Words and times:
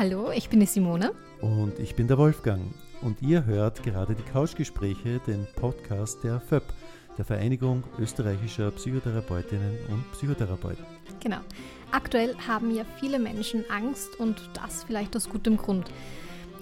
Hallo, 0.00 0.30
ich 0.34 0.48
bin 0.48 0.60
die 0.60 0.66
Simone. 0.66 1.12
Und 1.42 1.78
ich 1.78 1.94
bin 1.94 2.08
der 2.08 2.16
Wolfgang. 2.16 2.62
Und 3.02 3.20
ihr 3.20 3.44
hört 3.44 3.82
gerade 3.82 4.14
die 4.14 4.22
Couchgespräche, 4.22 5.20
den 5.26 5.46
Podcast 5.56 6.24
der 6.24 6.40
FÖP, 6.40 6.62
der 7.18 7.26
Vereinigung 7.26 7.84
österreichischer 7.98 8.70
Psychotherapeutinnen 8.70 9.76
und 9.90 10.10
Psychotherapeuten. 10.12 10.86
Genau. 11.22 11.40
Aktuell 11.90 12.34
haben 12.48 12.74
ja 12.74 12.84
viele 12.98 13.18
Menschen 13.18 13.62
Angst 13.68 14.18
und 14.18 14.40
das 14.54 14.84
vielleicht 14.84 15.14
aus 15.16 15.28
gutem 15.28 15.58
Grund. 15.58 15.90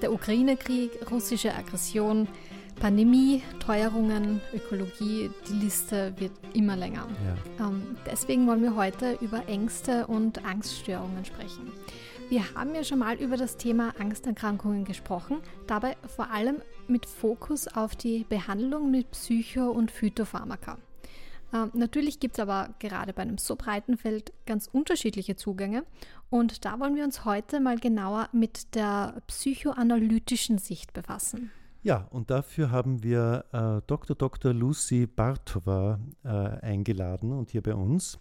Der 0.02 0.12
Ukraine-Krieg, 0.12 0.90
russische 1.08 1.54
Aggression, 1.54 2.26
Pandemie, 2.80 3.44
Teuerungen, 3.60 4.40
Ökologie, 4.52 5.30
die 5.48 5.52
Liste 5.64 6.12
wird 6.16 6.32
immer 6.54 6.76
länger. 6.76 7.06
Ja. 7.58 7.68
Ähm, 7.68 7.96
deswegen 8.04 8.48
wollen 8.48 8.62
wir 8.62 8.74
heute 8.74 9.16
über 9.20 9.48
Ängste 9.48 10.08
und 10.08 10.44
Angststörungen 10.44 11.24
sprechen. 11.24 11.70
Wir 12.30 12.54
haben 12.54 12.74
ja 12.74 12.84
schon 12.84 12.98
mal 12.98 13.16
über 13.16 13.38
das 13.38 13.56
Thema 13.56 13.94
Angsterkrankungen 13.98 14.84
gesprochen, 14.84 15.38
dabei 15.66 15.96
vor 16.14 16.30
allem 16.30 16.56
mit 16.86 17.06
Fokus 17.06 17.68
auf 17.68 17.96
die 17.96 18.26
Behandlung 18.28 18.90
mit 18.90 19.12
Psycho- 19.12 19.70
und 19.70 19.90
Phytopharmaka. 19.90 20.76
Ähm, 21.54 21.70
natürlich 21.72 22.20
gibt 22.20 22.36
es 22.36 22.40
aber 22.40 22.74
gerade 22.80 23.14
bei 23.14 23.22
einem 23.22 23.38
so 23.38 23.56
breiten 23.56 23.96
Feld 23.96 24.34
ganz 24.44 24.68
unterschiedliche 24.70 25.36
Zugänge 25.36 25.84
und 26.28 26.66
da 26.66 26.78
wollen 26.78 26.96
wir 26.96 27.04
uns 27.04 27.24
heute 27.24 27.60
mal 27.60 27.78
genauer 27.78 28.28
mit 28.32 28.74
der 28.74 29.22
psychoanalytischen 29.28 30.58
Sicht 30.58 30.92
befassen. 30.92 31.50
Ja, 31.82 32.08
und 32.10 32.28
dafür 32.28 32.70
haben 32.70 33.02
wir 33.02 33.46
äh, 33.52 33.80
Dr. 33.86 34.14
Dr. 34.14 34.52
Lucy 34.52 35.06
Bartova 35.06 35.98
äh, 36.24 36.28
eingeladen 36.28 37.32
und 37.32 37.52
hier 37.52 37.62
bei 37.62 37.74
uns. 37.74 38.18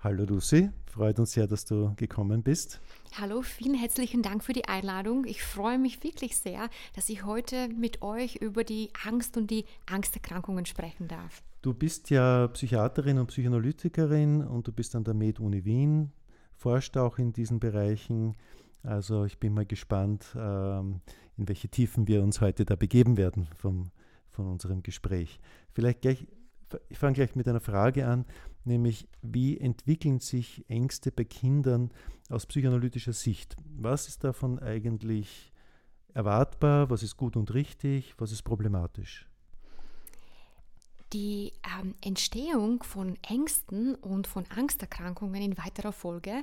Hallo 0.00 0.24
Lucy, 0.24 0.70
freut 0.86 1.18
uns 1.18 1.32
sehr, 1.32 1.46
dass 1.46 1.66
du 1.66 1.92
gekommen 1.96 2.42
bist. 2.42 2.80
Hallo, 3.14 3.42
vielen 3.42 3.74
herzlichen 3.74 4.22
Dank 4.22 4.44
für 4.44 4.52
die 4.52 4.66
Einladung. 4.66 5.24
Ich 5.24 5.42
freue 5.42 5.78
mich 5.78 6.02
wirklich 6.02 6.36
sehr, 6.36 6.68
dass 6.94 7.08
ich 7.08 7.24
heute 7.24 7.68
mit 7.68 8.02
euch 8.02 8.36
über 8.36 8.62
die 8.64 8.90
Angst 9.04 9.36
und 9.36 9.50
die 9.50 9.64
Angsterkrankungen 9.86 10.66
sprechen 10.66 11.08
darf. 11.08 11.42
Du 11.62 11.72
bist 11.72 12.10
ja 12.10 12.48
Psychiaterin 12.48 13.18
und 13.18 13.28
Psychoanalytikerin 13.28 14.42
und 14.42 14.66
du 14.66 14.72
bist 14.72 14.94
an 14.94 15.04
der 15.04 15.14
Med-Uni 15.14 15.64
Wien, 15.64 16.12
forscht 16.54 16.96
auch 16.96 17.18
in 17.18 17.32
diesen 17.32 17.58
Bereichen. 17.58 18.36
Also 18.82 19.24
ich 19.24 19.38
bin 19.38 19.54
mal 19.54 19.66
gespannt, 19.66 20.26
ähm, 20.36 21.00
in 21.36 21.48
welche 21.48 21.68
Tiefen 21.68 22.06
wir 22.06 22.22
uns 22.22 22.40
heute 22.40 22.64
da 22.64 22.76
begeben 22.76 23.16
werden 23.16 23.48
vom, 23.56 23.90
von 24.28 24.46
unserem 24.46 24.82
Gespräch. 24.82 25.40
Vielleicht 25.72 26.02
gleich, 26.02 26.26
ich 26.88 26.98
fange 26.98 27.14
gleich 27.14 27.34
mit 27.34 27.48
einer 27.48 27.60
Frage 27.60 28.06
an 28.06 28.24
nämlich 28.66 29.08
wie 29.22 29.58
entwickeln 29.58 30.20
sich 30.20 30.64
Ängste 30.68 31.12
bei 31.12 31.24
Kindern 31.24 31.90
aus 32.28 32.46
psychoanalytischer 32.46 33.12
Sicht? 33.12 33.56
Was 33.64 34.08
ist 34.08 34.24
davon 34.24 34.58
eigentlich 34.58 35.52
erwartbar? 36.12 36.90
Was 36.90 37.02
ist 37.02 37.16
gut 37.16 37.36
und 37.36 37.54
richtig? 37.54 38.14
Was 38.18 38.32
ist 38.32 38.42
problematisch? 38.42 39.28
Die 41.12 41.52
ähm, 41.80 41.94
Entstehung 42.02 42.82
von 42.82 43.16
Ängsten 43.22 43.94
und 43.94 44.26
von 44.26 44.44
Angsterkrankungen 44.50 45.40
in 45.40 45.56
weiterer 45.56 45.92
Folge 45.92 46.42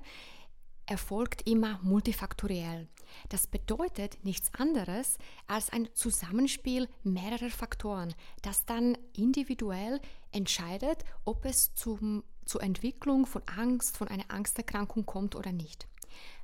erfolgt 0.85 1.47
immer 1.47 1.80
multifaktoriell. 1.83 2.87
Das 3.30 3.47
bedeutet 3.47 4.23
nichts 4.23 4.53
anderes 4.53 5.17
als 5.47 5.69
ein 5.72 5.89
Zusammenspiel 5.94 6.88
mehrerer 7.03 7.50
Faktoren, 7.50 8.14
das 8.42 8.66
dann 8.66 8.97
individuell 9.14 10.00
entscheidet, 10.31 11.03
ob 11.25 11.45
es 11.45 11.73
zum, 11.75 12.23
zur 12.45 12.64
Entwicklung 12.64 13.26
von 13.26 13.42
Angst, 13.48 13.98
von 13.98 14.08
einer 14.08 14.26
Angsterkrankung 14.30 15.05
kommt 15.05 15.36
oder 15.36 15.52
nicht. 15.52 15.87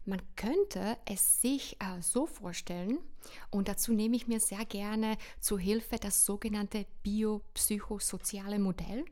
Man 0.05 0.21
könnte 0.35 0.97
es 1.05 1.41
sich 1.41 1.75
äh, 1.79 2.01
so 2.01 2.25
vorstellen, 2.25 2.99
und 3.51 3.67
dazu 3.67 3.93
nehme 3.93 4.15
ich 4.15 4.27
mir 4.27 4.39
sehr 4.39 4.65
gerne 4.65 5.17
zu 5.39 5.59
Hilfe 5.59 5.97
das 5.97 6.25
sogenannte 6.25 6.85
biopsychosoziale 7.03 8.59
Modell, 8.59 9.05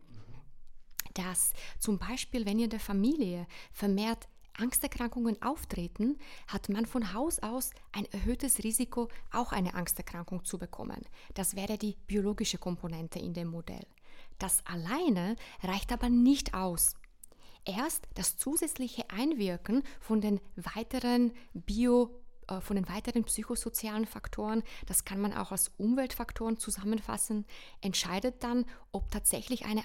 dass 1.14 1.52
zum 1.80 2.00
Beispiel, 2.00 2.46
wenn 2.46 2.60
in 2.60 2.70
der 2.70 2.80
Familie 2.80 3.48
vermehrt 3.72 4.28
Angsterkrankungen 4.57 5.41
auftreten, 5.41 6.18
hat 6.47 6.69
man 6.69 6.85
von 6.85 7.13
Haus 7.13 7.40
aus 7.40 7.72
ein 7.91 8.06
erhöhtes 8.12 8.63
Risiko, 8.63 9.09
auch 9.31 9.51
eine 9.51 9.73
Angsterkrankung 9.73 10.44
zu 10.45 10.57
bekommen. 10.57 11.01
Das 11.34 11.56
wäre 11.56 11.78
die 11.78 11.97
biologische 12.07 12.57
Komponente 12.57 13.19
in 13.19 13.34
dem 13.34 13.47
Modell. 13.47 13.85
Das 14.40 14.66
alleine 14.66 15.35
reicht 15.63 15.91
aber 15.91 16.09
nicht 16.09 16.53
aus. 16.53 16.95
Erst 17.66 18.07
das 18.16 18.38
zusätzliche 18.38 19.09
Einwirken 19.09 19.84
von 20.00 20.22
den 20.22 20.40
weiteren 20.56 21.34
Bio 21.53 22.22
äh, 22.47 22.62
von 22.62 22.75
den 22.75 22.88
weiteren 22.88 23.24
psychosozialen 23.25 24.06
Faktoren, 24.06 24.63
das 24.85 25.06
kann 25.06 25.19
man 25.19 25.34
auch 25.34 25.51
als 25.51 25.72
Umweltfaktoren 25.78 26.57
zusammenfassen, 26.57 27.45
entscheidet 27.81 28.44
dann, 28.44 28.66
ob 28.91 29.12
tatsächlich 29.12 29.66
eine 29.66 29.84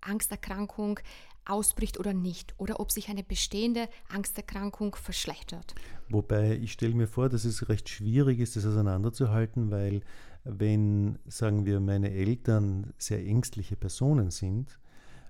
Angsterkrankung 0.00 1.00
ausbricht 1.46 1.98
oder 1.98 2.12
nicht 2.12 2.54
oder 2.58 2.80
ob 2.80 2.90
sich 2.90 3.08
eine 3.08 3.22
bestehende 3.22 3.88
Angsterkrankung 4.08 4.94
verschlechtert. 4.96 5.74
Wobei 6.08 6.56
ich 6.56 6.72
stelle 6.72 6.94
mir 6.94 7.08
vor, 7.08 7.28
dass 7.28 7.44
es 7.44 7.68
recht 7.68 7.88
schwierig 7.88 8.38
ist, 8.40 8.56
das 8.56 8.66
auseinanderzuhalten, 8.66 9.70
weil 9.70 10.02
wenn, 10.44 11.18
sagen 11.26 11.66
wir, 11.66 11.80
meine 11.80 12.10
Eltern 12.12 12.92
sehr 12.98 13.24
ängstliche 13.24 13.76
Personen 13.76 14.30
sind 14.30 14.78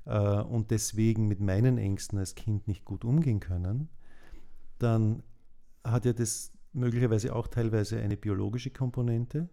äh, 0.04 0.18
und 0.40 0.70
deswegen 0.70 1.26
mit 1.26 1.40
meinen 1.40 1.78
Ängsten 1.78 2.18
als 2.18 2.34
Kind 2.34 2.68
nicht 2.68 2.84
gut 2.84 3.04
umgehen 3.04 3.40
können, 3.40 3.88
dann 4.78 5.22
hat 5.84 6.04
ja 6.04 6.12
das 6.12 6.52
möglicherweise 6.72 7.34
auch 7.34 7.48
teilweise 7.48 7.98
eine 7.98 8.16
biologische 8.16 8.70
Komponente 8.70 9.48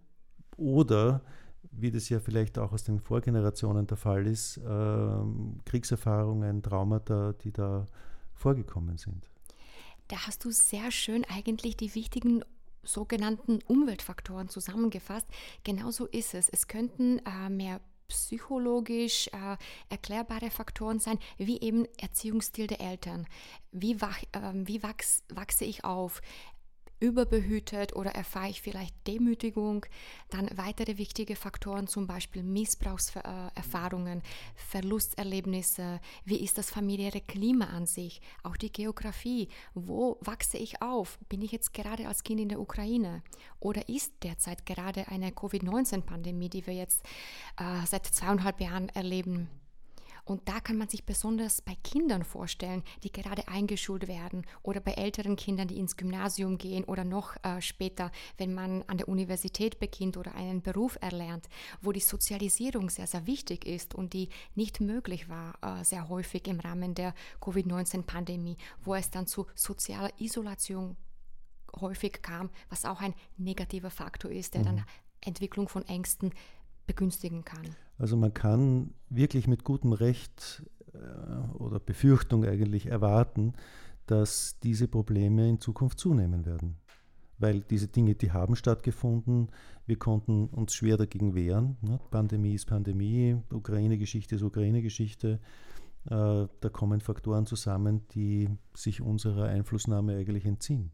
oder 0.58 1.24
wie 1.72 1.92
das 1.92 2.10
ja 2.10 2.20
vielleicht 2.20 2.58
auch 2.58 2.72
aus 2.72 2.84
den 2.84 3.00
Vorgenerationen 3.00 3.88
der 3.88 3.98
Fall 3.98 4.28
ist, 4.28 4.58
äh, 4.58 5.62
Kriegserfahrungen, 5.66 6.62
Traumata, 6.62 7.34
die 7.34 7.52
da 7.52 7.86
vorgekommen 8.34 8.98
sind. 8.98 9.30
Da 10.08 10.28
hast 10.28 10.44
du 10.46 10.52
sehr 10.52 10.92
schön 10.92 11.26
eigentlich 11.26 11.78
die 11.78 11.96
wichtigen 11.96 12.44
sogenannten 12.84 13.60
Umweltfaktoren 13.68 14.50
zusammengefasst. 14.50 15.28
Genauso 15.64 16.06
ist 16.06 16.34
es. 16.34 16.50
Es 16.50 16.68
könnten 16.68 17.20
äh, 17.20 17.50
mehr 17.50 17.80
psychologisch 18.08 19.28
äh, 19.30 19.58
erklärbare 19.90 20.52
Faktoren 20.52 21.00
sein, 21.00 21.18
wie 21.38 21.62
eben 21.62 21.86
Erziehungsstil 21.98 22.68
der 22.68 22.82
Eltern. 22.82 23.26
Wie, 23.72 24.02
wach, 24.02 24.22
äh, 24.34 24.52
wie 24.54 24.84
wachs, 24.84 25.24
wachse 25.30 25.66
ich 25.66 25.84
auf? 25.84 26.22
Überbehütet 27.04 27.94
oder 27.96 28.12
erfahre 28.12 28.50
ich 28.50 28.62
vielleicht 28.62 28.96
Demütigung. 29.06 29.86
Dann 30.30 30.50
weitere 30.56 30.98
wichtige 30.98 31.36
Faktoren, 31.36 31.86
zum 31.88 32.08
Beispiel 32.08 32.44
Missbrauchserfahrungen, 32.44 34.24
Verlusterlebnisse, 34.56 36.00
wie 36.24 36.38
ist 36.38 36.58
das 36.58 36.70
familiäre 36.70 37.20
Klima 37.20 37.66
an 37.66 37.86
sich, 37.86 38.22
auch 38.42 38.56
die 38.56 38.72
Geografie, 38.72 39.50
wo 39.74 40.18
wachse 40.22 40.58
ich 40.58 40.82
auf? 40.82 41.20
Bin 41.28 41.42
ich 41.42 41.52
jetzt 41.52 41.74
gerade 41.74 42.08
als 42.08 42.24
Kind 42.24 42.40
in 42.40 42.50
der 42.50 42.62
Ukraine 42.62 43.22
oder 43.60 43.90
ist 43.90 44.14
derzeit 44.24 44.66
gerade 44.66 45.10
eine 45.10 45.34
Covid-19-Pandemie, 45.34 46.50
die 46.50 46.66
wir 46.66 46.74
jetzt 46.74 47.04
äh, 47.60 47.86
seit 47.86 48.06
zweieinhalb 48.06 48.62
Jahren 48.62 48.88
erleben? 48.90 49.50
Und 50.26 50.48
da 50.48 50.60
kann 50.60 50.78
man 50.78 50.88
sich 50.88 51.06
besonders 51.06 51.62
bei 51.62 51.76
Kindern 51.84 52.24
vorstellen, 52.24 52.84
die 53.04 53.12
gerade 53.12 53.48
eingeschult 53.48 54.08
werden 54.08 54.46
oder 54.62 54.80
bei 54.80 54.94
älteren 54.94 55.36
Kindern, 55.36 55.68
die 55.68 55.80
ins 55.80 55.98
Gymnasium 55.98 56.58
gehen 56.58 56.86
oder 56.86 57.04
noch 57.04 57.36
äh, 57.44 57.62
später, 57.62 58.12
wenn 58.38 58.54
man 58.54 58.84
an 58.84 58.98
der 58.98 59.10
Universität 59.10 59.80
beginnt 59.80 60.16
oder 60.18 60.36
einen 60.36 60.62
Beruf 60.62 60.98
erlernt, 61.02 61.50
wo 61.82 61.92
die 61.92 62.00
Sozialisierung 62.00 62.90
sehr, 62.90 63.08
sehr 63.08 63.28
wichtig 63.28 63.66
ist 63.66 63.96
und 63.96 64.14
die 64.14 64.30
nicht 64.56 64.80
möglich 64.80 65.28
war, 65.28 65.56
äh, 65.62 65.84
sehr 65.84 66.08
häufig 66.08 66.48
im 66.48 66.60
Rahmen 66.60 66.96
der 66.96 67.14
Covid-19-Pandemie, 67.42 68.58
wo 68.84 68.96
es 68.96 69.10
dann 69.10 69.28
zu 69.28 69.48
sozialer 69.56 70.12
Isolation 70.20 70.96
häufig 71.80 72.22
kam, 72.22 72.50
was 72.70 72.86
auch 72.86 73.02
ein 73.02 73.14
negativer 73.38 73.90
Faktor 73.90 74.32
ist, 74.32 74.54
der 74.54 74.62
mhm. 74.62 74.66
dann 74.66 74.86
Entwicklung 75.22 75.68
von 75.68 75.86
Ängsten 75.88 76.34
begünstigen 76.86 77.44
kann. 77.44 77.76
Also 78.04 78.18
man 78.18 78.34
kann 78.34 78.94
wirklich 79.08 79.48
mit 79.48 79.64
gutem 79.64 79.94
Recht 79.94 80.62
äh, 80.94 81.54
oder 81.54 81.80
Befürchtung 81.80 82.44
eigentlich 82.44 82.88
erwarten, 82.88 83.54
dass 84.08 84.60
diese 84.62 84.90
Probleme 84.90 85.48
in 85.48 85.62
Zukunft 85.62 86.02
zunehmen 86.02 86.46
werden. 86.46 86.76
Weil 87.38 87.62
diese 87.62 87.88
Dinge, 87.88 88.16
die 88.16 88.34
haben 88.34 88.58
stattgefunden, 88.58 89.48
wir 89.86 89.96
konnten 89.96 90.48
uns 90.50 90.74
schwer 90.74 90.98
dagegen 90.98 91.34
wehren. 91.34 91.78
Ne? 91.80 91.98
Pandemie 92.12 92.56
ist 92.56 92.66
Pandemie, 92.66 93.38
Ukraine-Geschichte 93.50 94.36
ist 94.36 94.42
Ukraine-Geschichte. 94.42 95.40
Äh, 96.08 96.10
da 96.10 96.70
kommen 96.74 97.00
Faktoren 97.00 97.46
zusammen, 97.46 98.02
die 98.10 98.50
sich 98.74 99.00
unserer 99.00 99.46
Einflussnahme 99.46 100.18
eigentlich 100.18 100.44
entziehen. 100.46 100.92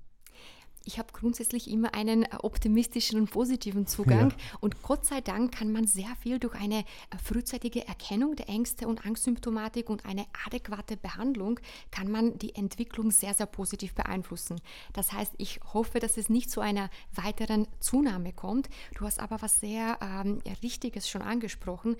Ich 0.89 0.97
habe 0.97 1.13
grundsätzlich 1.13 1.69
immer 1.69 1.93
einen 1.93 2.23
äh, 2.23 2.29
optimistischen 2.41 3.19
und 3.19 3.29
positiven 3.29 3.85
Zugang. 3.85 4.31
Ja. 4.31 4.35
Und 4.59 4.81
Gott 4.81 5.05
sei 5.05 5.21
Dank 5.21 5.51
kann 5.51 5.71
man 5.71 5.85
sehr 5.85 6.15
viel 6.19 6.39
durch 6.39 6.55
eine 6.55 6.79
äh, 6.79 6.83
frühzeitige 7.23 7.87
Erkennung 7.87 8.35
der 8.35 8.49
Ängste 8.49 8.87
und 8.87 9.05
Angstsymptomatik 9.05 9.87
und 9.87 10.05
eine 10.05 10.25
adäquate 10.47 10.97
Behandlung 10.97 11.59
kann 11.91 12.09
man 12.09 12.39
die 12.39 12.55
Entwicklung 12.55 13.11
sehr, 13.11 13.35
sehr 13.35 13.45
positiv 13.45 13.93
beeinflussen. 13.93 14.61
Das 14.93 15.13
heißt, 15.13 15.35
ich 15.37 15.59
hoffe, 15.73 15.99
dass 15.99 16.17
es 16.17 16.27
nicht 16.27 16.49
zu 16.49 16.59
einer 16.59 16.89
weiteren 17.13 17.67
Zunahme 17.79 18.33
kommt. 18.33 18.67
Du 18.95 19.05
hast 19.05 19.19
aber 19.19 19.43
was 19.43 19.59
sehr 19.59 19.99
ähm, 20.01 20.41
Richtiges 20.63 21.07
schon 21.07 21.21
angesprochen. 21.21 21.97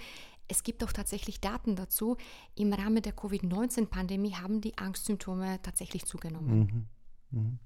Es 0.47 0.63
gibt 0.63 0.83
auch 0.83 0.92
tatsächlich 0.92 1.42
Daten 1.42 1.75
dazu. 1.75 2.18
Im 2.56 2.74
Rahmen 2.74 3.03
der 3.03 3.13
Covid-19-Pandemie 3.13 4.33
haben 4.33 4.62
die 4.62 4.80
Angstsymptome 4.80 5.59
tatsächlich 5.62 6.06
zugenommen. 6.06 6.88
Mhm. 7.31 7.39
Mhm. 7.39 7.59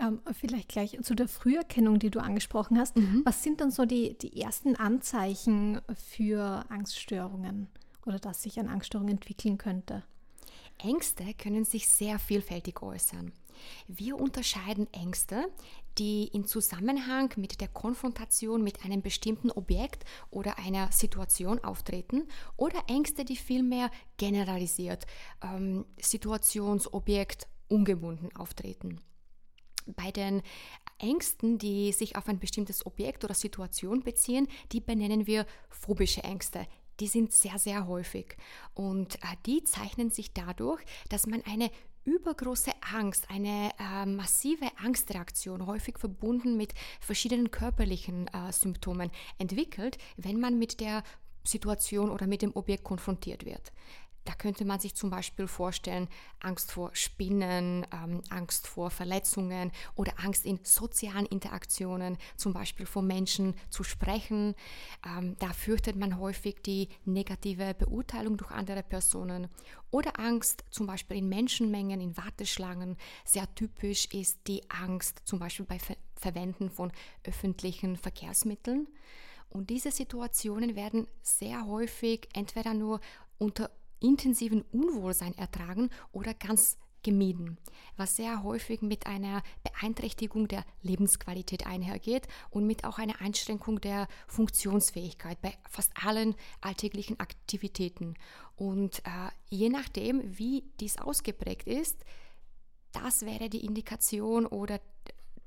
Ähm, 0.00 0.20
vielleicht 0.32 0.68
gleich 0.68 0.98
zu 1.02 1.14
der 1.14 1.28
Früherkennung, 1.28 1.98
die 1.98 2.10
du 2.10 2.20
angesprochen 2.20 2.78
hast. 2.78 2.96
Mhm. 2.96 3.22
Was 3.24 3.42
sind 3.42 3.60
dann 3.60 3.70
so 3.70 3.84
die, 3.84 4.16
die 4.16 4.40
ersten 4.40 4.76
Anzeichen 4.76 5.80
für 5.94 6.64
Angststörungen 6.70 7.68
oder 8.06 8.18
dass 8.18 8.42
sich 8.42 8.58
eine 8.58 8.70
Angststörung 8.70 9.08
entwickeln 9.08 9.58
könnte? 9.58 10.02
Ängste 10.78 11.34
können 11.34 11.64
sich 11.64 11.88
sehr 11.88 12.18
vielfältig 12.18 12.82
äußern. 12.82 13.32
Wir 13.88 14.18
unterscheiden 14.18 14.90
Ängste, 14.92 15.44
die 15.98 16.28
in 16.28 16.46
Zusammenhang 16.46 17.30
mit 17.36 17.60
der 17.60 17.68
Konfrontation 17.68 18.62
mit 18.62 18.84
einem 18.86 19.02
bestimmten 19.02 19.50
Objekt 19.50 20.04
oder 20.30 20.58
einer 20.58 20.90
Situation 20.92 21.62
auftreten 21.62 22.26
oder 22.56 22.82
Ängste, 22.88 23.26
die 23.26 23.36
vielmehr 23.36 23.90
generalisiert, 24.16 25.06
ähm, 25.42 25.84
Situationsobjekt 26.00 27.48
ungebunden 27.68 28.34
auftreten. 28.34 29.00
Bei 29.94 30.10
den 30.10 30.42
Ängsten, 30.98 31.58
die 31.58 31.92
sich 31.92 32.16
auf 32.16 32.28
ein 32.28 32.38
bestimmtes 32.38 32.84
Objekt 32.84 33.24
oder 33.24 33.34
Situation 33.34 34.02
beziehen, 34.02 34.48
die 34.72 34.80
benennen 34.80 35.26
wir 35.26 35.46
phobische 35.68 36.22
Ängste 36.22 36.66
die 37.00 37.06
sind 37.06 37.32
sehr, 37.32 37.58
sehr 37.58 37.86
häufig. 37.86 38.36
Und 38.74 39.16
äh, 39.16 39.36
die 39.46 39.64
zeichnen 39.64 40.10
sich 40.10 40.32
dadurch, 40.32 40.82
dass 41.08 41.26
man 41.26 41.42
eine 41.46 41.70
übergroße 42.04 42.70
Angst, 42.94 43.28
eine 43.30 43.70
äh, 43.78 44.06
massive 44.06 44.66
Angstreaktion, 44.82 45.66
häufig 45.66 45.98
verbunden 45.98 46.56
mit 46.56 46.72
verschiedenen 47.00 47.50
körperlichen 47.50 48.28
äh, 48.28 48.52
Symptomen, 48.52 49.10
entwickelt, 49.38 49.98
wenn 50.16 50.40
man 50.40 50.58
mit 50.58 50.80
der 50.80 51.02
Situation 51.44 52.10
oder 52.10 52.26
mit 52.26 52.42
dem 52.42 52.54
Objekt 52.54 52.84
konfrontiert 52.84 53.44
wird. 53.44 53.72
Da 54.24 54.34
könnte 54.34 54.64
man 54.64 54.80
sich 54.80 54.94
zum 54.94 55.10
Beispiel 55.10 55.46
vorstellen, 55.46 56.08
Angst 56.40 56.72
vor 56.72 56.90
Spinnen, 56.94 57.86
ähm, 57.92 58.22
Angst 58.28 58.66
vor 58.66 58.90
Verletzungen 58.90 59.72
oder 59.94 60.12
Angst 60.18 60.44
in 60.44 60.60
sozialen 60.62 61.26
Interaktionen, 61.26 62.18
zum 62.36 62.52
Beispiel 62.52 62.86
vor 62.86 63.02
Menschen 63.02 63.54
zu 63.70 63.82
sprechen. 63.82 64.54
Ähm, 65.06 65.36
da 65.38 65.52
fürchtet 65.52 65.96
man 65.96 66.18
häufig 66.18 66.56
die 66.62 66.88
negative 67.04 67.74
Beurteilung 67.74 68.36
durch 68.36 68.50
andere 68.50 68.82
Personen. 68.82 69.48
Oder 69.90 70.20
Angst 70.20 70.64
zum 70.70 70.86
Beispiel 70.86 71.16
in 71.16 71.28
Menschenmengen, 71.28 72.00
in 72.00 72.16
Warteschlangen. 72.16 72.96
Sehr 73.24 73.52
typisch 73.54 74.06
ist 74.06 74.38
die 74.46 74.62
Angst 74.70 75.22
zum 75.24 75.38
Beispiel 75.38 75.66
bei 75.66 75.78
Ver 75.78 75.96
Verwenden 76.20 76.68
von 76.68 76.92
öffentlichen 77.24 77.96
Verkehrsmitteln. 77.96 78.88
Und 79.48 79.70
diese 79.70 79.90
Situationen 79.90 80.76
werden 80.76 81.08
sehr 81.22 81.66
häufig 81.66 82.28
entweder 82.34 82.74
nur 82.74 83.00
unter 83.38 83.70
intensiven 84.00 84.62
Unwohlsein 84.72 85.36
ertragen 85.36 85.90
oder 86.12 86.34
ganz 86.34 86.78
gemieden, 87.02 87.58
was 87.96 88.16
sehr 88.16 88.42
häufig 88.42 88.82
mit 88.82 89.06
einer 89.06 89.42
Beeinträchtigung 89.62 90.48
der 90.48 90.64
Lebensqualität 90.82 91.66
einhergeht 91.66 92.28
und 92.50 92.66
mit 92.66 92.84
auch 92.84 92.98
einer 92.98 93.20
Einschränkung 93.20 93.80
der 93.80 94.08
Funktionsfähigkeit 94.26 95.40
bei 95.40 95.56
fast 95.68 95.92
allen 95.94 96.34
alltäglichen 96.60 97.18
Aktivitäten. 97.18 98.14
Und 98.56 99.00
äh, 99.00 99.30
je 99.48 99.70
nachdem, 99.70 100.38
wie 100.38 100.64
dies 100.80 100.98
ausgeprägt 100.98 101.66
ist, 101.66 102.04
das 102.92 103.22
wäre 103.22 103.48
die 103.48 103.64
Indikation 103.64 104.46
oder 104.46 104.80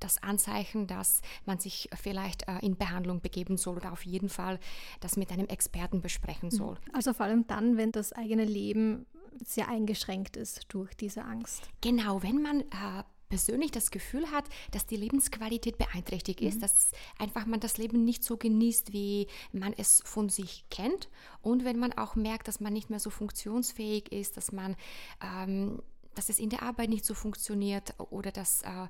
das 0.03 0.21
Anzeichen, 0.21 0.87
dass 0.87 1.21
man 1.45 1.59
sich 1.59 1.89
vielleicht 1.99 2.47
äh, 2.47 2.59
in 2.61 2.75
Behandlung 2.75 3.21
begeben 3.21 3.57
soll 3.57 3.77
oder 3.77 3.91
auf 3.91 4.05
jeden 4.05 4.29
Fall 4.29 4.59
das 4.99 5.17
mit 5.17 5.31
einem 5.31 5.47
Experten 5.47 6.01
besprechen 6.01 6.49
mhm. 6.51 6.57
soll. 6.57 6.77
Also 6.91 7.13
vor 7.13 7.25
allem 7.25 7.47
dann, 7.47 7.77
wenn 7.77 7.91
das 7.91 8.13
eigene 8.13 8.45
Leben 8.45 9.05
sehr 9.43 9.67
eingeschränkt 9.67 10.37
ist 10.37 10.65
durch 10.69 10.95
diese 10.95 11.23
Angst. 11.23 11.63
Genau, 11.81 12.21
wenn 12.21 12.41
man 12.41 12.61
äh, 12.61 13.03
persönlich 13.29 13.71
das 13.71 13.89
Gefühl 13.89 14.29
hat, 14.29 14.45
dass 14.71 14.85
die 14.85 14.95
Lebensqualität 14.95 15.79
beeinträchtigt 15.79 16.39
ist, 16.39 16.57
mhm. 16.57 16.61
dass 16.61 16.91
einfach 17.17 17.47
man 17.47 17.59
das 17.59 17.77
Leben 17.77 18.03
nicht 18.05 18.23
so 18.23 18.37
genießt, 18.37 18.93
wie 18.93 19.27
man 19.51 19.73
es 19.75 20.03
von 20.05 20.29
sich 20.29 20.65
kennt 20.69 21.09
und 21.41 21.65
wenn 21.65 21.79
man 21.79 21.93
auch 21.93 22.15
merkt, 22.15 22.47
dass 22.47 22.59
man 22.59 22.73
nicht 22.73 22.91
mehr 22.91 22.99
so 22.99 23.09
funktionsfähig 23.09 24.11
ist, 24.11 24.37
dass 24.37 24.51
man 24.51 24.75
ähm, 25.19 25.81
dass 26.15 26.29
es 26.29 26.39
in 26.39 26.49
der 26.49 26.63
Arbeit 26.63 26.89
nicht 26.89 27.05
so 27.05 27.13
funktioniert 27.13 27.93
oder 27.97 28.31
dass 28.31 28.61
äh, 28.63 28.87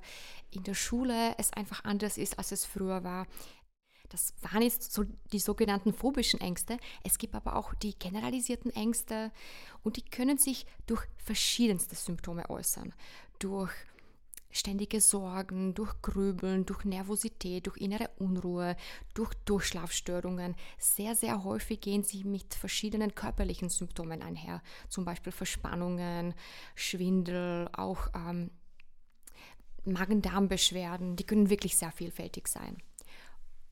in 0.50 0.62
der 0.64 0.74
Schule 0.74 1.34
es 1.38 1.52
einfach 1.52 1.84
anders 1.84 2.18
ist, 2.18 2.38
als 2.38 2.52
es 2.52 2.64
früher 2.64 3.04
war. 3.04 3.26
Das 4.08 4.34
waren 4.42 4.62
jetzt 4.62 4.92
so 4.92 5.04
die 5.32 5.38
sogenannten 5.38 5.92
phobischen 5.92 6.40
Ängste. 6.40 6.76
Es 7.02 7.18
gibt 7.18 7.34
aber 7.34 7.56
auch 7.56 7.74
die 7.74 7.98
generalisierten 7.98 8.70
Ängste 8.70 9.32
und 9.82 9.96
die 9.96 10.04
können 10.04 10.38
sich 10.38 10.66
durch 10.86 11.02
verschiedenste 11.16 11.96
Symptome 11.96 12.48
äußern. 12.48 12.94
Durch 13.38 13.72
ständige 14.54 15.00
Sorgen, 15.00 15.74
durch 15.74 16.00
Grübeln, 16.00 16.64
durch 16.64 16.84
Nervosität, 16.84 17.66
durch 17.66 17.76
innere 17.76 18.08
Unruhe, 18.18 18.76
durch 19.12 19.34
Durchschlafstörungen. 19.44 20.54
Sehr, 20.78 21.14
sehr 21.14 21.44
häufig 21.44 21.80
gehen 21.80 22.04
sie 22.04 22.24
mit 22.24 22.54
verschiedenen 22.54 23.14
körperlichen 23.14 23.68
Symptomen 23.68 24.22
einher, 24.22 24.62
zum 24.88 25.04
Beispiel 25.04 25.32
Verspannungen, 25.32 26.34
Schwindel, 26.76 27.68
auch 27.72 28.08
ähm, 28.14 28.50
Magen-Darm-Beschwerden. 29.84 31.16
Die 31.16 31.24
können 31.24 31.50
wirklich 31.50 31.76
sehr 31.76 31.90
vielfältig 31.90 32.46
sein. 32.48 32.78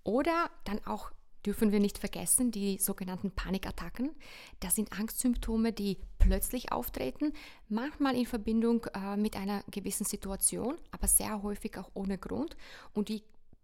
Oder 0.03 0.51
dann 0.65 0.85
auch 0.85 1.13
dürfen 1.45 1.73
wir 1.73 1.81
nicht 1.81 1.99
vergessen, 1.99 2.51
die 2.51 2.79
sogenannten 2.79 3.31
Panikattacken. 3.31 4.11
Das 4.61 4.75
sind 4.75 4.93
Angstsymptome, 4.93 5.73
die 5.73 5.99
plötzlich 6.19 6.73
auftreten, 6.73 7.33
manchmal 7.69 8.17
in 8.17 8.27
Verbindung 8.27 8.87
äh, 8.95 9.17
mit 9.17 9.37
einer 9.37 9.63
gewissen 9.71 10.05
Situation, 10.05 10.77
aber 10.91 11.09
sehr 11.09 11.43
häufig 11.43 11.77
auch 11.79 11.91
ohne 11.95 12.19
Grund. 12.19 12.57
Und 12.93 13.09
die 13.09 13.23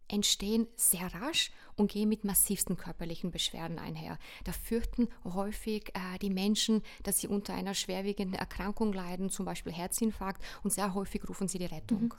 entstehen 0.09 0.67
sehr 0.75 1.13
rasch 1.15 1.53
und 1.77 1.91
gehen 1.93 2.09
mit 2.09 2.25
massivsten 2.25 2.77
körperlichen 2.77 3.31
Beschwerden 3.31 3.79
einher. 3.79 4.19
Da 4.45 4.53
fürchten 4.53 5.09
häufig 5.25 5.91
äh, 5.95 6.19
die 6.21 6.31
Menschen, 6.31 6.83
dass 7.03 7.19
sie 7.21 7.29
unter 7.29 7.55
einer 7.55 7.75
schwerwiegenden 7.75 8.35
Erkrankung 8.35 8.93
leiden, 8.93 9.31
zum 9.31 9.45
Beispiel 9.45 9.73
Herzinfarkt, 9.73 10.43
und 10.63 10.73
sehr 10.73 10.95
häufig 10.95 11.29
rufen 11.29 11.49
sie 11.49 11.59
die 11.59 11.67
Rettung. 11.67 12.05
Mhm. 12.05 12.13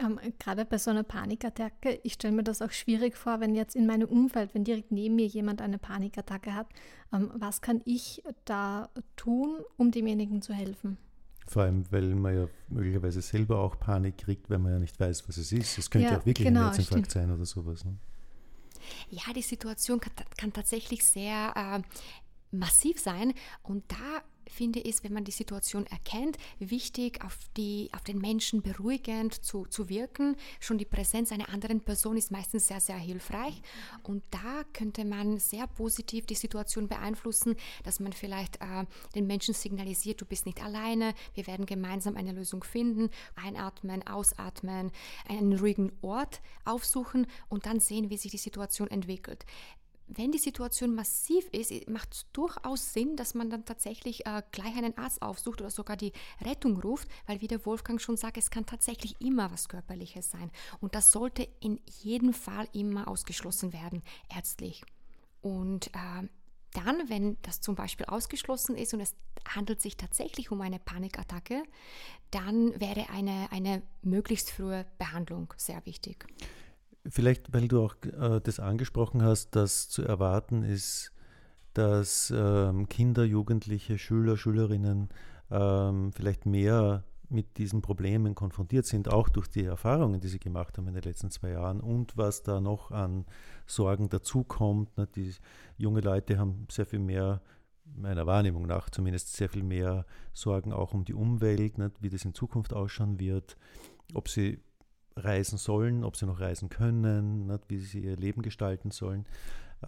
Ähm, 0.00 0.20
gerade 0.38 0.64
bei 0.64 0.78
so 0.78 0.90
einer 0.90 1.02
Panikattacke, 1.02 2.00
ich 2.02 2.14
stelle 2.14 2.34
mir 2.34 2.44
das 2.44 2.62
auch 2.62 2.70
schwierig 2.70 3.16
vor, 3.16 3.40
wenn 3.40 3.54
jetzt 3.54 3.74
in 3.74 3.86
meinem 3.86 4.08
Umfeld, 4.08 4.54
wenn 4.54 4.64
direkt 4.64 4.92
neben 4.92 5.16
mir 5.16 5.26
jemand 5.26 5.60
eine 5.60 5.78
Panikattacke 5.78 6.54
hat, 6.54 6.68
ähm, 7.12 7.30
was 7.34 7.60
kann 7.60 7.80
ich 7.84 8.22
da 8.44 8.90
tun, 9.16 9.58
um 9.76 9.90
demjenigen 9.90 10.40
zu 10.40 10.52
helfen? 10.52 10.98
Vor 11.48 11.62
allem, 11.62 11.90
weil 11.90 12.14
man 12.14 12.34
ja 12.34 12.48
möglicherweise 12.68 13.22
selber 13.22 13.58
auch 13.60 13.80
Panik 13.80 14.18
kriegt, 14.18 14.50
weil 14.50 14.58
man 14.58 14.72
ja 14.72 14.78
nicht 14.78 15.00
weiß, 15.00 15.28
was 15.28 15.38
es 15.38 15.50
ist. 15.50 15.78
Es 15.78 15.90
könnte 15.90 16.08
ja, 16.08 16.18
auch 16.18 16.26
wirklich 16.26 16.46
genau, 16.46 16.60
ein 16.60 16.66
Herzinfarkt 16.66 17.10
sein 17.10 17.32
oder 17.32 17.46
sowas. 17.46 17.84
Ne? 17.84 17.96
Ja, 19.10 19.32
die 19.34 19.42
Situation 19.42 19.98
kann, 19.98 20.12
kann 20.36 20.52
tatsächlich 20.52 21.04
sehr 21.04 21.52
äh, 21.56 21.80
massiv 22.50 23.00
sein 23.00 23.34
und 23.62 23.84
da 23.90 24.22
finde 24.48 24.80
ich, 24.80 25.02
wenn 25.04 25.12
man 25.12 25.24
die 25.24 25.32
Situation 25.32 25.86
erkennt, 25.86 26.36
wichtig, 26.58 27.24
auf, 27.24 27.38
die, 27.56 27.90
auf 27.92 28.02
den 28.02 28.18
Menschen 28.18 28.62
beruhigend 28.62 29.44
zu, 29.44 29.66
zu 29.66 29.88
wirken. 29.88 30.36
Schon 30.60 30.78
die 30.78 30.84
Präsenz 30.84 31.32
einer 31.32 31.48
anderen 31.48 31.80
Person 31.80 32.16
ist 32.16 32.30
meistens 32.30 32.66
sehr, 32.66 32.80
sehr 32.80 32.96
hilfreich. 32.96 33.60
Und 34.02 34.22
da 34.30 34.64
könnte 34.72 35.04
man 35.04 35.38
sehr 35.38 35.66
positiv 35.66 36.26
die 36.26 36.34
Situation 36.34 36.88
beeinflussen, 36.88 37.56
dass 37.84 38.00
man 38.00 38.12
vielleicht 38.12 38.56
äh, 38.56 38.84
den 39.14 39.26
Menschen 39.26 39.54
signalisiert, 39.54 40.20
du 40.20 40.24
bist 40.24 40.46
nicht 40.46 40.62
alleine, 40.62 41.14
wir 41.34 41.46
werden 41.46 41.66
gemeinsam 41.66 42.16
eine 42.16 42.32
Lösung 42.32 42.64
finden, 42.64 43.10
einatmen, 43.34 44.06
ausatmen, 44.06 44.90
einen 45.28 45.58
ruhigen 45.58 45.92
Ort 46.02 46.40
aufsuchen 46.64 47.26
und 47.48 47.66
dann 47.66 47.80
sehen, 47.80 48.10
wie 48.10 48.16
sich 48.16 48.30
die 48.30 48.38
Situation 48.38 48.88
entwickelt 48.88 49.44
wenn 50.08 50.32
die 50.32 50.38
Situation 50.38 50.94
massiv 50.94 51.48
ist, 51.52 51.88
macht 51.88 52.14
es 52.14 52.26
durchaus 52.32 52.92
Sinn, 52.92 53.16
dass 53.16 53.34
man 53.34 53.50
dann 53.50 53.64
tatsächlich 53.64 54.26
äh, 54.26 54.42
gleich 54.52 54.76
einen 54.76 54.96
Arzt 54.96 55.22
aufsucht 55.22 55.60
oder 55.60 55.70
sogar 55.70 55.96
die 55.96 56.12
Rettung 56.40 56.80
ruft, 56.80 57.08
weil 57.26 57.40
wie 57.40 57.48
der 57.48 57.64
Wolfgang 57.66 58.00
schon 58.00 58.16
sagt, 58.16 58.38
es 58.38 58.50
kann 58.50 58.66
tatsächlich 58.66 59.20
immer 59.20 59.50
was 59.50 59.68
Körperliches 59.68 60.30
sein. 60.30 60.50
Und 60.80 60.94
das 60.94 61.10
sollte 61.10 61.48
in 61.60 61.80
jedem 62.00 62.32
Fall 62.32 62.68
immer 62.72 63.08
ausgeschlossen 63.08 63.72
werden, 63.72 64.02
ärztlich. 64.34 64.82
Und 65.40 65.88
äh, 65.88 66.28
dann, 66.72 67.08
wenn 67.08 67.36
das 67.42 67.60
zum 67.60 67.74
Beispiel 67.74 68.06
ausgeschlossen 68.06 68.76
ist 68.76 68.94
und 68.94 69.00
es 69.00 69.14
handelt 69.46 69.80
sich 69.80 69.96
tatsächlich 69.96 70.50
um 70.50 70.60
eine 70.60 70.78
Panikattacke, 70.78 71.62
dann 72.30 72.78
wäre 72.80 73.08
eine, 73.10 73.48
eine 73.50 73.82
möglichst 74.02 74.50
frühe 74.50 74.86
Behandlung 74.98 75.52
sehr 75.56 75.84
wichtig. 75.86 76.26
Vielleicht, 77.06 77.52
weil 77.52 77.68
du 77.68 77.82
auch 77.82 77.94
äh, 78.04 78.40
das 78.42 78.60
angesprochen 78.60 79.22
hast, 79.22 79.56
dass 79.56 79.88
zu 79.88 80.02
erwarten 80.02 80.62
ist, 80.62 81.12
dass 81.74 82.32
ähm, 82.36 82.88
Kinder, 82.88 83.24
Jugendliche, 83.24 83.98
Schüler, 83.98 84.36
Schülerinnen 84.36 85.08
ähm, 85.50 86.12
vielleicht 86.12 86.46
mehr 86.46 87.04
mit 87.30 87.58
diesen 87.58 87.82
Problemen 87.82 88.34
konfrontiert 88.34 88.86
sind, 88.86 89.08
auch 89.08 89.28
durch 89.28 89.48
die 89.48 89.64
Erfahrungen, 89.64 90.20
die 90.20 90.28
sie 90.28 90.38
gemacht 90.38 90.78
haben 90.78 90.88
in 90.88 90.94
den 90.94 91.02
letzten 91.02 91.30
zwei 91.30 91.50
Jahren 91.50 91.80
und 91.80 92.16
was 92.16 92.42
da 92.42 92.60
noch 92.60 92.90
an 92.90 93.26
Sorgen 93.66 94.08
dazukommt. 94.08 94.96
Ne? 94.96 95.06
Die 95.14 95.34
junge 95.76 96.00
Leute 96.00 96.38
haben 96.38 96.66
sehr 96.70 96.86
viel 96.86 97.00
mehr, 97.00 97.42
meiner 97.84 98.26
Wahrnehmung 98.26 98.66
nach 98.66 98.90
zumindest, 98.90 99.34
sehr 99.34 99.48
viel 99.48 99.62
mehr 99.62 100.06
Sorgen 100.32 100.72
auch 100.72 100.94
um 100.94 101.04
die 101.04 101.14
Umwelt, 101.14 101.78
ne? 101.78 101.92
wie 102.00 102.08
das 102.08 102.24
in 102.24 102.34
Zukunft 102.34 102.72
ausschauen 102.72 103.20
wird, 103.20 103.56
ob 104.14 104.28
sie 104.28 104.60
reisen 105.18 105.58
sollen, 105.58 106.04
ob 106.04 106.16
sie 106.16 106.26
noch 106.26 106.40
reisen 106.40 106.68
können, 106.68 107.46
ne? 107.46 107.60
wie 107.68 107.78
sie 107.78 108.00
ihr 108.00 108.16
Leben 108.16 108.42
gestalten 108.42 108.90
sollen. 108.90 109.26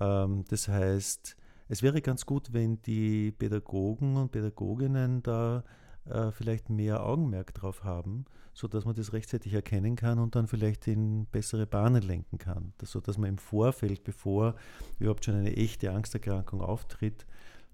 Ähm, 0.00 0.44
das 0.48 0.68
heißt, 0.68 1.36
es 1.68 1.82
wäre 1.82 2.02
ganz 2.02 2.26
gut, 2.26 2.52
wenn 2.52 2.82
die 2.82 3.32
Pädagogen 3.32 4.16
und 4.16 4.32
Pädagoginnen 4.32 5.22
da 5.22 5.64
äh, 6.06 6.32
vielleicht 6.32 6.70
mehr 6.70 7.04
Augenmerk 7.04 7.54
drauf 7.54 7.84
haben, 7.84 8.24
sodass 8.54 8.84
man 8.84 8.94
das 8.94 9.12
rechtzeitig 9.12 9.52
erkennen 9.52 9.96
kann 9.96 10.18
und 10.18 10.34
dann 10.34 10.46
vielleicht 10.46 10.86
in 10.88 11.26
bessere 11.26 11.66
Bahnen 11.66 12.02
lenken 12.02 12.38
kann. 12.38 12.72
Das, 12.78 12.90
sodass 12.90 13.18
man 13.18 13.30
im 13.30 13.38
Vorfeld, 13.38 14.02
bevor 14.04 14.56
überhaupt 14.98 15.24
schon 15.24 15.36
eine 15.36 15.56
echte 15.56 15.92
Angsterkrankung 15.92 16.60
auftritt, 16.60 17.26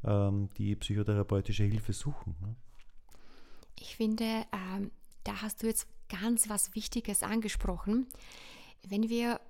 ähm, 0.04 0.50
die 0.58 0.76
psychotherapeutische 0.76 1.64
Hilfe 1.64 1.92
suchen. 1.92 2.36
Ne? 2.40 2.54
Ich 3.78 3.96
finde, 3.96 4.24
ähm, 4.52 4.90
da 5.24 5.42
hast 5.42 5.62
du 5.62 5.66
jetzt 5.66 5.86
ganz 6.08 6.48
was 6.48 6.74
Wichtiges 6.74 7.22
angesprochen. 7.22 8.06
Wenn 8.86 9.08
wir 9.08 9.40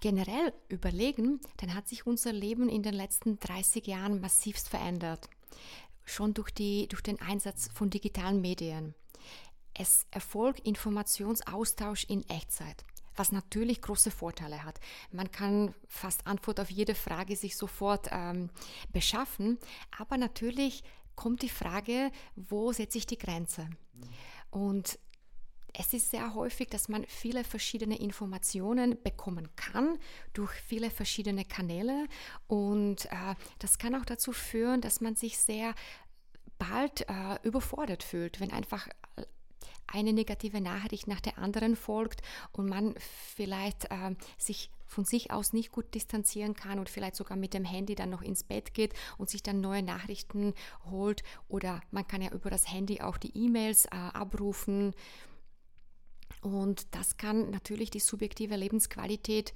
generell 0.00 0.52
überlegen, 0.68 1.40
dann 1.58 1.74
hat 1.74 1.88
sich 1.88 2.06
unser 2.06 2.32
Leben 2.32 2.68
in 2.68 2.82
den 2.82 2.94
letzten 2.94 3.38
30 3.38 3.86
Jahren 3.86 4.20
massivst 4.20 4.68
verändert 4.68 5.28
schon 6.10 6.34
durch, 6.34 6.50
die, 6.50 6.88
durch 6.88 7.02
den 7.02 7.20
Einsatz 7.20 7.68
von 7.72 7.90
digitalen 7.90 8.40
Medien. 8.40 8.94
Es 9.74 10.06
erfolgt 10.10 10.60
Informationsaustausch 10.60 12.04
in 12.04 12.28
Echtzeit 12.28 12.84
was 13.16 13.32
natürlich 13.32 13.82
große 13.82 14.10
Vorteile 14.10 14.64
hat. 14.64 14.80
Man 15.10 15.30
kann 15.30 15.74
fast 15.88 16.26
Antwort 16.26 16.58
auf 16.58 16.70
jede 16.70 16.94
Frage 16.94 17.36
sich 17.36 17.54
sofort 17.54 18.08
ähm, 18.12 18.48
beschaffen, 18.94 19.58
aber 19.98 20.16
natürlich 20.16 20.84
kommt 21.16 21.42
die 21.42 21.50
Frage, 21.50 22.12
wo 22.34 22.72
setze 22.72 22.96
ich 22.96 23.04
die 23.04 23.18
Grenze? 23.18 23.68
Und 24.50 24.98
es 25.72 25.92
ist 25.92 26.10
sehr 26.10 26.34
häufig, 26.34 26.68
dass 26.68 26.88
man 26.88 27.04
viele 27.06 27.44
verschiedene 27.44 27.98
Informationen 27.98 29.00
bekommen 29.02 29.48
kann 29.56 29.98
durch 30.32 30.52
viele 30.52 30.90
verschiedene 30.90 31.44
Kanäle. 31.44 32.06
Und 32.46 33.06
äh, 33.06 33.34
das 33.58 33.78
kann 33.78 33.94
auch 33.94 34.04
dazu 34.04 34.32
führen, 34.32 34.80
dass 34.80 35.00
man 35.00 35.14
sich 35.14 35.38
sehr 35.38 35.74
bald 36.58 37.08
äh, 37.08 37.38
überfordert 37.42 38.02
fühlt, 38.02 38.40
wenn 38.40 38.52
einfach 38.52 38.88
eine 39.86 40.12
negative 40.12 40.60
Nachricht 40.60 41.08
nach 41.08 41.20
der 41.20 41.38
anderen 41.38 41.76
folgt 41.76 42.22
und 42.52 42.68
man 42.68 42.94
vielleicht 42.98 43.86
äh, 43.86 44.14
sich 44.38 44.70
von 44.86 45.04
sich 45.04 45.30
aus 45.30 45.52
nicht 45.52 45.70
gut 45.70 45.94
distanzieren 45.94 46.54
kann 46.54 46.78
und 46.80 46.88
vielleicht 46.88 47.14
sogar 47.14 47.36
mit 47.36 47.54
dem 47.54 47.64
Handy 47.64 47.94
dann 47.94 48.10
noch 48.10 48.22
ins 48.22 48.42
Bett 48.42 48.74
geht 48.74 48.92
und 49.18 49.30
sich 49.30 49.42
dann 49.42 49.60
neue 49.60 49.84
Nachrichten 49.84 50.52
holt. 50.90 51.22
Oder 51.48 51.80
man 51.92 52.06
kann 52.06 52.22
ja 52.22 52.32
über 52.32 52.50
das 52.50 52.70
Handy 52.70 53.00
auch 53.00 53.16
die 53.16 53.36
E-Mails 53.36 53.86
äh, 53.86 53.90
abrufen 53.90 54.94
und 56.40 56.94
das 56.94 57.16
kann 57.16 57.50
natürlich 57.50 57.90
die 57.90 58.00
subjektive 58.00 58.56
Lebensqualität 58.56 59.52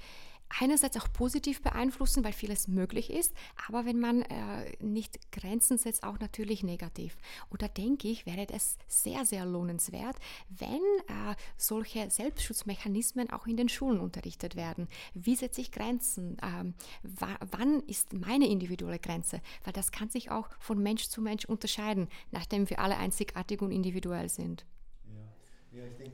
einerseits 0.60 0.96
auch 0.96 1.12
positiv 1.12 1.62
beeinflussen, 1.62 2.24
weil 2.24 2.32
vieles 2.32 2.68
möglich 2.68 3.10
ist, 3.10 3.34
aber 3.66 3.86
wenn 3.86 3.98
man 3.98 4.22
äh, 4.22 4.72
nicht 4.80 5.32
Grenzen 5.32 5.78
setzt, 5.78 6.04
auch 6.04 6.18
natürlich 6.18 6.62
negativ. 6.62 7.16
Und 7.50 7.62
da 7.62 7.68
denke 7.68 8.08
ich, 8.08 8.26
wäre 8.26 8.46
es 8.52 8.78
sehr, 8.86 9.24
sehr 9.24 9.46
lohnenswert, 9.46 10.16
wenn 10.48 10.74
äh, 10.74 11.34
solche 11.56 12.10
Selbstschutzmechanismen 12.10 13.30
auch 13.30 13.46
in 13.46 13.56
den 13.56 13.68
Schulen 13.68 14.00
unterrichtet 14.00 14.56
werden. 14.56 14.88
Wie 15.14 15.36
setze 15.36 15.60
ich 15.60 15.72
Grenzen? 15.72 16.36
Ähm, 16.42 16.74
wann 17.02 17.80
ist 17.80 18.12
meine 18.12 18.48
individuelle 18.48 18.98
Grenze? 18.98 19.40
Weil 19.64 19.72
das 19.72 19.92
kann 19.92 20.10
sich 20.10 20.30
auch 20.30 20.48
von 20.58 20.82
Mensch 20.82 21.08
zu 21.08 21.20
Mensch 21.20 21.44
unterscheiden, 21.44 22.08
nachdem 22.30 22.68
wir 22.70 22.78
alle 22.78 22.96
einzigartig 22.96 23.60
und 23.60 23.72
individuell 23.72 24.28
sind. 24.28 24.64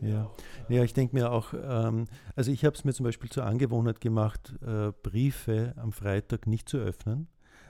Ja, 0.01 0.31
ja 0.69 0.85
ich 0.85 0.93
denke 0.93 1.15
mir 1.15 1.31
auch, 1.31 1.53
ähm, 1.55 2.07
also 2.37 2.51
ich 2.51 2.65
habe 2.65 2.77
es 2.77 2.85
mir 2.85 2.93
zum 2.93 3.05
Beispiel 3.05 3.31
zur 3.31 3.45
Angewohnheit 3.45 4.01
gemacht, 4.01 4.55
äh, 4.63 4.93
Briefe 5.03 5.75
am 5.77 5.93
Freitag 5.93 6.47
nicht 6.47 6.69
zu 6.69 6.79
öffnen, 6.79 7.29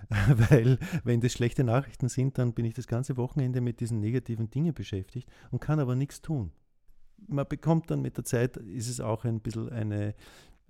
weil 0.51 0.79
wenn 1.05 1.21
das 1.21 1.33
schlechte 1.33 1.65
Nachrichten 1.65 2.09
sind, 2.09 2.39
dann 2.39 2.55
bin 2.55 2.65
ich 2.65 2.75
das 2.75 2.87
ganze 2.87 3.17
Wochenende 3.17 3.61
mit 3.61 3.81
diesen 3.81 4.01
negativen 4.01 4.51
Dingen 4.51 4.75
beschäftigt 4.75 5.29
und 5.51 5.61
kann 5.61 5.81
aber 5.81 5.97
nichts 5.97 6.23
tun. 6.23 6.53
Man 7.27 7.47
bekommt 7.47 7.91
dann 7.91 8.01
mit 8.01 8.17
der 8.17 8.25
Zeit, 8.25 8.57
ist 8.57 8.89
es 8.89 9.01
auch 9.01 9.25
ein 9.25 9.41
bisschen 9.41 9.69
eine, 9.71 10.15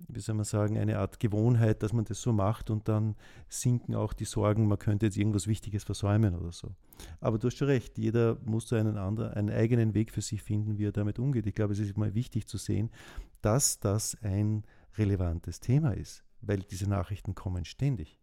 wie 0.07 0.19
soll 0.19 0.35
man 0.35 0.45
sagen, 0.45 0.77
eine 0.77 0.99
Art 0.99 1.19
Gewohnheit, 1.19 1.83
dass 1.83 1.93
man 1.93 2.05
das 2.05 2.21
so 2.21 2.33
macht 2.33 2.69
und 2.69 2.87
dann 2.87 3.15
sinken 3.49 3.95
auch 3.95 4.13
die 4.13 4.25
Sorgen, 4.25 4.67
man 4.67 4.79
könnte 4.79 5.05
jetzt 5.05 5.17
irgendwas 5.17 5.47
Wichtiges 5.47 5.83
versäumen 5.83 6.35
oder 6.35 6.51
so. 6.51 6.71
Aber 7.19 7.37
du 7.37 7.47
hast 7.47 7.57
schon 7.57 7.67
recht, 7.67 7.97
jeder 7.97 8.37
muss 8.45 8.67
so 8.67 8.75
einen, 8.75 8.97
anderen, 8.97 9.33
einen 9.33 9.49
eigenen 9.49 9.93
Weg 9.93 10.11
für 10.11 10.21
sich 10.21 10.41
finden, 10.41 10.77
wie 10.77 10.85
er 10.85 10.91
damit 10.91 11.19
umgeht. 11.19 11.47
Ich 11.47 11.55
glaube, 11.55 11.73
es 11.73 11.79
ist 11.79 11.97
mal 11.97 12.13
wichtig 12.13 12.47
zu 12.47 12.57
sehen, 12.57 12.89
dass 13.41 13.79
das 13.79 14.17
ein 14.21 14.63
relevantes 14.97 15.59
Thema 15.59 15.91
ist, 15.91 16.23
weil 16.41 16.59
diese 16.59 16.89
Nachrichten 16.89 17.35
kommen 17.35 17.65
ständig. 17.65 18.19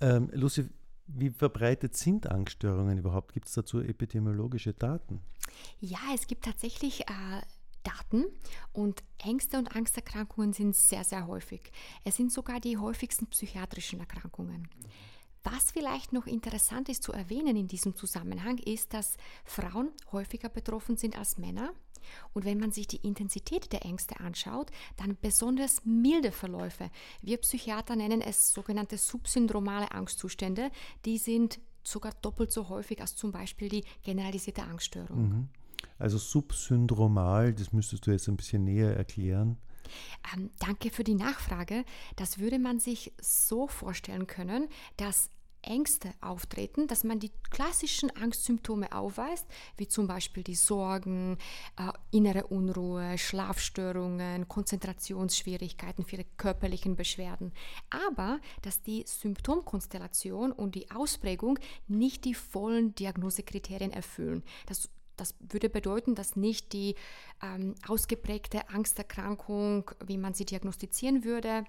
Ähm, 0.00 0.30
Lucy, 0.32 0.68
wie 1.06 1.30
verbreitet 1.30 1.96
sind 1.96 2.26
Angststörungen 2.30 2.98
überhaupt? 2.98 3.32
Gibt 3.32 3.46
es 3.46 3.52
dazu 3.52 3.80
epidemiologische 3.80 4.72
Daten? 4.72 5.20
Ja, 5.80 5.98
es 6.14 6.26
gibt 6.26 6.44
tatsächlich 6.44 7.02
äh, 7.02 7.42
Daten 7.82 8.26
und 8.72 9.02
Ängste 9.18 9.58
und 9.58 9.74
Angsterkrankungen 9.74 10.52
sind 10.52 10.76
sehr, 10.76 11.04
sehr 11.04 11.26
häufig. 11.26 11.72
Es 12.04 12.16
sind 12.16 12.32
sogar 12.32 12.60
die 12.60 12.78
häufigsten 12.78 13.26
psychiatrischen 13.26 14.00
Erkrankungen. 14.00 14.68
Was 15.44 15.72
vielleicht 15.72 16.12
noch 16.12 16.26
interessant 16.26 16.88
ist 16.88 17.02
zu 17.02 17.12
erwähnen 17.12 17.56
in 17.56 17.66
diesem 17.66 17.96
Zusammenhang, 17.96 18.58
ist, 18.58 18.94
dass 18.94 19.16
Frauen 19.44 19.90
häufiger 20.12 20.48
betroffen 20.48 20.96
sind 20.96 21.18
als 21.18 21.36
Männer. 21.36 21.72
Und 22.32 22.44
wenn 22.44 22.58
man 22.58 22.72
sich 22.72 22.86
die 22.86 22.96
Intensität 22.96 23.72
der 23.72 23.84
Ängste 23.84 24.20
anschaut, 24.20 24.70
dann 24.96 25.16
besonders 25.20 25.84
milde 25.84 26.32
Verläufe. 26.32 26.90
Wir 27.20 27.38
Psychiater 27.38 27.96
nennen 27.96 28.20
es 28.20 28.52
sogenannte 28.52 28.98
subsyndromale 28.98 29.90
Angstzustände. 29.92 30.70
Die 31.04 31.18
sind 31.18 31.60
sogar 31.84 32.12
doppelt 32.22 32.52
so 32.52 32.68
häufig 32.68 33.00
als 33.00 33.16
zum 33.16 33.32
Beispiel 33.32 33.68
die 33.68 33.84
generalisierte 34.02 34.62
Angststörung. 34.62 35.28
Mhm. 35.28 35.48
Also 36.02 36.18
subsyndromal, 36.18 37.54
das 37.54 37.72
müsstest 37.72 38.08
du 38.08 38.10
jetzt 38.10 38.26
ein 38.26 38.36
bisschen 38.36 38.64
näher 38.64 38.96
erklären. 38.96 39.56
Ähm, 40.34 40.50
danke 40.58 40.90
für 40.90 41.04
die 41.04 41.14
Nachfrage. 41.14 41.84
Das 42.16 42.40
würde 42.40 42.58
man 42.58 42.80
sich 42.80 43.12
so 43.20 43.68
vorstellen 43.68 44.26
können, 44.26 44.68
dass 44.96 45.30
Ängste 45.62 46.12
auftreten, 46.20 46.88
dass 46.88 47.04
man 47.04 47.20
die 47.20 47.30
klassischen 47.50 48.10
Angstsymptome 48.16 48.90
aufweist, 48.90 49.46
wie 49.76 49.86
zum 49.86 50.08
Beispiel 50.08 50.42
die 50.42 50.56
Sorgen, 50.56 51.38
äh, 51.78 51.92
innere 52.10 52.48
Unruhe, 52.48 53.16
Schlafstörungen, 53.16 54.48
Konzentrationsschwierigkeiten, 54.48 56.04
viele 56.04 56.24
körperlichen 56.36 56.96
Beschwerden, 56.96 57.52
aber 57.90 58.40
dass 58.62 58.82
die 58.82 59.04
Symptomkonstellation 59.06 60.50
und 60.50 60.74
die 60.74 60.90
Ausprägung 60.90 61.60
nicht 61.86 62.24
die 62.24 62.34
vollen 62.34 62.96
Diagnosekriterien 62.96 63.92
erfüllen. 63.92 64.42
Das 64.66 64.90
das 65.16 65.34
würde 65.40 65.68
bedeuten, 65.68 66.14
dass 66.14 66.36
nicht 66.36 66.72
die 66.72 66.94
ähm, 67.42 67.74
ausgeprägte 67.86 68.68
Angsterkrankung, 68.68 69.90
wie 70.06 70.18
man 70.18 70.34
sie 70.34 70.44
diagnostizieren 70.44 71.24
würde, 71.24 71.64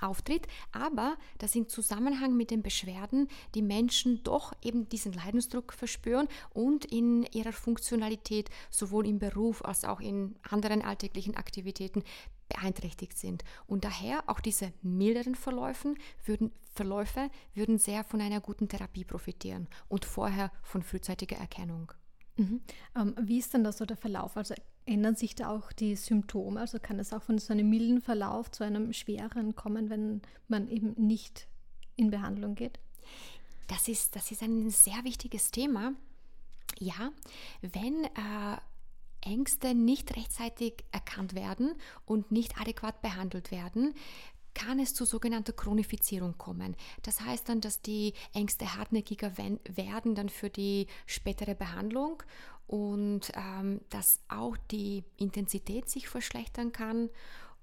auftritt, 0.00 0.46
aber 0.72 1.16
dass 1.38 1.54
im 1.54 1.68
Zusammenhang 1.68 2.36
mit 2.36 2.50
den 2.50 2.62
Beschwerden 2.62 3.28
die 3.54 3.62
Menschen 3.62 4.22
doch 4.22 4.52
eben 4.62 4.88
diesen 4.88 5.12
Leidensdruck 5.12 5.72
verspüren 5.72 6.28
und 6.50 6.84
in 6.84 7.24
ihrer 7.32 7.52
Funktionalität 7.52 8.48
sowohl 8.70 9.06
im 9.06 9.18
Beruf 9.18 9.64
als 9.64 9.84
auch 9.84 10.00
in 10.00 10.36
anderen 10.48 10.82
alltäglichen 10.82 11.36
Aktivitäten 11.36 12.04
beeinträchtigt 12.48 13.18
sind. 13.18 13.44
Und 13.66 13.84
daher 13.84 14.24
auch 14.26 14.40
diese 14.40 14.72
milderen 14.82 15.34
Verläufen 15.34 15.98
würden, 16.24 16.52
Verläufe 16.72 17.30
würden 17.54 17.78
sehr 17.78 18.04
von 18.04 18.20
einer 18.20 18.40
guten 18.40 18.68
Therapie 18.68 19.04
profitieren 19.04 19.68
und 19.88 20.04
vorher 20.04 20.50
von 20.62 20.82
frühzeitiger 20.82 21.36
Erkennung. 21.36 21.92
Mhm. 22.38 22.60
Ähm, 22.96 23.14
wie 23.20 23.38
ist 23.38 23.52
denn 23.52 23.64
da 23.64 23.72
so 23.72 23.84
der 23.84 23.96
Verlauf? 23.96 24.36
Also 24.36 24.54
ändern 24.86 25.16
sich 25.16 25.34
da 25.34 25.50
auch 25.50 25.72
die 25.72 25.96
Symptome? 25.96 26.60
Also 26.60 26.78
kann 26.78 26.98
es 26.98 27.12
auch 27.12 27.22
von 27.22 27.38
so 27.38 27.52
einem 27.52 27.68
milden 27.68 28.00
Verlauf 28.00 28.50
zu 28.50 28.64
einem 28.64 28.92
schweren 28.92 29.54
kommen, 29.54 29.90
wenn 29.90 30.22
man 30.46 30.68
eben 30.68 30.94
nicht 30.96 31.48
in 31.96 32.10
Behandlung 32.10 32.54
geht? 32.54 32.78
Das 33.66 33.88
ist, 33.88 34.16
das 34.16 34.30
ist 34.30 34.42
ein 34.42 34.70
sehr 34.70 35.04
wichtiges 35.04 35.50
Thema. 35.50 35.92
Ja, 36.78 37.10
wenn 37.60 38.04
äh, 38.04 38.56
Ängste 39.20 39.74
nicht 39.74 40.16
rechtzeitig 40.16 40.84
erkannt 40.92 41.34
werden 41.34 41.74
und 42.06 42.30
nicht 42.30 42.60
adäquat 42.60 43.02
behandelt 43.02 43.50
werden, 43.50 43.94
kann 44.54 44.78
es 44.78 44.94
zu 44.94 45.04
sogenannter 45.04 45.52
Chronifizierung 45.52 46.36
kommen. 46.38 46.76
Das 47.02 47.20
heißt 47.20 47.48
dann, 47.48 47.60
dass 47.60 47.80
die 47.80 48.14
Ängste 48.32 48.76
hartnäckiger 48.76 49.32
werden 49.36 50.14
dann 50.14 50.28
für 50.28 50.50
die 50.50 50.86
spätere 51.06 51.54
Behandlung 51.54 52.22
und 52.66 53.32
ähm, 53.34 53.80
dass 53.90 54.20
auch 54.28 54.56
die 54.70 55.04
Intensität 55.16 55.88
sich 55.88 56.08
verschlechtern 56.08 56.72
kann 56.72 57.08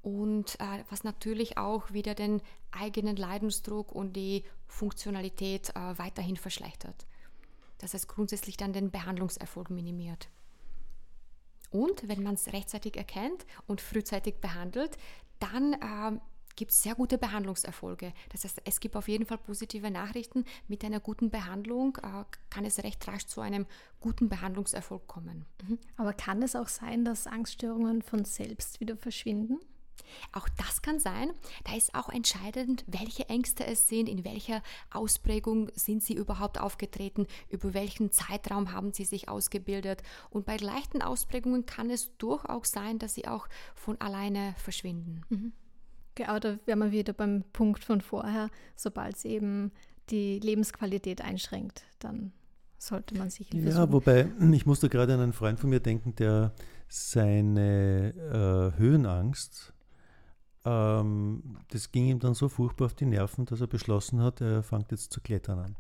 und 0.01 0.60
äh, 0.60 0.84
was 0.89 1.04
natürlich 1.04 1.58
auch 1.58 1.92
wieder 1.92 2.15
den 2.15 2.42
eigenen 2.72 3.15
Leidensdruck 3.15 3.92
und 3.92 4.13
die 4.13 4.44
Funktionalität 4.68 5.70
äh, 5.70 5.98
weiterhin 5.98 6.38
verschlechtert. 6.38 7.06
Das 7.80 7.94
heißt 7.94 8.08
grundsätzlich 8.08 8.58
dann 8.58 8.74
den 8.74 8.92
Behandlungserfolg 8.92 9.70
minimiert. 9.70 10.30
Und 11.72 12.08
wenn 12.08 12.24
man 12.24 12.36
es 12.36 12.54
rechtzeitig 12.54 12.98
erkennt 12.98 13.46
und 13.68 13.82
frühzeitig 13.82 14.36
behandelt, 14.36 14.98
dann 15.39 15.74
äh, 15.74 16.20
gibt 16.55 16.71
es 16.71 16.83
sehr 16.83 16.95
gute 16.95 17.17
Behandlungserfolge. 17.17 18.13
Das 18.29 18.43
heißt, 18.43 18.62
es 18.65 18.79
gibt 18.79 18.95
auf 18.95 19.07
jeden 19.07 19.25
Fall 19.25 19.38
positive 19.38 19.91
Nachrichten. 19.91 20.45
Mit 20.67 20.83
einer 20.83 21.00
guten 21.00 21.29
Behandlung 21.29 21.97
äh, 21.97 22.24
kann 22.50 22.65
es 22.65 22.83
recht 22.83 23.07
rasch 23.07 23.25
zu 23.25 23.41
einem 23.41 23.65
guten 24.00 24.29
Behandlungserfolg 24.29 25.07
kommen. 25.07 25.45
Mhm. 25.67 25.79
Aber 25.97 26.13
kann 26.13 26.41
es 26.41 26.55
auch 26.55 26.67
sein, 26.67 27.05
dass 27.05 27.27
Angststörungen 27.27 28.01
von 28.01 28.25
selbst 28.25 28.79
wieder 28.79 28.97
verschwinden? 28.97 29.59
Auch 30.31 30.47
das 30.50 30.81
kann 30.81 31.00
sein. 31.00 31.31
Da 31.63 31.75
ist 31.75 31.95
auch 31.95 32.09
entscheidend, 32.09 32.83
welche 32.88 33.27
Ängste 33.29 33.65
es 33.65 33.88
sind, 33.88 34.07
in 34.07 34.24
welcher 34.24 34.62
Ausprägung 34.91 35.71
sind 35.75 36.03
sie 36.03 36.13
überhaupt 36.13 36.59
aufgetreten, 36.59 37.27
über 37.50 37.74
welchen 37.74 38.12
Zeitraum 38.12 38.71
haben 38.71 38.93
sie 38.93 39.05
sich 39.05 39.29
ausgebildet. 39.29 40.03
Und 40.29 40.45
bei 40.45 40.57
leichten 40.57 41.01
Ausprägungen 41.01 41.65
kann 41.65 41.89
es 41.89 42.15
durchaus 42.17 42.71
sein, 42.71 43.00
dass 43.00 43.15
sie 43.15 43.27
auch 43.27 43.47
von 43.74 44.00
alleine 44.00 44.55
verschwinden. 44.57 45.21
Mhm. 45.29 45.53
Genau, 46.15 46.39
da 46.39 46.57
wären 46.65 46.79
wir 46.79 46.91
wieder 46.91 47.13
beim 47.13 47.43
Punkt 47.53 47.84
von 47.84 48.01
vorher. 48.01 48.50
Sobald 48.75 49.17
es 49.17 49.25
eben 49.25 49.72
die 50.10 50.39
Lebensqualität 50.39 51.22
einschränkt, 51.22 51.84
dann 52.00 52.31
sollte 52.77 53.15
man 53.15 53.29
sich 53.29 53.50
Hilfe 53.50 53.69
Ja, 53.69 53.91
wobei, 53.91 54.27
ich 54.53 54.65
musste 54.65 54.89
gerade 54.89 55.13
an 55.13 55.19
einen 55.19 55.34
Freund 55.34 55.60
von 55.60 55.69
mir 55.69 55.79
denken, 55.79 56.15
der 56.15 56.53
seine 56.88 58.13
äh, 58.75 58.79
Höhenangst, 58.79 59.74
ähm, 60.65 61.57
das 61.69 61.91
ging 61.91 62.07
ihm 62.07 62.19
dann 62.19 62.34
so 62.34 62.50
furchtbar 62.50 62.86
auf 62.86 62.93
die 62.93 63.05
Nerven, 63.05 63.45
dass 63.45 63.62
er 63.62 63.67
beschlossen 63.67 64.22
hat, 64.22 64.41
er 64.41 64.63
fängt 64.63 64.91
jetzt 64.91 65.12
zu 65.12 65.22
klettern 65.22 65.60
an. 65.60 65.75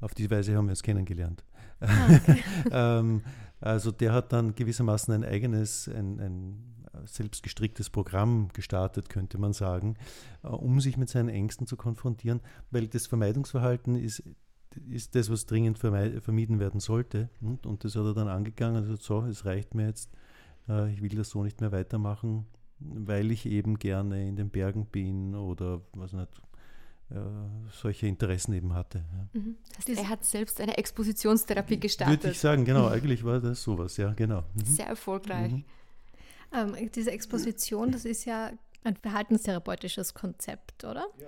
Auf 0.00 0.14
die 0.14 0.30
Weise 0.30 0.56
haben 0.56 0.66
wir 0.66 0.72
es 0.72 0.82
kennengelernt. 0.82 1.44
Ah, 1.80 1.86
okay. 2.14 2.42
ähm, 2.70 3.22
also 3.60 3.90
der 3.90 4.12
hat 4.12 4.32
dann 4.32 4.54
gewissermaßen 4.54 5.12
ein 5.12 5.24
eigenes, 5.24 5.88
ein, 5.88 6.20
ein 6.20 6.77
selbstgestricktes 7.06 7.90
Programm 7.90 8.48
gestartet, 8.52 9.08
könnte 9.08 9.38
man 9.38 9.52
sagen, 9.52 9.96
äh, 10.42 10.48
um 10.48 10.80
sich 10.80 10.96
mit 10.96 11.08
seinen 11.08 11.28
Ängsten 11.28 11.66
zu 11.66 11.76
konfrontieren, 11.76 12.40
weil 12.70 12.88
das 12.88 13.06
Vermeidungsverhalten 13.06 13.96
ist, 13.96 14.22
ist 14.90 15.14
das, 15.14 15.30
was 15.30 15.46
dringend 15.46 15.78
vermieden 15.78 16.60
werden 16.60 16.80
sollte. 16.80 17.30
Und, 17.40 17.84
das 17.84 17.96
hat 17.96 18.04
er 18.04 18.14
dann 18.14 18.28
angegangen 18.28 18.76
und 18.76 18.82
gesagt, 18.82 19.02
so, 19.02 19.22
es 19.22 19.44
reicht 19.44 19.74
mir 19.74 19.86
jetzt, 19.86 20.10
äh, 20.68 20.92
ich 20.92 21.02
will 21.02 21.10
das 21.10 21.30
so 21.30 21.42
nicht 21.42 21.60
mehr 21.60 21.72
weitermachen, 21.72 22.46
weil 22.80 23.30
ich 23.30 23.46
eben 23.46 23.78
gerne 23.78 24.28
in 24.28 24.36
den 24.36 24.50
Bergen 24.50 24.86
bin 24.86 25.34
oder 25.34 25.80
was 25.94 26.12
nicht, 26.12 26.40
äh, 27.10 27.14
solche 27.72 28.06
Interessen 28.06 28.52
eben 28.52 28.74
hatte. 28.74 28.98
Ja. 28.98 29.40
Mhm. 29.40 29.56
Das 29.76 29.88
heißt, 29.88 29.98
er 29.98 30.08
hat 30.08 30.24
selbst 30.24 30.60
eine 30.60 30.76
Expositionstherapie 30.76 31.80
gestartet. 31.80 32.22
Würde 32.22 32.32
ich 32.32 32.38
sagen, 32.38 32.64
genau, 32.64 32.86
eigentlich 32.88 33.24
war 33.24 33.40
das 33.40 33.62
sowas, 33.62 33.96
ja, 33.96 34.12
genau. 34.12 34.44
Mhm. 34.54 34.64
Sehr 34.64 34.86
erfolgreich. 34.86 35.52
Mhm. 35.52 35.64
Ähm, 36.52 36.90
diese 36.94 37.10
Exposition, 37.10 37.90
das 37.90 38.04
ist 38.04 38.24
ja 38.24 38.52
ein 38.84 38.96
verhaltenstherapeutisches 38.96 40.14
Konzept, 40.14 40.84
oder? 40.84 41.06
Ja. 41.20 41.26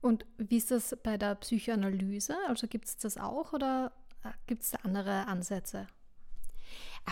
Und 0.00 0.26
wie 0.38 0.56
ist 0.56 0.70
das 0.70 0.96
bei 1.02 1.16
der 1.16 1.34
Psychoanalyse? 1.36 2.36
Also 2.48 2.66
gibt 2.66 2.86
es 2.86 2.96
das 2.96 3.16
auch 3.16 3.52
oder 3.52 3.92
äh, 4.24 4.30
gibt 4.46 4.62
es 4.62 4.70
da 4.70 4.78
andere 4.82 5.26
Ansätze? 5.26 5.86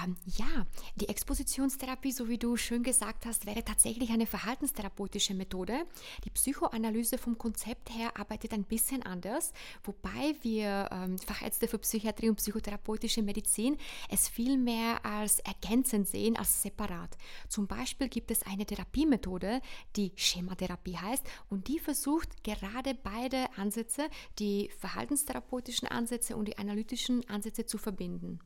Ähm, 0.03 0.17
ja, 0.37 0.67
die 0.97 1.09
Expositionstherapie, 1.09 2.11
so 2.11 2.29
wie 2.29 2.39
du 2.39 2.57
schön 2.57 2.83
gesagt 2.83 3.27
hast, 3.27 3.47
wäre 3.47 3.65
tatsächlich 3.65 4.11
eine 4.11 4.27
verhaltenstherapeutische 4.27 5.35
Methode. 5.35 5.87
Die 6.25 6.31
Psychoanalyse 6.31 7.17
vom 7.17 7.39
Konzept 7.39 7.91
her 7.91 8.13
arbeitet 8.17 8.53
ein 8.53 8.65
bisschen 8.65 9.03
anders, 9.05 9.53
wobei 9.85 10.35
wir 10.43 10.89
ähm, 10.91 11.19
Fachärzte 11.19 11.69
für 11.69 11.79
Psychiatrie 11.79 12.29
und 12.29 12.37
psychotherapeutische 12.37 13.23
Medizin 13.23 13.77
es 14.11 14.29
viel 14.29 14.59
mehr 14.59 15.05
als 15.05 15.39
ergänzend 15.41 16.09
sehen 16.09 16.37
als 16.37 16.63
separat. 16.63 17.17
Zum 17.49 17.69
Beispiel 17.69 18.09
gibt 18.09 18.31
es 18.31 18.43
eine 18.43 18.67
Therapiemethode, 18.67 19.61
die 19.95 20.13
Schematherapie 20.17 20.97
heißt 20.97 21.25
und 21.51 21.69
die 21.69 21.79
versucht 21.79 22.43
gerade 22.43 22.95
beide 22.95 23.47
Ansätze, 23.57 24.09
die 24.41 24.71
verhaltenstherapeutischen 24.79 25.87
Ansätze 25.87 26.37
und 26.37 26.49
die 26.49 26.59
analytischen 26.59 27.29
Ansätze 27.29 27.65
zu 27.65 27.79
verbinden. 27.79 28.41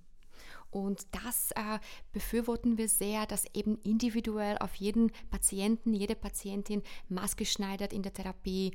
Und 0.70 1.06
das 1.12 1.50
äh, 1.52 1.78
befürworten 2.12 2.76
wir 2.78 2.88
sehr, 2.88 3.26
dass 3.26 3.46
eben 3.54 3.78
individuell 3.78 4.58
auf 4.58 4.74
jeden 4.74 5.10
Patienten, 5.30 5.94
jede 5.94 6.14
Patientin 6.14 6.82
maßgeschneidert 7.08 7.92
in 7.92 8.02
der 8.02 8.12
Therapie 8.12 8.72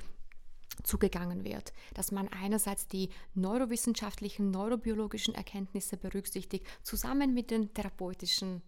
zugegangen 0.82 1.44
wird, 1.44 1.72
dass 1.94 2.12
man 2.12 2.28
einerseits 2.30 2.88
die 2.88 3.10
neurowissenschaftlichen, 3.36 4.50
neurobiologischen 4.50 5.36
Erkenntnisse 5.36 5.98
berücksichtigt, 5.98 6.66
zusammen 6.82 7.34
mit 7.34 7.52
den 7.52 7.74
therapeutischen, 7.74 8.64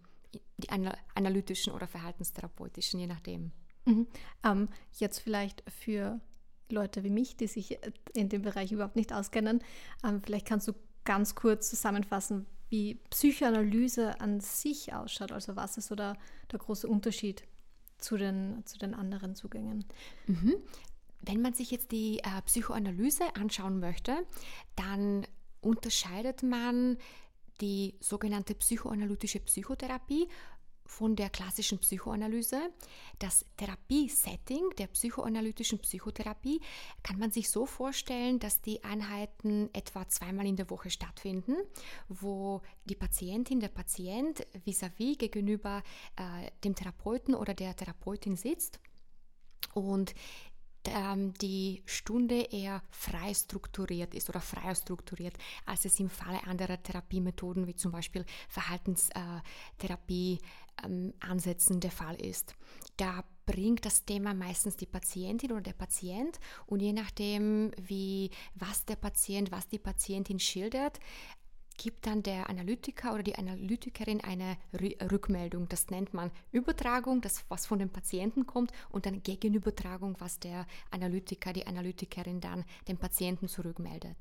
die 0.58 0.68
analytischen 1.14 1.72
oder 1.72 1.88
verhaltenstherapeutischen, 1.88 3.00
je 3.00 3.08
nachdem. 3.08 3.50
Mhm. 3.86 4.06
Ähm, 4.44 4.68
jetzt 4.98 5.18
vielleicht 5.18 5.64
für 5.68 6.20
Leute 6.68 7.04
wie 7.04 7.10
mich, 7.10 7.36
die 7.36 7.46
sich 7.46 7.78
in 8.14 8.28
dem 8.28 8.42
Bereich 8.42 8.72
überhaupt 8.72 8.96
nicht 8.96 9.12
auskennen, 9.12 9.62
ähm, 10.04 10.22
vielleicht 10.22 10.46
kannst 10.46 10.68
du 10.68 10.74
ganz 11.04 11.34
kurz 11.34 11.70
zusammenfassen, 11.70 12.46
wie 12.68 12.96
Psychoanalyse 13.10 14.20
an 14.20 14.40
sich 14.40 14.92
ausschaut. 14.92 15.32
Also 15.32 15.56
was 15.56 15.78
ist 15.78 15.88
so 15.88 15.94
der, 15.94 16.16
der 16.50 16.58
große 16.58 16.88
Unterschied 16.88 17.44
zu 17.98 18.16
den, 18.16 18.64
zu 18.66 18.78
den 18.78 18.94
anderen 18.94 19.34
Zugängen? 19.34 19.84
Mhm. 20.26 20.56
Wenn 21.20 21.40
man 21.40 21.54
sich 21.54 21.70
jetzt 21.70 21.92
die 21.92 22.18
äh, 22.18 22.42
Psychoanalyse 22.44 23.34
anschauen 23.36 23.80
möchte, 23.80 24.16
dann 24.76 25.26
unterscheidet 25.60 26.42
man 26.42 26.98
die 27.60 27.94
sogenannte 28.00 28.54
psychoanalytische 28.54 29.40
Psychotherapie 29.40 30.28
von 30.86 31.16
der 31.16 31.30
klassischen 31.30 31.78
Psychoanalyse. 31.78 32.70
Das 33.18 33.44
Therapiesetting 33.56 34.70
der 34.78 34.86
psychoanalytischen 34.86 35.78
Psychotherapie 35.78 36.60
kann 37.02 37.18
man 37.18 37.30
sich 37.30 37.50
so 37.50 37.66
vorstellen, 37.66 38.38
dass 38.38 38.60
die 38.60 38.82
Einheiten 38.84 39.70
etwa 39.72 40.08
zweimal 40.08 40.46
in 40.46 40.56
der 40.56 40.70
Woche 40.70 40.90
stattfinden, 40.90 41.56
wo 42.08 42.62
die 42.84 42.96
Patientin, 42.96 43.60
der 43.60 43.68
Patient 43.68 44.46
vis-à-vis 44.64 45.14
-vis 45.14 45.18
gegenüber 45.18 45.82
äh, 46.16 46.50
dem 46.64 46.74
Therapeuten 46.74 47.34
oder 47.34 47.54
der 47.54 47.74
Therapeutin 47.76 48.36
sitzt 48.36 48.80
und 49.74 50.14
ähm, 50.88 51.34
die 51.34 51.82
Stunde 51.86 52.40
eher 52.50 52.82
frei 52.90 53.34
strukturiert 53.34 54.14
ist 54.14 54.28
oder 54.28 54.40
freier 54.40 54.74
strukturiert, 54.74 55.34
als 55.64 55.84
es 55.84 56.00
im 56.00 56.10
Falle 56.10 56.44
anderer 56.46 56.82
Therapiemethoden 56.82 57.66
wie 57.66 57.74
zum 57.74 57.92
Beispiel 57.92 58.24
Verhaltenstherapie 58.48 60.38
ähm, 60.84 61.12
der 61.80 61.90
Fall 61.90 62.16
ist. 62.16 62.54
Da 62.96 63.24
bringt 63.46 63.84
das 63.84 64.04
Thema 64.04 64.34
meistens 64.34 64.76
die 64.76 64.86
Patientin 64.86 65.52
oder 65.52 65.62
der 65.62 65.72
Patient 65.72 66.38
und 66.66 66.80
je 66.80 66.92
nachdem, 66.92 67.70
wie 67.80 68.30
was 68.54 68.84
der 68.84 68.96
Patient, 68.96 69.52
was 69.52 69.68
die 69.68 69.78
Patientin 69.78 70.40
schildert, 70.40 70.98
gibt 71.76 72.06
dann 72.06 72.22
der 72.22 72.48
Analytiker 72.48 73.14
oder 73.14 73.22
die 73.22 73.36
Analytikerin 73.36 74.20
eine 74.22 74.56
Rückmeldung. 74.72 75.68
Das 75.68 75.88
nennt 75.90 76.14
man 76.14 76.30
Übertragung, 76.52 77.20
das 77.20 77.44
was 77.48 77.66
von 77.66 77.78
dem 77.78 77.90
Patienten 77.90 78.46
kommt, 78.46 78.72
und 78.90 79.06
dann 79.06 79.22
Gegenübertragung, 79.22 80.16
was 80.18 80.38
der 80.38 80.66
Analytiker, 80.90 81.52
die 81.52 81.66
Analytikerin 81.66 82.40
dann 82.40 82.64
dem 82.88 82.98
Patienten 82.98 83.48
zurückmeldet. 83.48 84.16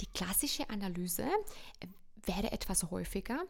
Die 0.00 0.06
klassische 0.06 0.68
Analyse 0.70 1.24
äh, 1.80 1.86
wäre 2.24 2.52
etwas 2.52 2.90
häufiger. 2.90 3.44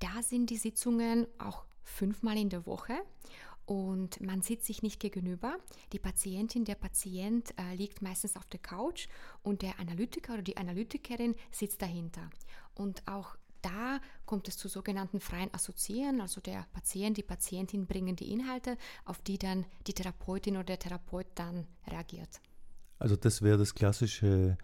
Da 0.00 0.22
sind 0.22 0.50
die 0.50 0.56
Sitzungen 0.56 1.26
auch 1.38 1.64
fünfmal 1.82 2.36
in 2.36 2.50
der 2.50 2.66
Woche 2.66 2.94
und 3.68 4.22
man 4.22 4.40
sitzt 4.40 4.66
sich 4.66 4.82
nicht 4.82 4.98
gegenüber. 4.98 5.58
Die 5.92 5.98
Patientin, 5.98 6.64
der 6.64 6.74
Patient 6.74 7.52
äh, 7.58 7.74
liegt 7.74 8.00
meistens 8.00 8.36
auf 8.36 8.46
der 8.46 8.60
Couch 8.60 9.08
und 9.42 9.60
der 9.60 9.78
Analytiker 9.78 10.34
oder 10.34 10.42
die 10.42 10.56
Analytikerin 10.56 11.34
sitzt 11.50 11.82
dahinter. 11.82 12.30
Und 12.78 13.06
auch 13.06 13.36
da 13.60 14.00
kommt 14.24 14.48
es 14.48 14.56
zu 14.56 14.68
sogenannten 14.68 15.20
freien 15.20 15.52
Assoziieren, 15.52 16.20
also 16.20 16.40
der 16.40 16.66
Patient, 16.72 17.16
die 17.16 17.22
Patientin 17.22 17.86
bringen 17.86 18.16
die 18.16 18.32
Inhalte, 18.32 18.76
auf 19.04 19.20
die 19.20 19.36
dann 19.36 19.66
die 19.86 19.94
Therapeutin 19.94 20.56
oder 20.56 20.64
der 20.64 20.78
Therapeut 20.78 21.26
dann 21.34 21.66
reagiert. 21.86 22.40
Also 22.98 23.16
das 23.16 23.42
wäre 23.42 23.58
das 23.58 23.74
klassische 23.74 24.56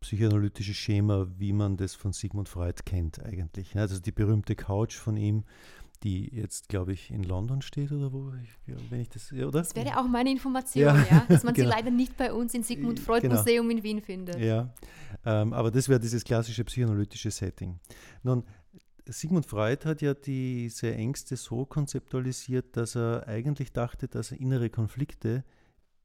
psychoanalytische 0.00 0.74
Schema, 0.74 1.26
wie 1.38 1.52
man 1.52 1.76
das 1.76 1.94
von 1.94 2.12
Sigmund 2.12 2.48
Freud 2.48 2.82
kennt 2.84 3.20
eigentlich. 3.20 3.76
Also 3.76 3.98
die 3.98 4.12
berühmte 4.12 4.54
Couch 4.54 4.94
von 4.94 5.16
ihm, 5.16 5.44
die 6.02 6.34
jetzt, 6.34 6.68
glaube 6.68 6.92
ich, 6.92 7.10
in 7.10 7.22
London 7.22 7.62
steht 7.62 7.92
oder 7.92 8.12
wo, 8.12 8.32
wenn 8.90 9.00
ich 9.00 9.08
das, 9.08 9.32
oder? 9.32 9.50
Das 9.50 9.74
wäre 9.74 9.98
auch 9.98 10.06
meine 10.06 10.30
Information, 10.30 10.84
ja, 10.84 10.96
ja 11.10 11.26
dass 11.28 11.44
man 11.44 11.54
genau. 11.54 11.68
sie 11.68 11.74
leider 11.76 11.90
nicht 11.90 12.16
bei 12.16 12.32
uns 12.32 12.54
im 12.54 12.62
Sigmund 12.62 13.00
Freud 13.00 13.22
genau. 13.22 13.36
Museum 13.36 13.70
in 13.70 13.82
Wien 13.82 14.00
findet. 14.00 14.38
Ja, 14.38 14.72
ähm, 15.24 15.52
aber 15.52 15.70
das 15.70 15.88
wäre 15.88 16.00
dieses 16.00 16.24
klassische 16.24 16.64
psychoanalytische 16.64 17.30
Setting. 17.30 17.78
Nun, 18.22 18.44
Sigmund 19.06 19.46
Freud 19.46 19.86
hat 19.86 20.02
ja 20.02 20.14
diese 20.14 20.94
Ängste 20.94 21.36
so 21.36 21.64
konzeptualisiert, 21.64 22.76
dass 22.76 22.94
er 22.94 23.26
eigentlich 23.26 23.72
dachte, 23.72 24.06
dass 24.06 24.32
innere 24.32 24.70
Konflikte 24.70 25.44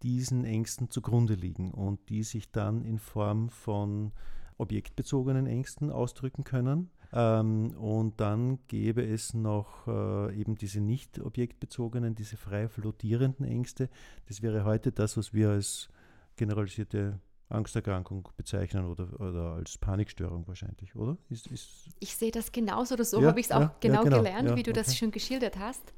diesen 0.04 0.46
Ängsten 0.46 0.90
zugrunde 0.90 1.34
liegen 1.34 1.72
und 1.72 2.10
die 2.10 2.24
sich 2.24 2.52
dann 2.52 2.84
in 2.84 3.00
Form 3.00 3.50
von 3.50 4.12
objektbezogenen 4.58 5.48
Ängsten 5.48 5.90
ausdrücken 5.90 6.44
können. 6.44 6.92
Ähm, 7.14 7.76
und 7.78 8.20
dann 8.20 8.60
gäbe 8.68 9.06
es 9.06 9.34
noch 9.34 9.88
äh, 9.88 10.36
eben 10.36 10.56
diese 10.56 10.82
nicht 10.82 11.20
objektbezogenen, 11.20 12.16
diese 12.16 12.38
frei 12.38 12.68
flottierenden 12.68 13.46
Ängste. 13.46 13.90
Das 14.28 14.42
wäre 14.42 14.66
heute 14.66 14.92
das, 14.92 15.16
was 15.16 15.34
wir 15.34 15.50
als 15.50 15.90
generalisierte 16.36 17.20
Angsterkrankung 17.50 18.28
bezeichnen 18.36 18.86
oder, 18.86 19.20
oder 19.20 19.54
als 19.54 19.78
Panikstörung 19.78 20.48
wahrscheinlich, 20.48 20.96
oder? 20.96 21.18
Ist, 21.30 21.48
ist 21.48 21.90
ich 22.00 22.16
sehe 22.16 22.32
das 22.32 22.52
genauso 22.52 22.96
oder 22.96 23.06
so 23.06 23.22
ja, 23.22 23.28
habe 23.28 23.40
ich 23.40 23.46
es 23.48 23.52
auch 23.52 23.62
ja, 23.62 23.76
genau, 23.80 23.96
ja, 23.96 24.04
genau, 24.04 24.18
gelernt, 24.18 24.56
wie 24.56 24.64
du 24.64 24.72
okay. 24.72 24.82
das 24.84 24.98
schon 24.98 25.12
geschildert 25.12 25.60
hast. 25.60 25.94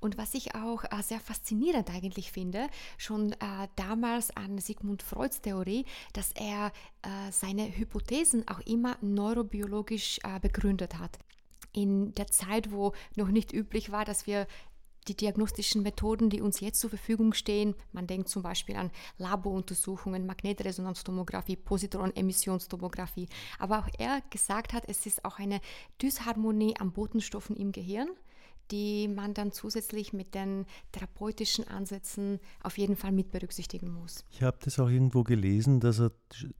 Und 0.00 0.18
was 0.18 0.34
ich 0.34 0.54
auch 0.54 0.84
äh, 0.84 1.02
sehr 1.02 1.20
faszinierend 1.20 1.90
eigentlich 1.90 2.32
finde, 2.32 2.68
schon 2.98 3.32
äh, 3.32 3.68
damals 3.76 4.34
an 4.36 4.58
Sigmund 4.58 5.02
Freuds 5.02 5.40
Theorie, 5.40 5.84
dass 6.12 6.32
er 6.32 6.72
äh, 7.02 7.30
seine 7.30 7.76
Hypothesen 7.76 8.46
auch 8.48 8.60
immer 8.60 8.96
neurobiologisch 9.00 10.20
begründet 10.40 10.98
hat. 10.98 11.18
In 11.72 12.14
der 12.14 12.26
Zeit, 12.26 12.70
wo 12.70 12.92
noch 13.16 13.28
nicht 13.28 13.52
üblich 13.52 13.90
war, 13.90 14.04
dass 14.04 14.26
wir 14.26 14.46
die 15.08 15.16
diagnostischen 15.16 15.82
Methoden, 15.82 16.30
die 16.30 16.40
uns 16.40 16.60
jetzt 16.60 16.80
zur 16.80 16.90
Verfügung 16.90 17.32
stehen, 17.34 17.74
man 17.92 18.06
denkt 18.06 18.28
zum 18.28 18.42
Beispiel 18.42 18.76
an 18.76 18.90
Laboruntersuchungen, 19.18 20.26
Magnetresonanztomographie, 20.26 21.56
Positronemissionstomographie, 21.56 23.28
aber 23.58 23.80
auch 23.80 23.88
er 23.98 24.22
gesagt 24.30 24.72
hat, 24.72 24.84
es 24.86 25.04
ist 25.06 25.24
auch 25.24 25.38
eine 25.38 25.60
Dysharmonie 26.00 26.76
an 26.78 26.92
Botenstoffen 26.92 27.56
im 27.56 27.72
Gehirn, 27.72 28.08
die 28.72 29.06
man 29.06 29.34
dann 29.34 29.52
zusätzlich 29.52 30.12
mit 30.12 30.34
den 30.34 30.66
therapeutischen 30.90 31.68
Ansätzen 31.68 32.40
auf 32.62 32.78
jeden 32.78 32.96
Fall 32.96 33.12
mit 33.12 33.30
berücksichtigen 33.30 33.92
muss. 33.92 34.24
Ich 34.30 34.42
habe 34.42 34.56
das 34.64 34.78
auch 34.78 34.88
irgendwo 34.88 35.22
gelesen, 35.22 35.78
dass 35.78 36.00
er 36.00 36.10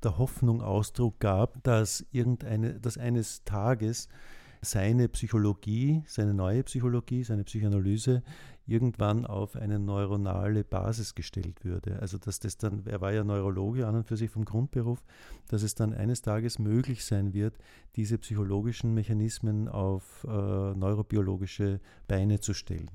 der 0.02 0.18
Hoffnung 0.18 0.60
Ausdruck 0.62 1.18
gab, 1.18 1.62
dass 1.64 2.04
irgendeine, 2.12 2.78
dass 2.78 2.98
eines 2.98 3.42
Tages 3.44 4.08
seine 4.62 5.08
Psychologie, 5.08 6.04
seine 6.06 6.34
neue 6.34 6.62
Psychologie, 6.62 7.24
seine 7.24 7.44
Psychoanalyse 7.44 8.22
irgendwann 8.66 9.26
auf 9.26 9.56
eine 9.56 9.80
neuronale 9.80 10.62
Basis 10.62 11.14
gestellt 11.14 11.64
würde. 11.64 11.98
Also 12.00 12.16
dass 12.16 12.38
das 12.38 12.56
dann, 12.56 12.86
er 12.86 13.00
war 13.00 13.12
ja 13.12 13.24
Neurologe 13.24 13.86
an 13.86 13.96
und 13.96 14.06
für 14.06 14.16
sich 14.16 14.30
vom 14.30 14.44
Grundberuf, 14.44 15.04
dass 15.48 15.62
es 15.62 15.74
dann 15.74 15.92
eines 15.92 16.22
Tages 16.22 16.60
möglich 16.60 17.04
sein 17.04 17.34
wird, 17.34 17.58
diese 17.96 18.18
psychologischen 18.18 18.94
Mechanismen 18.94 19.68
auf 19.68 20.24
äh, 20.24 20.30
neurobiologische 20.30 21.80
Beine 22.06 22.38
zu 22.38 22.54
stellen. 22.54 22.88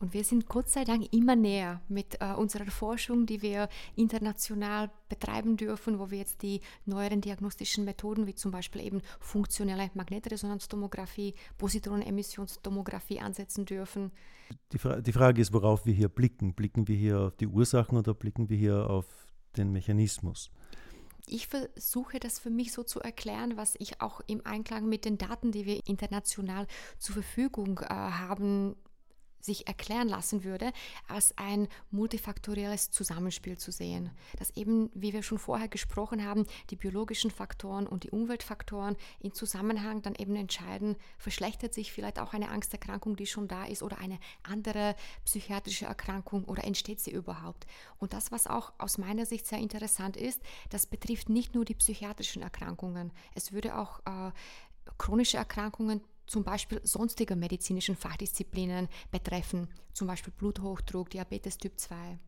Und 0.00 0.14
wir 0.14 0.24
sind 0.24 0.48
Gott 0.48 0.70
sei 0.70 0.84
Dank 0.84 1.12
immer 1.12 1.36
näher 1.36 1.82
mit 1.88 2.16
äh, 2.20 2.32
unserer 2.32 2.70
Forschung, 2.70 3.26
die 3.26 3.42
wir 3.42 3.68
international 3.96 4.90
betreiben 5.10 5.58
dürfen, 5.58 5.98
wo 5.98 6.10
wir 6.10 6.16
jetzt 6.16 6.40
die 6.40 6.62
neueren 6.86 7.20
diagnostischen 7.20 7.84
Methoden, 7.84 8.26
wie 8.26 8.34
zum 8.34 8.50
Beispiel 8.50 8.82
eben 8.82 9.02
funktionelle 9.20 9.90
Magnetresonanztomographie, 9.92 11.34
Positronemissionstomographie 11.58 13.20
ansetzen 13.20 13.66
dürfen. 13.66 14.10
Die, 14.72 14.78
Fra 14.78 15.02
die 15.02 15.12
Frage 15.12 15.42
ist, 15.42 15.52
worauf 15.52 15.84
wir 15.84 15.92
hier 15.92 16.08
blicken. 16.08 16.54
Blicken 16.54 16.88
wir 16.88 16.96
hier 16.96 17.20
auf 17.20 17.36
die 17.36 17.46
Ursachen 17.46 17.98
oder 17.98 18.14
blicken 18.14 18.48
wir 18.48 18.56
hier 18.56 18.88
auf 18.88 19.06
den 19.56 19.70
Mechanismus? 19.70 20.50
ich 21.32 21.46
versuche 21.46 22.18
das 22.18 22.40
für 22.40 22.50
mich 22.50 22.72
so 22.72 22.82
zu 22.82 22.98
erklären, 22.98 23.56
was 23.56 23.76
ich 23.78 24.00
auch 24.00 24.20
im 24.26 24.44
Einklang 24.44 24.88
mit 24.88 25.04
den 25.04 25.16
Daten, 25.16 25.52
die 25.52 25.64
wir 25.64 25.86
international 25.86 26.66
zur 26.98 27.14
Verfügung 27.14 27.78
äh, 27.78 27.88
haben, 27.88 28.74
sich 29.40 29.66
erklären 29.66 30.08
lassen 30.08 30.44
würde, 30.44 30.72
als 31.08 31.36
ein 31.36 31.68
multifaktorielles 31.90 32.90
Zusammenspiel 32.90 33.58
zu 33.58 33.72
sehen. 33.72 34.10
Dass 34.38 34.50
eben, 34.56 34.90
wie 34.94 35.12
wir 35.12 35.22
schon 35.22 35.38
vorher 35.38 35.68
gesprochen 35.68 36.24
haben, 36.24 36.46
die 36.70 36.76
biologischen 36.76 37.30
Faktoren 37.30 37.86
und 37.86 38.04
die 38.04 38.10
Umweltfaktoren 38.10 38.96
in 39.20 39.32
Zusammenhang 39.32 40.02
dann 40.02 40.14
eben 40.14 40.36
entscheiden, 40.36 40.96
verschlechtert 41.18 41.74
sich 41.74 41.92
vielleicht 41.92 42.18
auch 42.18 42.32
eine 42.32 42.50
Angsterkrankung, 42.50 43.16
die 43.16 43.26
schon 43.26 43.48
da 43.48 43.64
ist, 43.64 43.82
oder 43.82 43.98
eine 43.98 44.18
andere 44.42 44.94
psychiatrische 45.24 45.86
Erkrankung 45.86 46.44
oder 46.44 46.64
entsteht 46.64 47.00
sie 47.00 47.10
überhaupt. 47.10 47.66
Und 47.98 48.12
das, 48.12 48.32
was 48.32 48.46
auch 48.46 48.72
aus 48.78 48.98
meiner 48.98 49.26
Sicht 49.26 49.46
sehr 49.46 49.58
interessant 49.58 50.16
ist, 50.16 50.40
das 50.70 50.86
betrifft 50.86 51.28
nicht 51.28 51.54
nur 51.54 51.64
die 51.64 51.74
psychiatrischen 51.74 52.42
Erkrankungen. 52.42 53.12
Es 53.34 53.52
würde 53.52 53.76
auch 53.78 54.00
äh, 54.00 54.32
chronische 54.98 55.36
Erkrankungen 55.36 56.02
zum 56.30 56.44
Beispiel 56.44 56.80
sonstige 56.84 57.34
medizinischen 57.34 57.96
Fachdisziplinen 57.96 58.88
betreffen, 59.10 59.66
zum 59.92 60.06
Beispiel 60.06 60.32
Bluthochdruck, 60.36 61.10
Diabetes 61.10 61.58
Typ 61.58 61.78
2. 61.78 62.18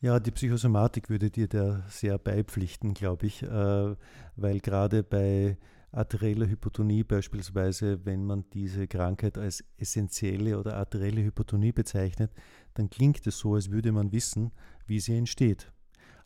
Ja, 0.00 0.20
die 0.20 0.30
Psychosomatik 0.30 1.10
würde 1.10 1.30
dir 1.30 1.48
da 1.48 1.84
sehr 1.88 2.16
beipflichten, 2.18 2.94
glaube 2.94 3.26
ich, 3.26 3.42
äh, 3.42 3.96
weil 4.36 4.60
gerade 4.60 5.02
bei 5.02 5.58
arterieller 5.90 6.48
Hypotonie 6.48 7.02
beispielsweise, 7.02 8.04
wenn 8.06 8.24
man 8.24 8.44
diese 8.52 8.86
Krankheit 8.86 9.36
als 9.36 9.64
essentielle 9.76 10.58
oder 10.58 10.76
arterielle 10.76 11.22
Hypotonie 11.22 11.72
bezeichnet, 11.72 12.32
dann 12.74 12.88
klingt 12.88 13.26
es 13.26 13.38
so, 13.38 13.54
als 13.54 13.70
würde 13.70 13.92
man 13.92 14.12
wissen, 14.12 14.52
wie 14.86 15.00
sie 15.00 15.16
entsteht. 15.16 15.72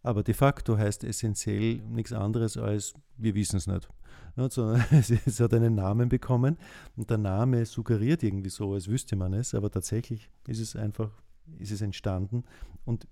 Aber 0.03 0.23
de 0.23 0.35
facto 0.35 0.77
heißt 0.77 1.05
essentiell 1.05 1.81
nichts 1.89 2.13
anderes 2.13 2.57
als 2.57 2.95
wir 3.17 3.35
wissen 3.35 3.57
es 3.57 3.67
nicht 3.67 3.89
es 4.37 5.41
hat 5.41 5.55
einen 5.55 5.75
Namen 5.75 6.09
bekommen 6.09 6.59
und 6.97 7.11
der 7.11 7.19
Name 7.19 7.65
suggeriert 7.65 8.23
irgendwie 8.23 8.51
so, 8.51 8.75
als 8.75 8.89
wüsste 8.89 9.17
man 9.17 9.33
es, 9.33 9.55
aber 9.55 9.71
tatsächlich 9.71 10.31
ist 10.47 10.61
es 10.61 10.77
einfach, 10.77 11.11
ist 11.59 11.73
es 11.73 11.81
entstanden 11.81 12.45
und 12.85 13.07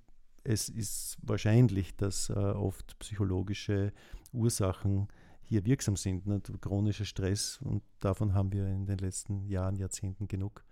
es 0.45 0.69
ist 0.69 1.17
wahrscheinlich, 1.23 1.97
dass 1.97 2.29
äh, 2.29 2.35
oft 2.35 2.99
psychologische 2.99 3.93
Ursachen 4.33 5.09
hier 5.43 5.65
wirksam 5.65 5.97
sind. 5.97 6.27
Ne? 6.27 6.41
Chronischer 6.61 7.05
Stress, 7.05 7.59
und 7.63 7.83
davon 8.01 8.35
haben 8.35 8.53
wir 8.53 8.67
in 8.67 8.87
den 8.87 8.99
letzten 8.99 9.47
Jahren, 9.47 9.77
Jahrzehnten 9.77 10.29
genug, 10.29 10.65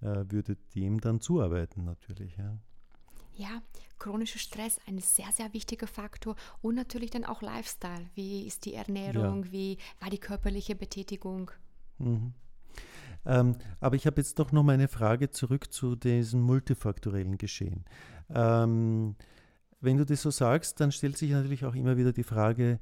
äh, 0.00 0.24
würde 0.28 0.56
dem 0.74 1.00
dann 1.00 1.20
zuarbeiten 1.20 1.84
natürlich. 1.84 2.36
Ja, 3.38 3.62
chronischer 4.00 4.40
Stress 4.40 4.80
ein 4.88 4.98
sehr, 4.98 5.30
sehr 5.32 5.52
wichtiger 5.54 5.86
Faktor 5.86 6.34
und 6.60 6.74
natürlich 6.74 7.10
dann 7.10 7.24
auch 7.24 7.40
Lifestyle. 7.40 8.10
Wie 8.16 8.44
ist 8.44 8.64
die 8.64 8.74
Ernährung? 8.74 9.44
Ja. 9.44 9.52
Wie 9.52 9.78
war 10.00 10.10
die 10.10 10.18
körperliche 10.18 10.74
Betätigung? 10.74 11.52
Mhm. 11.98 12.34
Ähm, 13.24 13.54
aber 13.78 13.94
ich 13.94 14.06
habe 14.06 14.20
jetzt 14.20 14.40
doch 14.40 14.50
noch 14.50 14.64
mal 14.64 14.72
eine 14.72 14.88
Frage 14.88 15.30
zurück 15.30 15.72
zu 15.72 15.94
diesem 15.94 16.40
multifaktorellen 16.40 17.38
Geschehen. 17.38 17.84
Ähm, 18.28 19.14
wenn 19.80 19.98
du 19.98 20.04
das 20.04 20.22
so 20.22 20.32
sagst, 20.32 20.80
dann 20.80 20.90
stellt 20.90 21.16
sich 21.16 21.30
natürlich 21.30 21.64
auch 21.64 21.76
immer 21.76 21.96
wieder 21.96 22.12
die 22.12 22.24
Frage, 22.24 22.80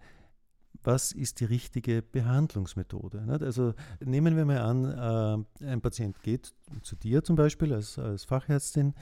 was 0.84 1.12
ist 1.12 1.40
die 1.40 1.44
richtige 1.44 2.00
Behandlungsmethode? 2.00 3.26
Also 3.42 3.74
nehmen 4.00 4.36
wir 4.36 4.46
mal 4.46 4.60
an, 4.60 5.44
äh, 5.60 5.66
ein 5.66 5.82
Patient 5.82 6.22
geht 6.22 6.54
zu 6.80 6.96
dir 6.96 7.22
zum 7.24 7.36
Beispiel 7.36 7.74
als, 7.74 7.98
als 7.98 8.24
Fachärztin 8.24 8.94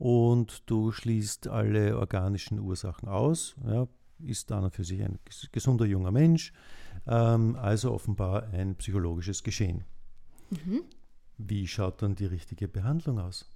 und 0.00 0.62
du 0.64 0.92
schließt 0.92 1.48
alle 1.48 1.98
organischen 1.98 2.58
Ursachen 2.58 3.06
aus. 3.06 3.54
Ja, 3.66 3.86
ist 4.24 4.50
dann 4.50 4.70
für 4.70 4.82
sich 4.82 5.02
ein 5.02 5.18
gesunder 5.52 5.84
junger 5.84 6.10
Mensch, 6.10 6.54
ähm, 7.06 7.54
also 7.56 7.92
offenbar 7.92 8.48
ein 8.48 8.76
psychologisches 8.76 9.42
Geschehen. 9.42 9.84
Mhm. 10.48 10.84
Wie 11.36 11.68
schaut 11.68 12.00
dann 12.00 12.14
die 12.14 12.24
richtige 12.24 12.66
Behandlung 12.66 13.18
aus? 13.18 13.46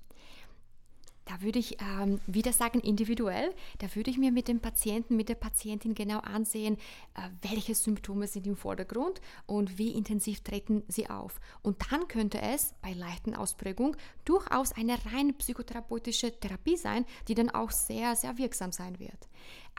Da 1.25 1.41
würde 1.41 1.59
ich 1.59 1.79
ähm, 1.81 2.21
wieder 2.27 2.53
sagen, 2.53 2.81
individuell, 2.81 3.55
da 3.79 3.95
würde 3.95 4.11
ich 4.11 4.19
mir 4.19 4.31
mit 4.31 4.49
dem 4.49 4.61
Patienten, 4.61 5.17
mit 5.17 5.29
der 5.29 5.37
Patientin 5.37 5.95
genau 5.95 6.19
ansehen, 6.19 6.77
äh, 7.15 7.49
welche 7.49 7.75
Symptome 7.75 8.27
sind 8.27 8.47
im 8.47 8.57
Vordergrund 8.57 9.21
und 9.47 9.79
wie 9.79 9.93
intensiv 9.93 10.41
treten 10.43 10.83
sie 10.89 11.09
auf. 11.09 11.41
Und 11.63 11.91
dann 11.91 12.09
könnte 12.09 12.41
es 12.43 12.75
bei 12.83 12.93
leichten 12.93 13.35
Ausprägung 13.35 13.97
durchaus 14.25 14.73
eine 14.73 14.99
rein 15.13 15.35
psychotherapeutische 15.39 16.39
Therapie 16.39 16.77
sein, 16.77 17.07
die 17.29 17.35
dann 17.35 17.51
auch 17.51 17.71
sehr, 17.71 18.17
sehr 18.17 18.37
wirksam 18.37 18.73
sein 18.73 18.99
wird. 18.99 19.29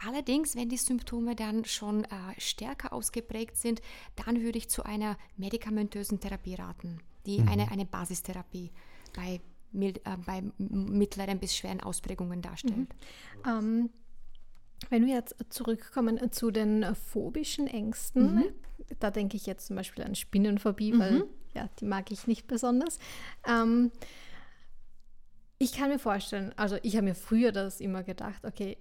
Allerdings, 0.04 0.56
wenn 0.56 0.70
die 0.70 0.78
Symptome 0.78 1.36
dann 1.36 1.64
schon 1.66 2.06
äh, 2.06 2.08
stärker 2.38 2.92
ausgeprägt 2.92 3.58
sind, 3.58 3.82
dann 4.16 4.42
würde 4.42 4.58
ich 4.58 4.70
zu 4.70 4.84
einer 4.84 5.18
medikamentösen 5.38 6.20
Therapie 6.20 6.56
raten, 6.56 7.02
die 7.26 7.40
mhm. 7.40 7.50
eine, 7.50 7.72
eine 7.72 7.86
Basistherapie 7.86 8.72
bei 9.16 9.40
mild, 9.76 10.00
äh, 10.06 10.18
bei 10.26 10.44
mittleren 10.58 11.40
bis 11.40 11.56
schweren 11.56 11.82
Ausprägungen 11.82 12.42
darstellt. 12.42 12.78
Mhm. 12.78 12.90
Ähm, 13.48 13.90
Wenn 14.90 15.06
wir 15.06 15.16
jetzt 15.16 15.36
zurückkommen 15.50 16.32
zu 16.32 16.52
den 16.52 16.96
phobischen 16.96 17.68
Ängsten, 17.68 18.36
mhm. 18.36 18.46
da 19.00 19.12
denke 19.12 19.38
ich 19.38 19.46
jetzt 19.46 19.68
zum 19.68 19.76
Beispiel 19.76 20.04
an 20.04 20.16
Spinnenphobie, 20.16 20.94
mhm. 20.94 21.00
weil 21.00 21.24
ja, 21.54 21.70
die 21.80 21.86
mag 21.86 22.12
ich 22.12 22.28
nicht 22.28 22.48
besonders. 22.48 23.00
Ähm, 23.48 23.92
ich 25.58 25.72
kann 25.74 25.90
mir 25.90 26.00
vorstellen, 26.00 26.54
also 26.58 26.78
ich 26.84 26.96
habe 26.96 27.06
mir 27.06 27.16
früher 27.16 27.52
das 27.52 27.80
immer 27.80 28.04
gedacht, 28.04 28.44
okay, 28.46 28.78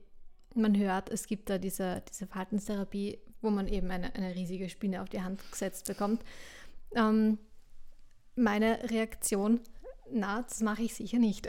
man 0.55 0.77
hört, 0.77 1.09
es 1.09 1.27
gibt 1.27 1.49
da 1.49 1.59
diese, 1.59 2.03
diese 2.11 2.27
Verhaltenstherapie, 2.27 3.19
wo 3.41 3.51
man 3.51 3.69
eben 3.69 3.91
eine, 3.91 4.15
eine 4.15 4.35
riesige 4.35 4.69
Spinne 4.69 5.03
auf 5.03 5.09
die 5.09 5.23
Hand 5.23 5.41
gesetzt 5.51 5.87
bekommt. 5.87 6.25
Ähm, 6.97 7.39
meine 8.37 8.91
Reaktion, 8.91 9.61
na, 10.11 10.43
das 10.43 10.61
mache 10.61 10.83
ich 10.83 10.95
sicher 10.95 11.19
nicht. 11.19 11.49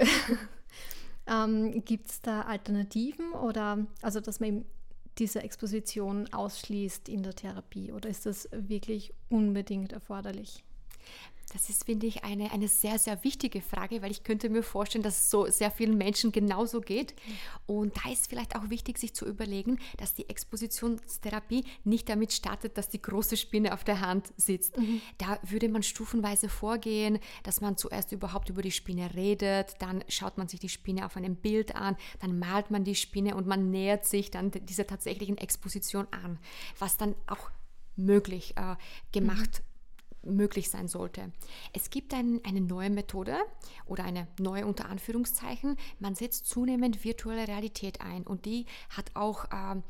ähm, 1.27 1.83
gibt 1.85 2.09
es 2.09 2.21
da 2.21 2.41
Alternativen 2.41 3.31
oder 3.33 3.85
also 4.01 4.19
dass 4.19 4.39
man 4.39 4.49
eben 4.49 4.65
diese 5.17 5.41
Exposition 5.41 6.31
ausschließt 6.33 7.07
in 7.07 7.23
der 7.23 7.33
Therapie 7.33 7.91
oder 7.91 8.09
ist 8.09 8.25
das 8.25 8.49
wirklich 8.51 9.13
unbedingt 9.29 9.93
erforderlich? 9.93 10.63
Das 11.53 11.69
ist, 11.69 11.85
finde 11.85 12.07
ich, 12.07 12.23
eine, 12.23 12.51
eine 12.51 12.67
sehr, 12.67 12.97
sehr 12.97 13.23
wichtige 13.23 13.61
Frage, 13.61 14.01
weil 14.01 14.11
ich 14.11 14.23
könnte 14.23 14.49
mir 14.49 14.63
vorstellen, 14.63 15.03
dass 15.03 15.19
es 15.19 15.29
so 15.29 15.45
sehr 15.45 15.69
vielen 15.71 15.97
Menschen 15.97 16.31
genauso 16.31 16.81
geht. 16.81 17.13
Und 17.67 17.95
da 17.97 18.11
ist 18.11 18.27
vielleicht 18.27 18.55
auch 18.55 18.69
wichtig, 18.69 18.97
sich 18.97 19.13
zu 19.13 19.25
überlegen, 19.25 19.79
dass 19.97 20.13
die 20.13 20.27
Expositionstherapie 20.27 21.63
nicht 21.83 22.09
damit 22.09 22.33
startet, 22.33 22.77
dass 22.77 22.89
die 22.89 23.01
große 23.01 23.37
Spinne 23.37 23.73
auf 23.73 23.83
der 23.83 24.01
Hand 24.01 24.33
sitzt. 24.37 24.77
Mhm. 24.77 25.01
Da 25.17 25.39
würde 25.43 25.69
man 25.69 25.83
stufenweise 25.83 26.49
vorgehen, 26.49 27.19
dass 27.43 27.61
man 27.61 27.77
zuerst 27.77 28.11
überhaupt 28.11 28.49
über 28.49 28.61
die 28.61 28.71
Spinne 28.71 29.13
redet, 29.13 29.75
dann 29.79 30.03
schaut 30.07 30.37
man 30.37 30.47
sich 30.47 30.59
die 30.59 30.69
Spinne 30.69 31.05
auf 31.05 31.15
einem 31.15 31.35
Bild 31.35 31.75
an, 31.75 31.95
dann 32.19 32.39
malt 32.39 32.71
man 32.71 32.83
die 32.83 32.95
Spinne 32.95 33.35
und 33.35 33.45
man 33.45 33.69
nähert 33.69 34.05
sich 34.05 34.31
dann 34.31 34.51
dieser 34.51 34.87
tatsächlichen 34.87 35.37
Exposition 35.37 36.07
an, 36.11 36.39
was 36.79 36.97
dann 36.97 37.15
auch 37.27 37.51
möglich 37.95 38.55
äh, 38.57 38.75
gemacht 39.11 39.61
mhm 39.63 39.74
möglich 40.25 40.69
sein 40.69 40.87
sollte. 40.87 41.31
Es 41.73 41.89
gibt 41.89 42.13
ein, 42.13 42.41
eine 42.43 42.61
neue 42.61 42.89
Methode 42.89 43.37
oder 43.85 44.03
eine 44.03 44.27
neue 44.39 44.65
unter 44.65 44.89
Anführungszeichen. 44.89 45.77
Man 45.99 46.15
setzt 46.15 46.47
zunehmend 46.47 47.03
virtuelle 47.03 47.47
Realität 47.47 48.01
ein 48.01 48.23
und 48.23 48.45
die 48.45 48.65
hat 48.89 49.11
auch 49.13 49.45
äh, 49.45 49.81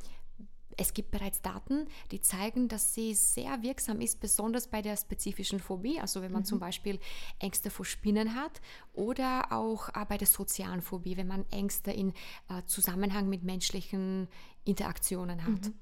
es 0.78 0.93
gibt 0.93 1.12
bereits 1.12 1.41
Daten, 1.41 1.88
die 2.12 2.21
zeigen, 2.21 2.67
dass 2.67 2.93
sie 2.93 3.13
sehr 3.13 3.62
wirksam 3.63 4.02
ist, 4.02 4.19
besonders 4.19 4.67
bei 4.67 4.82
der 4.82 4.98
spezifischen 4.98 5.60
Phobie, 5.60 6.00
also 6.00 6.21
wenn 6.21 6.32
man 6.32 6.41
mhm. 6.41 6.48
zum 6.48 6.60
Beispiel 6.60 7.00
Ängste 7.39 7.69
vor 7.69 7.86
Spinnen 7.86 8.36
hat 8.36 8.62
oder 8.93 9.52
auch 9.52 9.89
äh, 9.89 10.06
bei 10.08 10.17
der 10.17 10.28
sozialen 10.28 10.82
Phobie, 10.82 11.17
wenn 11.17 11.28
man 11.28 11.45
Ängste 11.52 11.91
in 11.91 12.12
äh, 12.50 12.63
Zusammenhang 12.65 13.30
mit 13.30 13.43
menschlichen 13.43 14.28
Interaktionen 14.65 15.43
hat. 15.43 15.67
Mhm. 15.67 15.74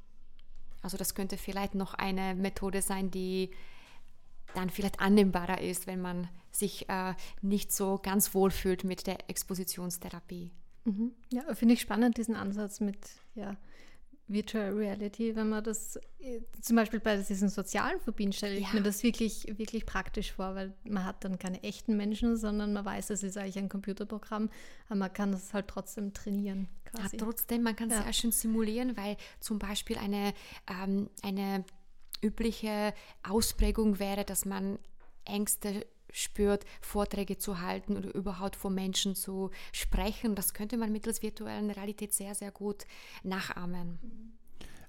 Also 0.81 0.97
das 0.97 1.15
könnte 1.15 1.37
vielleicht 1.37 1.75
noch 1.75 1.93
eine 1.93 2.35
Methode 2.35 2.81
sein, 2.81 3.09
die 3.09 3.51
dann 4.55 4.69
vielleicht 4.69 4.99
annehmbarer 4.99 5.61
ist, 5.61 5.87
wenn 5.87 6.01
man 6.01 6.27
sich 6.51 6.89
äh, 6.89 7.13
nicht 7.41 7.71
so 7.71 7.99
ganz 8.01 8.33
wohl 8.33 8.51
fühlt 8.51 8.83
mit 8.83 9.07
der 9.07 9.29
Expositionstherapie. 9.29 10.51
Mhm. 10.85 11.11
Ja, 11.31 11.53
finde 11.55 11.75
ich 11.75 11.81
spannend, 11.81 12.17
diesen 12.17 12.35
Ansatz 12.35 12.79
mit 12.79 12.97
ja, 13.35 13.57
Virtual 14.27 14.73
Reality, 14.73 15.35
wenn 15.35 15.49
man 15.49 15.63
das 15.63 15.97
äh, 16.19 16.41
zum 16.61 16.75
Beispiel 16.75 16.99
bei 16.99 17.17
diesen 17.17 17.49
sozialen 17.49 17.99
Phobien 17.99 18.31
stelle 18.31 18.55
ich 18.55 18.67
ja. 18.67 18.73
mir 18.73 18.81
das 18.81 19.03
wirklich, 19.03 19.47
wirklich 19.57 19.85
praktisch 19.85 20.31
vor, 20.33 20.55
weil 20.55 20.73
man 20.83 21.05
hat 21.05 21.23
dann 21.23 21.37
keine 21.37 21.61
echten 21.63 21.97
Menschen, 21.97 22.37
sondern 22.37 22.73
man 22.73 22.85
weiß, 22.85 23.09
es 23.09 23.23
ist 23.23 23.37
eigentlich 23.37 23.57
ein 23.57 23.69
Computerprogramm, 23.69 24.49
aber 24.87 24.95
man 24.95 25.13
kann 25.13 25.31
das 25.31 25.53
halt 25.53 25.67
trotzdem 25.67 26.13
trainieren. 26.13 26.67
Quasi. 26.85 27.17
Ja, 27.17 27.23
trotzdem, 27.23 27.63
man 27.63 27.75
kann 27.75 27.89
es 27.89 27.97
ja. 27.97 28.03
sehr 28.03 28.13
schön 28.13 28.31
simulieren, 28.31 28.95
weil 28.95 29.17
zum 29.39 29.59
Beispiel 29.59 29.97
eine, 29.97 30.33
ähm, 30.69 31.09
eine 31.21 31.65
übliche 32.23 32.93
Ausprägung 33.23 33.99
wäre, 33.99 34.23
dass 34.23 34.45
man 34.45 34.79
Ängste 35.25 35.85
spürt, 36.11 36.65
Vorträge 36.81 37.37
zu 37.37 37.59
halten 37.59 37.97
oder 37.97 38.13
überhaupt 38.13 38.55
vor 38.55 38.71
Menschen 38.71 39.15
zu 39.15 39.49
sprechen. 39.71 40.35
Das 40.35 40.53
könnte 40.53 40.77
man 40.77 40.91
mittels 40.91 41.21
virtuellen 41.21 41.71
Realität 41.71 42.13
sehr, 42.13 42.35
sehr 42.35 42.51
gut 42.51 42.85
nachahmen. 43.23 43.99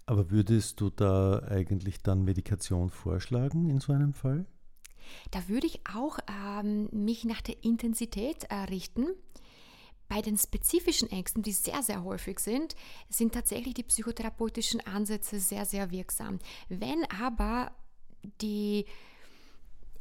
Aber 0.06 0.30
würdest 0.30 0.80
du 0.80 0.90
da 0.90 1.38
eigentlich 1.48 2.02
dann 2.02 2.24
Medikation 2.24 2.90
vorschlagen 2.90 3.70
in 3.70 3.80
so 3.80 3.92
einem 3.92 4.12
Fall? 4.12 4.44
Da 5.30 5.48
würde 5.48 5.66
ich 5.66 5.80
auch 5.94 6.18
ähm, 6.28 6.88
mich 6.92 7.24
nach 7.24 7.40
der 7.40 7.62
Intensität 7.64 8.44
äh, 8.44 8.54
richten. 8.54 9.06
Bei 10.08 10.20
den 10.20 10.36
spezifischen 10.36 11.10
Ängsten, 11.10 11.42
die 11.42 11.52
sehr, 11.52 11.82
sehr 11.82 12.04
häufig 12.04 12.38
sind, 12.38 12.76
sind 13.08 13.32
tatsächlich 13.32 13.74
die 13.74 13.82
psychotherapeutischen 13.82 14.80
Ansätze 14.86 15.40
sehr, 15.40 15.64
sehr 15.64 15.90
wirksam. 15.90 16.38
Wenn 16.68 17.04
aber 17.10 17.72
die 18.40 18.86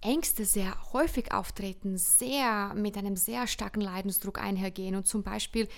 Ängste 0.02 0.44
sehr 0.44 0.76
häufig 0.92 1.32
auftreten, 1.32 1.98
sehr 1.98 2.74
mit 2.74 2.98
einem 2.98 3.16
sehr 3.16 3.48
starken 3.48 3.82
Leidensdruck 3.82 4.40
einhergehen 4.40 4.96
und 4.96 5.08
zum 5.08 5.24
Beispiel 5.24 5.70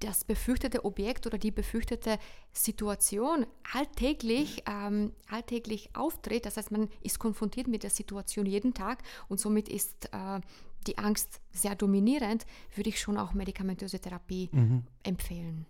das 0.00 0.24
befürchtete 0.24 0.84
Objekt 0.86 1.26
oder 1.26 1.36
die 1.36 1.50
befürchtete 1.50 2.18
Situation 2.52 3.46
alltäglich, 3.74 4.64
ähm, 4.66 5.12
alltäglich 5.28 5.90
auftritt. 5.94 6.46
Das 6.46 6.56
heißt, 6.56 6.70
man 6.70 6.88
ist 7.02 7.18
konfrontiert 7.18 7.68
mit 7.68 7.82
der 7.82 7.90
Situation 7.90 8.46
jeden 8.46 8.72
Tag 8.72 9.02
und 9.28 9.38
somit 9.38 9.68
ist 9.68 10.06
äh, 10.12 10.40
die 10.86 10.98
Angst 10.98 11.40
sehr 11.52 11.74
dominierend, 11.74 12.46
würde 12.74 12.90
ich 12.90 13.00
schon 13.00 13.18
auch 13.18 13.34
medikamentöse 13.34 14.00
Therapie 14.00 14.48
mhm. 14.52 14.84
empfehlen. 15.02 15.66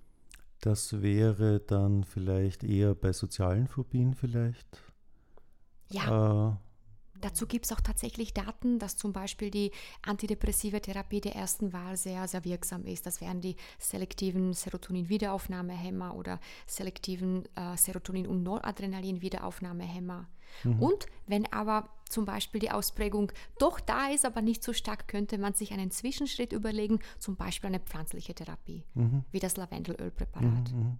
Das 0.60 1.00
wäre 1.00 1.60
dann 1.60 2.04
vielleicht 2.04 2.64
eher 2.64 2.94
bei 2.94 3.12
sozialen 3.12 3.66
Phobien 3.66 4.14
vielleicht? 4.14 4.82
Ja. 5.88 6.50
Äh, 6.50 6.56
Dazu 7.20 7.46
gibt 7.46 7.66
es 7.66 7.72
auch 7.72 7.80
tatsächlich 7.80 8.32
Daten, 8.32 8.78
dass 8.78 8.96
zum 8.96 9.12
Beispiel 9.12 9.50
die 9.50 9.72
antidepressive 10.02 10.80
Therapie 10.80 11.20
der 11.20 11.36
ersten 11.36 11.72
Wahl 11.72 11.96
sehr, 11.96 12.26
sehr 12.28 12.44
wirksam 12.44 12.86
ist. 12.86 13.04
Das 13.04 13.20
wären 13.20 13.40
die 13.40 13.56
selektiven 13.78 14.54
Serotonin-Wiederaufnahmehämmer 14.54 16.14
oder 16.14 16.40
selektiven 16.66 17.44
äh, 17.56 17.76
Serotonin- 17.76 18.26
und 18.26 18.42
Noradrenalin-Wiederaufnahmehämmer. 18.42 20.28
Mhm. 20.64 20.82
Und 20.82 21.06
wenn 21.26 21.50
aber 21.52 21.88
zum 22.08 22.24
Beispiel 22.24 22.60
die 22.60 22.70
Ausprägung 22.70 23.30
doch 23.58 23.80
da 23.80 24.08
ist, 24.08 24.24
aber 24.24 24.42
nicht 24.42 24.64
so 24.64 24.72
stark, 24.72 25.08
könnte 25.08 25.38
man 25.38 25.54
sich 25.54 25.72
einen 25.72 25.90
Zwischenschritt 25.90 26.52
überlegen, 26.52 26.98
zum 27.18 27.36
Beispiel 27.36 27.68
eine 27.68 27.80
pflanzliche 27.80 28.34
Therapie, 28.34 28.84
mhm. 28.94 29.24
wie 29.30 29.38
das 29.38 29.56
Lavendelölpräparat. 29.56 30.72
Mhm, 30.72 30.98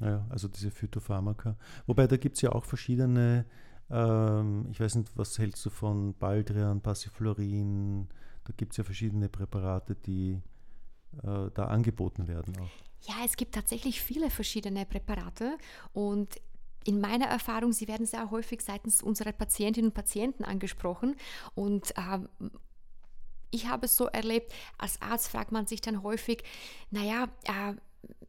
mhm. 0.00 0.06
ja, 0.06 0.26
also 0.30 0.48
diese 0.48 0.70
Phytopharmaka. 0.70 1.56
Wobei 1.86 2.06
da 2.06 2.16
gibt 2.16 2.36
es 2.36 2.42
ja 2.42 2.52
auch 2.52 2.64
verschiedene 2.64 3.44
ähm, 3.90 4.66
ich 4.70 4.80
weiß 4.80 4.96
nicht, 4.96 5.10
was 5.16 5.38
hältst 5.38 5.64
du 5.64 5.70
von 5.70 6.14
Baldrian, 6.14 6.80
Passiflorin? 6.80 8.08
Da 8.44 8.52
gibt 8.56 8.72
es 8.72 8.78
ja 8.78 8.84
verschiedene 8.84 9.28
Präparate, 9.28 9.94
die 9.94 10.40
äh, 11.22 11.50
da 11.54 11.66
angeboten 11.66 12.28
werden 12.28 12.54
auch. 12.58 12.70
Ja, 13.08 13.14
es 13.24 13.36
gibt 13.36 13.54
tatsächlich 13.54 14.00
viele 14.00 14.28
verschiedene 14.28 14.84
Präparate 14.84 15.56
und 15.92 16.40
in 16.84 17.00
meiner 17.00 17.26
Erfahrung, 17.26 17.72
sie 17.72 17.88
werden 17.88 18.06
sehr 18.06 18.30
häufig 18.30 18.62
seitens 18.62 19.02
unserer 19.02 19.32
Patientinnen 19.32 19.90
und 19.90 19.94
Patienten 19.94 20.44
angesprochen. 20.44 21.16
Und 21.54 21.92
ähm, 21.96 22.28
ich 23.50 23.66
habe 23.66 23.86
es 23.86 23.96
so 23.96 24.06
erlebt, 24.06 24.52
als 24.78 25.00
Arzt 25.00 25.28
fragt 25.28 25.52
man 25.52 25.66
sich 25.66 25.80
dann 25.80 26.02
häufig, 26.02 26.42
naja, 26.90 27.28
äh, 27.44 27.74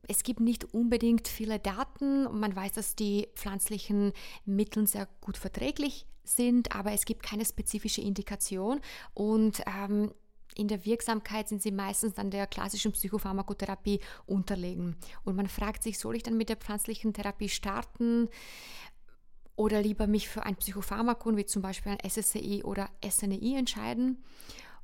es 0.08 0.24
gibt 0.24 0.40
nicht 0.40 0.74
unbedingt 0.74 1.28
viele 1.28 1.60
Daten. 1.60 2.24
Man 2.40 2.56
weiß, 2.56 2.74
dass 2.74 2.96
die 2.96 3.28
pflanzlichen 3.36 4.14
Mittel 4.46 4.88
sehr 4.88 5.08
gut 5.22 5.38
verträglich 5.38 6.08
sind, 6.24 6.76
aber 6.76 6.92
es 6.94 7.06
gibt 7.06 7.24
keine 7.24 7.46
spezifische 7.46 8.02
Indikation. 8.02 8.82
Und 9.14 9.62
ähm, 9.68 10.12
in 10.60 10.68
der 10.68 10.86
Wirksamkeit 10.86 11.48
sind 11.48 11.62
sie 11.62 11.72
meistens 11.72 12.14
dann 12.14 12.32
der 12.32 12.46
klassischen 12.46 12.92
Psychopharmakotherapie 12.92 14.02
unterlegen. 14.26 14.98
Und 15.24 15.36
man 15.36 15.48
fragt 15.48 15.84
sich, 15.84 15.98
soll 15.98 16.18
ich 16.18 16.24
dann 16.24 16.38
mit 16.38 16.50
der 16.50 16.58
pflanzlichen 16.58 17.14
Therapie 17.14 17.50
starten 17.50 18.28
oder 19.56 19.82
lieber 19.82 20.06
mich 20.06 20.28
für 20.28 20.44
ein 20.44 20.58
Psychopharmakon 20.58 21.38
wie 21.38 21.46
zum 21.46 21.62
Beispiel 21.62 21.94
ein 21.94 22.10
SSCI 22.10 22.64
oder 22.64 22.90
SNEI 23.04 23.58
entscheiden? 23.58 24.24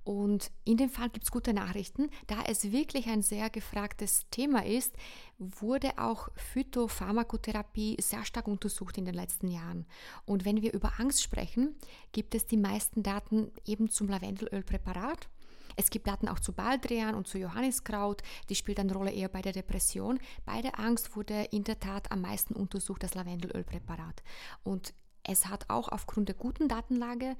Und 0.06 0.52
in 0.66 0.78
dem 0.78 0.90
Fall 0.90 1.10
gibt 1.10 1.26
es 1.26 1.32
gute 1.32 1.52
Nachrichten. 1.52 2.12
Da 2.28 2.44
es 2.48 2.72
wirklich 2.72 3.08
ein 3.08 3.24
sehr 3.24 3.50
gefragtes 3.50 4.28
Thema 4.30 4.64
ist, 4.64 4.94
wurde 5.40 5.98
auch 5.98 6.30
Phytopharmakotherapie 6.36 7.98
sehr 8.00 8.24
stark 8.24 8.48
untersucht 8.48 9.00
in 9.00 9.06
den 9.06 9.16
letzten 9.16 9.48
Jahren. 9.48 9.88
Und 10.26 10.46
wenn 10.46 10.62
wir 10.62 10.74
über 10.74 11.00
Angst 11.00 11.24
sprechen, 11.24 11.76
gibt 12.12 12.36
es 12.36 12.46
die 12.46 12.56
meisten 12.56 13.02
Daten 13.02 13.52
eben 13.66 13.90
zum 13.90 14.08
Lavendelölpräparat. 14.08 15.28
Es 15.76 15.90
gibt 15.90 16.08
Daten 16.08 16.28
auch 16.28 16.40
zu 16.40 16.54
Baldrian 16.54 17.16
und 17.16 17.28
zu 17.28 17.38
Johanniskraut, 17.38 18.22
die 18.50 18.56
spielt 18.56 18.80
eine 18.80 18.94
Rolle 18.94 19.12
eher 19.12 19.30
bei 19.30 19.42
der 19.42 19.54
Depression. 19.54 20.20
Bei 20.46 20.62
der 20.62 20.80
Angst 20.80 21.16
wurde 21.16 21.48
in 21.52 21.64
der 21.64 21.80
Tat 21.80 22.12
am 22.12 22.22
meisten 22.22 22.56
untersucht 22.56 23.04
das 23.04 23.16
Lavendelölpräparat. 23.16 24.24
Und 24.64 24.94
es 25.24 25.48
hat 25.48 25.66
auch 25.70 25.90
aufgrund 25.90 26.30
der 26.30 26.36
guten 26.36 26.68
Datenlage 26.68 27.36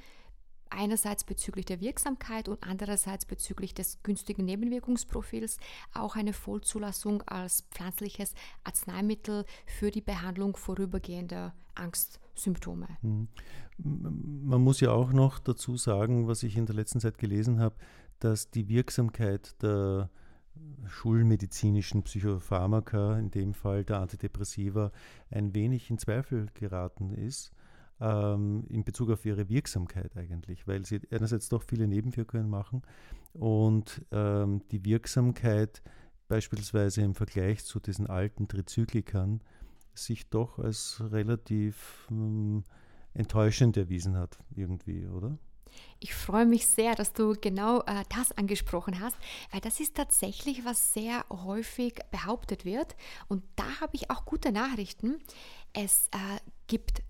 einerseits 0.69 1.24
bezüglich 1.24 1.65
der 1.65 1.80
Wirksamkeit 1.80 2.50
und 2.50 2.63
andererseits 2.63 3.26
bezüglich 3.26 3.74
des 3.74 4.02
günstigen 4.04 4.45
Nebenwirkungsprofils 4.45 5.58
auch 5.93 6.15
eine 6.15 6.34
Vollzulassung 6.34 7.21
als 7.24 7.62
pflanzliches 7.71 8.34
Arzneimittel 8.63 9.45
für 9.65 9.91
die 9.91 10.02
Behandlung 10.02 10.58
vorübergehender 10.58 11.54
Angstsymptome. 11.76 12.88
Mhm. 13.02 13.28
Man 13.78 14.62
muss 14.62 14.80
ja 14.80 14.91
auch 14.91 15.12
noch 15.12 15.39
dazu 15.39 15.76
sagen, 15.76 16.28
was 16.28 16.43
ich 16.43 16.56
in 16.56 16.65
der 16.65 16.76
letzten 16.76 17.02
Zeit 17.02 17.17
gelesen 17.17 17.60
habe, 17.60 17.76
dass 18.19 18.51
die 18.51 18.67
Wirksamkeit 18.69 19.62
der 19.62 20.10
schulmedizinischen 20.86 22.04
Psychopharmaka, 22.04 23.17
in 23.17 23.32
dem 23.32 23.54
Fall 23.54 23.84
der 23.84 23.99
Antidepressiva, 23.99 24.91
ein 25.30 25.54
wenig 25.54 25.89
in 25.89 25.97
Zweifel 25.97 26.47
geraten 26.54 27.12
ist 27.12 27.51
ähm, 27.99 28.65
in 28.69 28.84
Bezug 28.84 29.10
auf 29.10 29.25
ihre 29.25 29.49
Wirksamkeit 29.49 30.15
eigentlich, 30.17 30.67
weil 30.67 30.86
sie 30.86 31.01
einerseits 31.12 31.49
doch 31.49 31.63
viele 31.63 31.88
Nebenwirkungen 31.88 32.49
machen 32.49 32.82
und 33.34 34.06
ähm, 34.12 34.62
die 34.71 34.84
Wirksamkeit 34.86 35.82
beispielsweise 36.28 37.01
im 37.01 37.15
Vergleich 37.15 37.63
zu 37.63 37.80
diesen 37.80 38.08
alten 38.08 38.47
Trizyklikern 38.47 39.41
sich 39.93 40.30
doch 40.30 40.60
als 40.60 41.01
relativ 41.12 42.08
ähm, 42.12 42.63
enttäuschend 43.13 43.78
erwiesen 43.78 44.17
hat, 44.17 44.39
irgendwie, 44.56 45.08
oder? 45.08 45.38
Ich 45.99 46.13
freue 46.13 46.45
mich 46.45 46.67
sehr, 46.67 46.95
dass 46.95 47.13
du 47.13 47.35
genau 47.39 47.81
äh, 47.81 48.03
das 48.15 48.31
angesprochen 48.31 48.99
hast, 48.99 49.15
weil 49.51 49.61
das 49.61 49.79
ist 49.79 49.95
tatsächlich, 49.95 50.65
was 50.65 50.93
sehr 50.93 51.25
häufig 51.29 51.99
behauptet 52.11 52.65
wird. 52.65 52.95
Und 53.27 53.43
da 53.55 53.81
habe 53.81 53.95
ich 53.95 54.09
auch 54.09 54.25
gute 54.25 54.51
Nachrichten. 54.51 55.19
Es 55.73 56.07
äh, 56.11 56.39
gibt 56.67 57.01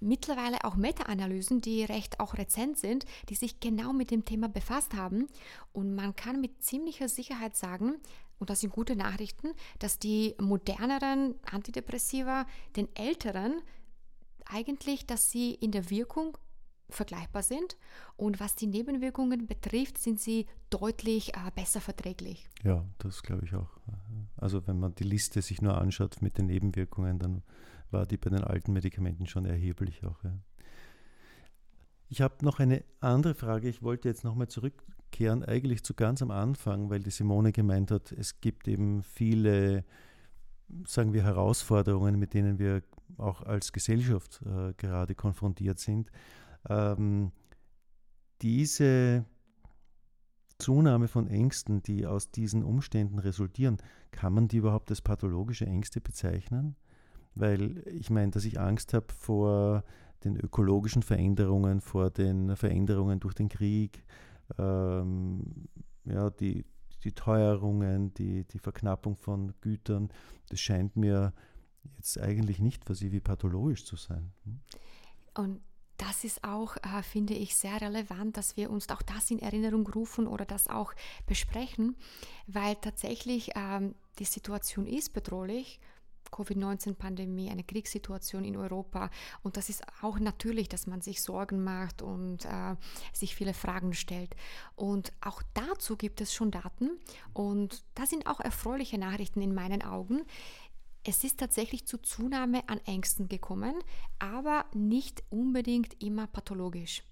mittlerweile 0.00 0.64
auch 0.64 0.76
Meta-Analysen, 0.76 1.60
die 1.60 1.84
recht 1.84 2.18
auch 2.18 2.34
rezent 2.34 2.78
sind, 2.78 3.04
die 3.28 3.34
sich 3.34 3.60
genau 3.60 3.92
mit 3.92 4.10
dem 4.10 4.24
Thema 4.24 4.48
befasst 4.48 4.94
haben. 4.94 5.26
Und 5.72 5.94
man 5.94 6.16
kann 6.16 6.40
mit 6.40 6.64
ziemlicher 6.64 7.08
Sicherheit 7.08 7.56
sagen, 7.56 7.96
und 8.38 8.48
das 8.48 8.60
sind 8.60 8.72
gute 8.72 8.96
Nachrichten, 8.96 9.52
dass 9.78 9.98
die 9.98 10.34
moderneren 10.40 11.34
Antidepressiva 11.50 12.46
den 12.74 12.88
älteren 12.96 13.60
eigentlich, 14.46 15.06
dass 15.06 15.30
sie 15.30 15.54
in 15.54 15.72
der 15.72 15.90
Wirkung 15.90 16.36
vergleichbar 16.94 17.42
sind 17.42 17.76
und 18.16 18.40
was 18.40 18.56
die 18.56 18.66
Nebenwirkungen 18.66 19.46
betrifft, 19.46 19.98
sind 19.98 20.20
sie 20.20 20.46
deutlich 20.70 21.34
äh, 21.34 21.50
besser 21.54 21.80
verträglich. 21.80 22.48
Ja, 22.62 22.84
das 22.98 23.22
glaube 23.22 23.44
ich 23.44 23.54
auch. 23.54 23.70
Also 24.36 24.66
wenn 24.66 24.78
man 24.78 24.94
die 24.94 25.04
Liste 25.04 25.42
sich 25.42 25.62
nur 25.62 25.78
anschaut 25.78 26.22
mit 26.22 26.38
den 26.38 26.46
Nebenwirkungen, 26.46 27.18
dann 27.18 27.42
war 27.90 28.06
die 28.06 28.16
bei 28.16 28.30
den 28.30 28.44
alten 28.44 28.72
Medikamenten 28.72 29.26
schon 29.26 29.44
erheblich 29.44 30.04
auch. 30.04 30.22
Ja. 30.24 30.32
Ich 32.08 32.20
habe 32.20 32.44
noch 32.44 32.58
eine 32.58 32.82
andere 33.00 33.34
Frage. 33.34 33.68
Ich 33.68 33.82
wollte 33.82 34.08
jetzt 34.08 34.24
nochmal 34.24 34.48
zurückkehren, 34.48 35.44
eigentlich 35.44 35.84
zu 35.84 35.94
ganz 35.94 36.22
am 36.22 36.32
Anfang, 36.32 36.90
weil 36.90 37.00
die 37.00 37.10
Simone 37.10 37.52
gemeint 37.52 37.92
hat, 37.92 38.10
es 38.12 38.40
gibt 38.40 38.66
eben 38.66 39.02
viele, 39.04 39.84
sagen 40.86 41.12
wir, 41.12 41.22
Herausforderungen, 41.22 42.18
mit 42.18 42.34
denen 42.34 42.58
wir 42.58 42.82
auch 43.16 43.42
als 43.42 43.72
Gesellschaft 43.72 44.40
äh, 44.44 44.72
gerade 44.76 45.14
konfrontiert 45.14 45.78
sind. 45.78 46.10
Ähm, 46.68 47.32
diese 48.42 49.24
Zunahme 50.58 51.08
von 51.08 51.26
Ängsten, 51.26 51.82
die 51.82 52.06
aus 52.06 52.30
diesen 52.30 52.62
Umständen 52.62 53.18
resultieren, 53.18 53.78
kann 54.10 54.34
man 54.34 54.48
die 54.48 54.58
überhaupt 54.58 54.90
als 54.90 55.00
pathologische 55.00 55.66
Ängste 55.66 56.00
bezeichnen? 56.00 56.76
Weil 57.34 57.86
ich 57.86 58.10
meine, 58.10 58.30
dass 58.32 58.44
ich 58.44 58.60
Angst 58.60 58.92
habe 58.94 59.12
vor 59.12 59.84
den 60.24 60.36
ökologischen 60.36 61.02
Veränderungen, 61.02 61.80
vor 61.80 62.10
den 62.10 62.54
Veränderungen 62.56 63.20
durch 63.20 63.34
den 63.34 63.48
Krieg, 63.48 64.04
ähm, 64.58 65.68
ja, 66.04 66.30
die, 66.30 66.64
die 67.04 67.12
Teuerungen, 67.12 68.12
die, 68.14 68.44
die 68.44 68.58
Verknappung 68.58 69.16
von 69.16 69.54
Gütern, 69.60 70.10
das 70.48 70.60
scheint 70.60 70.96
mir 70.96 71.32
jetzt 71.96 72.20
eigentlich 72.20 72.60
nicht 72.60 72.84
für 72.84 72.94
Sie 72.94 73.12
wie 73.12 73.20
pathologisch 73.20 73.84
zu 73.84 73.96
sein. 73.96 74.32
Hm? 74.44 74.60
Und 75.34 75.60
das 76.00 76.24
ist 76.24 76.44
auch, 76.44 76.76
äh, 76.78 77.02
finde 77.02 77.34
ich, 77.34 77.54
sehr 77.56 77.80
relevant, 77.80 78.36
dass 78.36 78.56
wir 78.56 78.70
uns 78.70 78.88
auch 78.88 79.02
das 79.02 79.30
in 79.30 79.38
Erinnerung 79.38 79.86
rufen 79.86 80.26
oder 80.26 80.44
das 80.44 80.68
auch 80.68 80.92
besprechen, 81.26 81.96
weil 82.46 82.76
tatsächlich 82.76 83.50
ähm, 83.54 83.94
die 84.18 84.24
Situation 84.24 84.86
ist 84.86 85.12
bedrohlich 85.12 85.78
Covid-19-Pandemie, 86.30 87.50
eine 87.50 87.64
Kriegssituation 87.64 88.44
in 88.44 88.56
Europa. 88.56 89.10
Und 89.42 89.56
das 89.56 89.68
ist 89.68 89.82
auch 90.00 90.18
natürlich, 90.18 90.68
dass 90.68 90.86
man 90.86 91.00
sich 91.00 91.22
Sorgen 91.22 91.62
macht 91.62 92.02
und 92.02 92.44
äh, 92.44 92.76
sich 93.12 93.34
viele 93.34 93.54
Fragen 93.54 93.94
stellt. 93.94 94.34
Und 94.76 95.12
auch 95.20 95.42
dazu 95.54 95.96
gibt 95.96 96.20
es 96.20 96.32
schon 96.32 96.50
Daten. 96.50 96.90
Und 97.32 97.82
das 97.94 98.10
sind 98.10 98.26
auch 98.26 98.40
erfreuliche 98.40 98.98
Nachrichten 98.98 99.42
in 99.42 99.54
meinen 99.54 99.82
Augen. 99.82 100.22
Es 101.04 101.24
ist 101.24 101.38
tatsächlich 101.38 101.86
zu 101.86 101.98
Zunahme 101.98 102.68
an 102.68 102.80
Ängsten 102.84 103.28
gekommen, 103.28 103.74
aber 104.18 104.66
nicht 104.74 105.22
unbedingt 105.30 106.02
immer 106.02 106.26
pathologisch. 106.26 107.02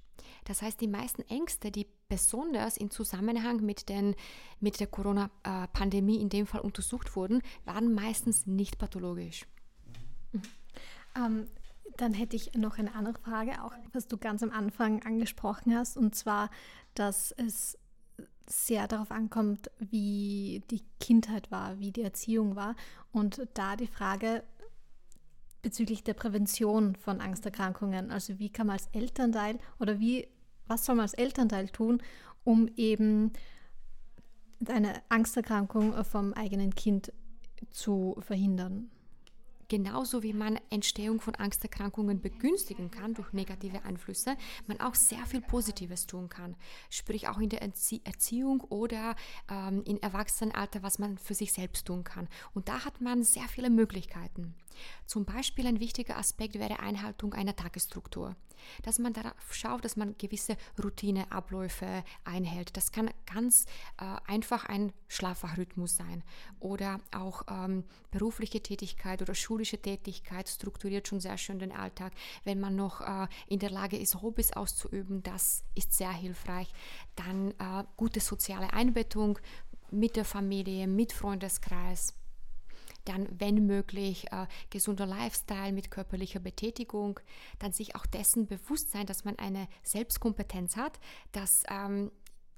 Das 0.44 0.62
heißt, 0.62 0.81
die 0.81 0.88
meisten 0.88 1.22
Ängste, 1.22 1.70
die 1.70 1.87
besonders 2.09 2.77
im 2.77 2.90
Zusammenhang 2.90 3.64
mit, 3.64 3.88
den, 3.88 4.14
mit 4.61 4.81
der 4.81 4.87
Corona-Pandemie 4.87 6.20
in 6.20 6.29
dem 6.29 6.46
Fall 6.46 6.61
untersucht 6.61 7.16
wurden, 7.16 7.42
waren 7.64 7.94
meistens 7.94 8.46
nicht 8.46 8.79
pathologisch. 8.79 9.46
Mhm. 10.33 10.42
Ähm, 11.16 11.48
dann 11.96 12.14
hätte 12.14 12.37
ich 12.37 12.55
noch 12.55 12.79
eine 12.79 12.94
andere 12.94 13.18
Frage, 13.18 13.62
auch 13.62 13.72
was 13.92 14.07
du 14.07 14.18
ganz 14.18 14.42
am 14.42 14.51
Anfang 14.51 15.03
angesprochen 15.03 15.74
hast, 15.74 15.96
und 15.96 16.14
zwar, 16.14 16.51
dass 16.94 17.33
es 17.33 17.79
sehr 18.48 18.88
darauf 18.88 19.11
ankommt, 19.11 19.70
wie 19.78 20.62
die 20.70 20.82
Kindheit 21.00 21.50
war, 21.50 21.78
wie 21.78 21.92
die 21.92 22.02
Erziehung 22.02 22.56
war. 22.56 22.74
Und 23.12 23.46
da 23.54 23.76
die 23.76 23.87
Frage 23.87 24.42
bezüglich 25.62 26.04
der 26.04 26.14
Prävention 26.14 26.96
von 26.96 27.20
Angsterkrankungen, 27.20 28.11
also 28.11 28.38
wie 28.38 28.50
kann 28.50 28.68
man 28.68 28.74
als 28.74 28.88
Elternteil 28.92 29.58
oder 29.78 29.98
wie 29.98 30.28
was 30.68 30.84
soll 30.84 30.96
man 30.96 31.04
als 31.04 31.14
Elternteil 31.14 31.68
tun, 31.68 32.02
um 32.44 32.68
eben 32.76 33.32
eine 34.66 35.02
Angsterkrankung 35.08 36.04
vom 36.04 36.34
eigenen 36.34 36.74
Kind 36.74 37.12
zu 37.70 38.16
verhindern? 38.20 38.90
Genauso 39.68 40.22
wie 40.22 40.33
man 40.33 40.59
Entstehung 40.70 41.20
von 41.20 41.35
Angsterkrankungen 41.35 42.20
begünstigen 42.20 42.90
kann 42.90 43.14
durch 43.14 43.33
negative 43.33 43.85
Einflüsse, 43.85 44.37
man 44.66 44.81
auch 44.81 44.94
sehr 44.94 45.24
viel 45.26 45.40
Positives 45.40 46.07
tun 46.07 46.28
kann. 46.28 46.57
Sprich 46.90 47.28
auch 47.28 47.38
in 47.38 47.50
der 47.50 47.62
Erziehung 47.62 48.61
oder 48.62 49.14
ähm, 49.50 49.83
im 49.85 49.98
Erwachsenenalter, 50.00 50.83
was 50.83 50.98
man 50.98 51.18
für 51.18 51.35
sich 51.35 51.52
selbst 51.52 51.87
tun 51.87 52.04
kann. 52.04 52.28
Und 52.54 52.68
da 52.68 52.85
hat 52.85 53.00
man 53.00 53.22
sehr 53.22 53.48
viele 53.48 53.70
Möglichkeiten. 53.70 54.54
Zum 55.07 55.24
Beispiel 55.24 55.66
ein 55.66 55.81
wichtiger 55.81 56.16
Aspekt 56.16 56.54
wäre 56.59 56.81
Einhaltung 56.81 57.35
einer 57.35 57.57
Tagesstruktur 57.57 58.37
dass 58.83 58.99
man 58.99 59.12
darauf 59.12 59.55
schaut, 59.55 59.85
dass 59.85 59.97
man 59.97 60.16
gewisse 60.18 60.57
Routineabläufe 60.83 62.05
einhält. 62.25 62.77
Das 62.77 62.92
kann 62.92 63.11
ganz 63.33 63.66
äh, 63.99 64.05
einfach 64.27 64.64
ein 64.66 64.92
Schlaffachrhythmus 65.09 65.97
sein 65.97 66.23
oder 66.61 67.01
auch 67.14 67.42
ähm, 67.51 67.85
berufliche 68.11 68.62
Tätigkeit 68.62 69.23
oder 69.23 69.35
schulische 69.35 69.81
Tätigkeit 69.81 70.49
strukturiert 70.49 71.09
schon 71.09 71.21
sehr 71.21 71.38
schön 71.38 71.59
den 71.59 71.73
Alltag. 71.73 72.12
Wenn 72.44 72.61
man 72.61 72.77
noch 72.77 73.01
äh, 73.01 73.27
in 73.49 73.59
der 73.59 73.71
Lage 73.71 73.97
ist, 73.97 74.23
Hobbys 74.23 74.53
auszuüben, 74.53 75.23
das 75.23 75.64
ist 75.75 75.92
sehr 75.92 76.12
hilfreich. 76.12 76.68
Dann 77.16 77.53
äh, 77.53 77.85
gute 77.97 78.21
soziale 78.21 78.73
Einbettung 78.73 79.38
mit 79.90 80.16
der 80.16 80.25
Familie, 80.25 80.87
mit 80.87 81.12
Freundeskreis 81.12 82.14
dann, 83.09 83.29
wenn 83.31 83.66
möglich, 83.66 84.31
äh, 84.33 84.47
gesunder 84.71 85.07
Lifestyle 85.07 85.73
mit 85.73 85.90
körperlicher 85.90 86.40
Betätigung, 86.40 87.21
dann 87.59 87.73
sich 87.73 87.97
auch 87.97 88.07
dessen 88.07 88.47
bewusst 88.47 88.90
sein, 88.90 89.07
dass 89.07 89.25
man 89.25 89.38
eine 89.38 89.68
Selbstkompetenz 89.83 90.77
hat, 90.77 90.99
dass 91.33 91.62
ähm, 91.71 92.11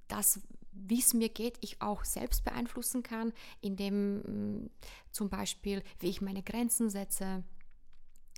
das, 0.09 0.41
wie 0.73 0.99
es 0.99 1.15
mir 1.15 1.29
geht, 1.29 1.59
ich 1.61 1.81
auch 1.81 2.05
selbst 2.05 2.45
beeinflussen 2.45 3.03
kann, 3.03 3.33
indem 3.61 4.19
mm, 4.63 4.71
zum 5.13 5.29
Beispiel, 5.29 5.83
wie 6.01 6.09
ich 6.09 6.21
meine 6.21 6.43
Grenzen 6.43 6.91
setze, 6.91 7.45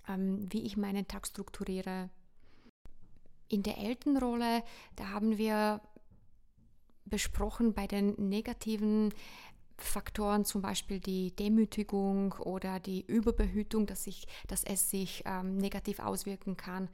ähm, 0.08 0.46
wie 0.52 0.62
ich 0.62 0.76
meinen 0.76 1.08
Tag 1.08 1.26
strukturiere. 1.26 2.10
In 3.48 3.62
der 3.62 3.78
Elternrolle, 3.78 4.62
da 4.96 5.08
haben 5.08 5.38
wir 5.38 5.80
besprochen 7.04 7.74
bei 7.74 7.86
den 7.86 8.14
negativen 8.28 9.12
Faktoren, 9.84 10.44
zum 10.44 10.62
Beispiel 10.62 11.00
die 11.00 11.34
Demütigung 11.36 12.32
oder 12.34 12.80
die 12.80 13.04
Überbehütung, 13.06 13.86
dass, 13.86 14.06
ich, 14.06 14.26
dass 14.48 14.64
es 14.64 14.90
sich 14.90 15.22
ähm, 15.26 15.58
negativ 15.58 15.98
auswirken 15.98 16.56
kann, 16.56 16.88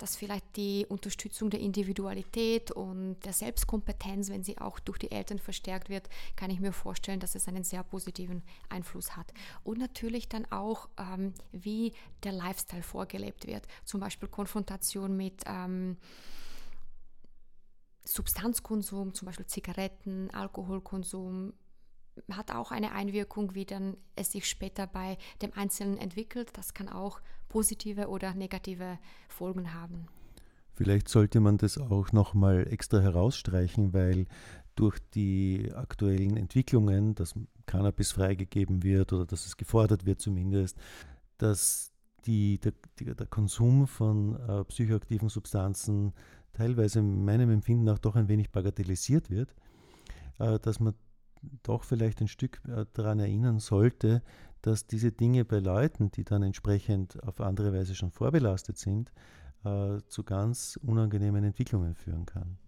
dass 0.00 0.16
vielleicht 0.16 0.56
die 0.56 0.86
Unterstützung 0.88 1.50
der 1.50 1.60
Individualität 1.60 2.70
und 2.70 3.18
der 3.24 3.32
Selbstkompetenz, 3.32 4.30
wenn 4.30 4.42
sie 4.42 4.58
auch 4.58 4.80
durch 4.80 4.98
die 4.98 5.10
Eltern 5.10 5.38
verstärkt 5.38 5.88
wird, 5.90 6.08
kann 6.36 6.50
ich 6.50 6.60
mir 6.60 6.72
vorstellen, 6.72 7.20
dass 7.20 7.34
es 7.34 7.48
einen 7.48 7.64
sehr 7.64 7.84
positiven 7.84 8.42
Einfluss 8.68 9.16
hat. 9.16 9.32
Und 9.62 9.78
natürlich 9.78 10.28
dann 10.28 10.50
auch, 10.50 10.88
ähm, 10.98 11.34
wie 11.52 11.92
der 12.22 12.32
Lifestyle 12.32 12.82
vorgelebt 12.82 13.46
wird, 13.46 13.66
zum 13.84 14.00
Beispiel 14.00 14.28
Konfrontation 14.28 15.16
mit 15.16 15.42
ähm, 15.46 15.98
Substanzkonsum, 18.04 19.14
zum 19.14 19.26
Beispiel 19.26 19.46
Zigaretten, 19.46 20.30
Alkoholkonsum, 20.30 21.52
hat 22.32 22.52
auch 22.52 22.70
eine 22.70 22.92
Einwirkung, 22.92 23.54
wie 23.54 23.64
dann 23.64 23.96
es 24.16 24.32
sich 24.32 24.48
später 24.48 24.86
bei 24.86 25.18
dem 25.42 25.52
Einzelnen 25.54 25.98
entwickelt. 25.98 26.50
Das 26.54 26.74
kann 26.74 26.88
auch 26.88 27.20
positive 27.48 28.08
oder 28.08 28.34
negative 28.34 28.98
Folgen 29.28 29.74
haben. 29.74 30.06
Vielleicht 30.74 31.08
sollte 31.08 31.40
man 31.40 31.58
das 31.58 31.76
auch 31.76 32.12
nochmal 32.12 32.66
extra 32.72 33.00
herausstreichen, 33.00 33.92
weil 33.92 34.26
durch 34.76 34.98
die 35.14 35.70
aktuellen 35.74 36.36
Entwicklungen, 36.36 37.14
dass 37.14 37.34
Cannabis 37.66 38.12
freigegeben 38.12 38.82
wird 38.82 39.12
oder 39.12 39.26
dass 39.26 39.46
es 39.46 39.56
gefordert 39.56 40.06
wird 40.06 40.20
zumindest, 40.20 40.78
dass 41.36 41.92
die, 42.24 42.58
der, 42.58 42.72
der 42.98 43.26
Konsum 43.26 43.86
von 43.86 44.36
äh, 44.36 44.64
psychoaktiven 44.64 45.28
Substanzen 45.28 46.12
teilweise 46.52 47.00
in 47.00 47.24
meinem 47.24 47.50
Empfinden 47.50 47.88
auch 47.88 47.98
doch 47.98 48.16
ein 48.16 48.28
wenig 48.28 48.50
bagatellisiert 48.50 49.30
wird, 49.30 49.54
äh, 50.38 50.58
dass 50.58 50.80
man 50.80 50.94
doch 51.62 51.84
vielleicht 51.84 52.20
ein 52.20 52.28
Stück 52.28 52.60
äh, 52.68 52.86
daran 52.92 53.18
erinnern 53.18 53.58
sollte, 53.58 54.22
dass 54.62 54.86
diese 54.86 55.12
Dinge 55.12 55.44
bei 55.44 55.58
Leuten, 55.58 56.10
die 56.10 56.24
dann 56.24 56.42
entsprechend 56.42 57.22
auf 57.22 57.40
andere 57.40 57.72
Weise 57.72 57.94
schon 57.94 58.10
vorbelastet 58.10 58.78
sind, 58.78 59.12
äh, 59.64 59.98
zu 60.08 60.24
ganz 60.24 60.78
unangenehmen 60.82 61.44
Entwicklungen 61.44 61.94
führen 61.94 62.26
kann. 62.26 62.58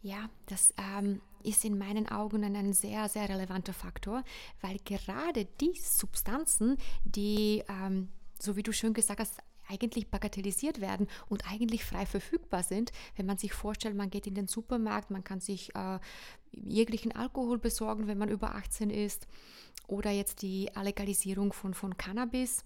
Ja, 0.00 0.28
das 0.46 0.72
ähm, 0.76 1.20
ist 1.42 1.64
in 1.64 1.78
meinen 1.78 2.08
Augen 2.08 2.44
ein 2.44 2.72
sehr, 2.72 3.08
sehr 3.08 3.28
relevanter 3.28 3.72
Faktor, 3.72 4.22
weil 4.60 4.76
gerade 4.84 5.46
die 5.60 5.72
Substanzen, 5.80 6.76
die, 7.04 7.64
ähm, 7.68 8.08
so 8.40 8.56
wie 8.56 8.62
du 8.62 8.72
schön 8.72 8.94
gesagt 8.94 9.20
hast, 9.20 9.38
eigentlich 9.68 10.10
bagatellisiert 10.10 10.80
werden 10.80 11.08
und 11.28 11.50
eigentlich 11.50 11.84
frei 11.84 12.06
verfügbar 12.06 12.62
sind. 12.62 12.92
Wenn 13.16 13.26
man 13.26 13.38
sich 13.38 13.52
vorstellt, 13.52 13.96
man 13.96 14.10
geht 14.10 14.26
in 14.26 14.34
den 14.34 14.48
Supermarkt, 14.48 15.10
man 15.10 15.24
kann 15.24 15.40
sich 15.40 15.74
äh, 15.74 15.98
jeglichen 16.50 17.12
Alkohol 17.12 17.58
besorgen, 17.58 18.06
wenn 18.06 18.18
man 18.18 18.28
über 18.28 18.54
18 18.54 18.90
ist, 18.90 19.26
oder 19.86 20.10
jetzt 20.10 20.42
die 20.42 20.70
Legalisierung 20.80 21.52
von, 21.52 21.74
von 21.74 21.96
Cannabis. 21.96 22.64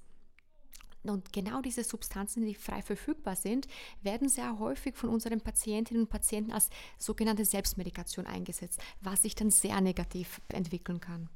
Und 1.03 1.33
genau 1.33 1.61
diese 1.61 1.85
Substanzen, 1.85 2.45
die 2.45 2.55
frei 2.55 2.83
verfügbar 2.83 3.37
sind, 3.37 3.69
werden 4.03 4.29
sehr 4.29 4.59
häufig 4.59 4.97
von 4.97 5.11
unseren 5.11 5.41
Patientinnen 5.41 6.05
und 6.05 6.11
Patienten 6.11 6.53
als 6.53 6.69
sogenannte 6.99 7.45
Selbstmedikation 7.45 8.27
eingesetzt, 8.27 8.81
was 9.01 9.23
sich 9.23 9.35
dann 9.35 9.51
sehr 9.51 9.81
negativ 9.81 10.41
entwickeln 10.49 11.01
kann. 11.01 11.29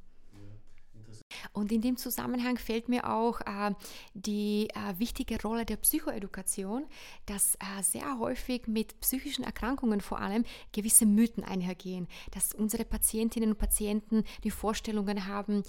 Und 1.53 1.73
in 1.73 1.81
dem 1.81 1.97
Zusammenhang 1.97 2.59
fällt 2.59 2.89
mir 2.89 3.09
auch 3.09 3.41
äh, 3.41 3.75
die 4.15 4.69
äh, 4.71 4.99
wichtige 4.99 5.41
Rolle 5.43 5.65
der 5.65 5.77
Psychoedukation, 5.77 6.87
dass 7.27 7.55
äh, 7.57 7.83
sehr 7.83 8.19
häufig 8.19 8.67
mit 8.67 8.99
psychischen 9.01 9.45
Erkrankungen 9.45 10.01
vor 10.01 10.21
allem 10.21 10.45
gewisse 10.73 11.07
Mythen 11.07 11.45
einhergehen, 11.45 12.09
dass 12.33 12.55
unsere 12.55 12.85
Patientinnen 12.85 13.51
und 13.51 13.59
Patienten 13.59 14.25
die 14.45 14.51
Vorstellungen 14.51 15.27
haben, 15.27 15.63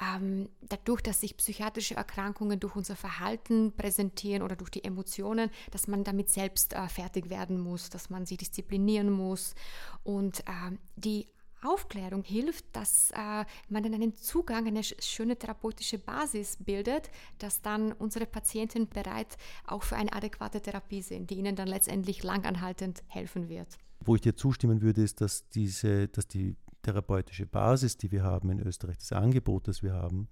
ähm, 0.00 0.48
dadurch, 0.62 1.00
dass 1.02 1.20
sich 1.20 1.36
psychiatrische 1.36 1.94
Erkrankungen 1.94 2.60
durch 2.60 2.76
unser 2.76 2.96
Verhalten 2.96 3.72
präsentieren 3.76 4.42
oder 4.42 4.56
durch 4.56 4.70
die 4.70 4.84
Emotionen, 4.84 5.50
dass 5.70 5.88
man 5.88 6.04
damit 6.04 6.30
selbst 6.30 6.72
äh, 6.72 6.88
fertig 6.88 7.30
werden 7.30 7.60
muss, 7.60 7.90
dass 7.90 8.10
man 8.10 8.26
sie 8.26 8.36
disziplinieren 8.36 9.10
muss. 9.10 9.54
Und 10.02 10.40
äh, 10.40 10.76
die 10.96 11.26
Aufklärung 11.64 12.22
hilft, 12.22 12.64
dass 12.72 13.10
äh, 13.12 13.44
man 13.68 13.82
dann 13.82 13.94
einen 13.94 14.16
Zugang, 14.16 14.66
eine 14.66 14.82
schöne 14.82 15.36
therapeutische 15.36 15.98
Basis 15.98 16.56
bildet, 16.58 17.10
dass 17.38 17.62
dann 17.62 17.92
unsere 17.92 18.26
Patienten 18.26 18.88
bereit 18.88 19.36
auch 19.66 19.82
für 19.82 19.96
eine 19.96 20.12
adäquate 20.12 20.60
Therapie 20.60 21.02
sind, 21.02 21.30
die 21.30 21.36
ihnen 21.36 21.56
dann 21.56 21.68
letztendlich 21.68 22.22
langanhaltend 22.22 23.02
helfen 23.06 23.48
wird. 23.48 23.78
Wo 24.00 24.14
ich 24.14 24.20
dir 24.20 24.36
zustimmen 24.36 24.82
würde, 24.82 25.02
ist, 25.02 25.20
dass 25.20 25.48
diese, 25.48 26.08
dass 26.08 26.28
die 26.28 26.56
therapeutische 26.82 27.46
Basis, 27.46 27.96
die 27.96 28.12
wir 28.12 28.22
haben 28.22 28.50
in 28.50 28.60
Österreich, 28.60 28.98
das 28.98 29.12
Angebot, 29.12 29.68
das 29.68 29.82
wir 29.82 29.94
haben, 29.94 30.28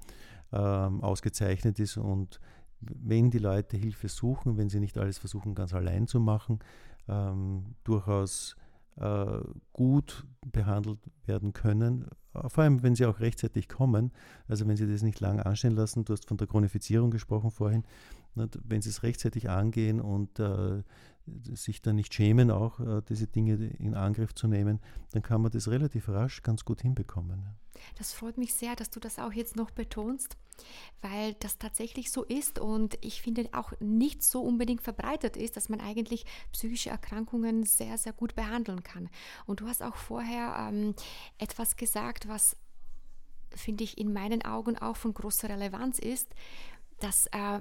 ähm, 0.53 1.03
ausgezeichnet 1.03 1.79
ist 1.79 1.97
und 1.97 2.41
wenn 2.83 3.31
die 3.31 3.39
Leute 3.39 3.77
Hilfe 3.77 4.09
suchen, 4.09 4.57
wenn 4.57 4.69
sie 4.69 4.81
nicht 4.81 4.99
alles 4.99 5.19
versuchen, 5.19 5.55
ganz 5.55 5.73
allein 5.73 6.07
zu 6.07 6.21
machen, 6.21 6.59
ähm, 7.09 7.77
durchaus 7.85 8.57
äh, 8.97 9.41
gut 9.73 10.27
behandelt 10.51 10.99
werden 11.27 11.53
können, 11.53 12.07
vor 12.47 12.65
allem 12.65 12.83
wenn 12.83 12.95
sie 12.95 13.07
auch 13.07 13.21
rechtzeitig 13.21 13.69
kommen, 13.69 14.11
also 14.49 14.67
wenn 14.67 14.77
sie 14.77 14.91
das 14.91 15.03
nicht 15.03 15.21
lange 15.21 15.45
anstehen 15.45 15.75
lassen, 15.75 16.05
du 16.05 16.15
hast 16.15 16.27
von 16.27 16.37
der 16.37 16.47
Chronifizierung 16.47 17.11
gesprochen 17.11 17.51
vorhin, 17.51 17.85
wenn 18.35 18.81
sie 18.81 18.89
es 18.89 19.03
rechtzeitig 19.03 19.51
angehen 19.51 20.01
und 20.01 20.39
äh, 20.39 20.83
sich 21.55 21.83
dann 21.83 21.97
nicht 21.97 22.13
schämen, 22.15 22.51
auch 22.51 22.81
äh, 22.81 23.03
diese 23.09 23.27
Dinge 23.27 23.55
in 23.55 23.95
Angriff 23.95 24.35
zu 24.35 24.49
nehmen, 24.49 24.81
dann 25.13 25.23
kann 25.23 25.43
man 25.43 25.51
das 25.51 25.69
relativ 25.69 26.09
rasch 26.09 26.43
ganz 26.43 26.65
gut 26.65 26.83
hinbekommen. 26.83 27.45
Das 27.99 28.13
freut 28.13 28.39
mich 28.39 28.55
sehr, 28.55 28.77
dass 28.77 28.91
du 28.91 29.01
das 29.01 29.19
auch 29.19 29.33
jetzt 29.33 29.57
noch 29.57 29.71
betonst 29.71 30.37
weil 31.01 31.35
das 31.35 31.59
tatsächlich 31.59 32.11
so 32.11 32.25
ist 32.25 32.59
und 32.59 32.97
ich 33.01 33.23
finde 33.23 33.49
auch 33.53 33.73
nicht 33.81 34.23
so 34.23 34.43
unbedingt 34.43 34.83
verbreitet 34.83 35.37
ist, 35.37 35.57
dass 35.57 35.69
man 35.69 35.81
eigentlich 35.81 36.25
psychische 36.53 36.91
Erkrankungen 36.91 37.65
sehr, 37.65 37.99
sehr 37.99 38.13
gut 38.13 38.35
behandeln 38.35 38.83
kann. 38.83 39.09
Und 39.47 39.61
du 39.61 39.67
hast 39.67 39.83
auch 39.83 39.97
vorher 39.97 40.69
ähm, 40.69 40.95
etwas 41.39 41.77
gesagt, 41.77 42.29
was 42.29 42.57
finde 43.51 43.85
ich 43.85 43.99
in 43.99 44.13
meinen 44.13 44.45
Augen 44.45 44.79
auch 44.79 44.97
von 44.97 45.13
großer 45.13 45.49
Relevanz 45.49 45.99
ist, 45.99 46.29
dass 47.01 47.27
äh, 47.29 47.61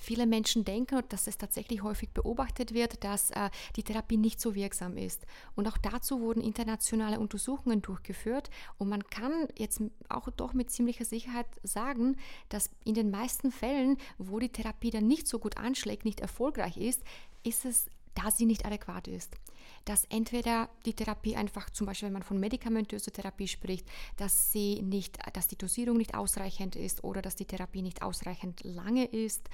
viele 0.00 0.26
Menschen 0.26 0.64
denken, 0.64 0.96
und 0.96 1.12
dass 1.12 1.26
es 1.26 1.38
tatsächlich 1.38 1.82
häufig 1.82 2.10
beobachtet 2.10 2.74
wird, 2.74 3.04
dass 3.04 3.30
äh, 3.30 3.50
die 3.76 3.82
Therapie 3.82 4.16
nicht 4.16 4.40
so 4.40 4.54
wirksam 4.54 4.96
ist. 4.96 5.26
Und 5.54 5.68
auch 5.68 5.78
dazu 5.78 6.20
wurden 6.20 6.40
internationale 6.40 7.20
Untersuchungen 7.20 7.82
durchgeführt. 7.82 8.50
Und 8.78 8.88
man 8.88 9.04
kann 9.04 9.48
jetzt 9.56 9.82
auch 10.08 10.28
doch 10.30 10.52
mit 10.52 10.70
ziemlicher 10.70 11.04
Sicherheit 11.04 11.46
sagen, 11.62 12.16
dass 12.48 12.70
in 12.84 12.94
den 12.94 13.10
meisten 13.10 13.52
Fällen, 13.52 13.98
wo 14.18 14.38
die 14.38 14.50
Therapie 14.50 14.90
dann 14.90 15.06
nicht 15.06 15.28
so 15.28 15.38
gut 15.38 15.56
anschlägt, 15.56 16.04
nicht 16.04 16.20
erfolgreich 16.20 16.76
ist, 16.76 17.02
ist 17.42 17.64
es 17.64 17.86
da 18.14 18.30
sie 18.30 18.46
nicht 18.46 18.66
adäquat 18.66 19.08
ist. 19.08 19.36
Dass 19.84 20.04
entweder 20.04 20.68
die 20.86 20.94
Therapie 20.94 21.36
einfach, 21.36 21.70
zum 21.70 21.86
Beispiel 21.86 22.06
wenn 22.06 22.14
man 22.14 22.22
von 22.22 22.38
medikamentöser 22.38 23.12
Therapie 23.12 23.48
spricht, 23.48 23.86
dass 24.16 24.52
sie 24.52 24.82
nicht, 24.82 25.18
dass 25.32 25.48
die 25.48 25.56
Dosierung 25.56 25.96
nicht 25.96 26.14
ausreichend 26.14 26.76
ist 26.76 27.04
oder 27.04 27.22
dass 27.22 27.36
die 27.36 27.44
Therapie 27.44 27.82
nicht 27.82 28.02
ausreichend 28.02 28.62
lange 28.64 29.04
ist 29.04 29.48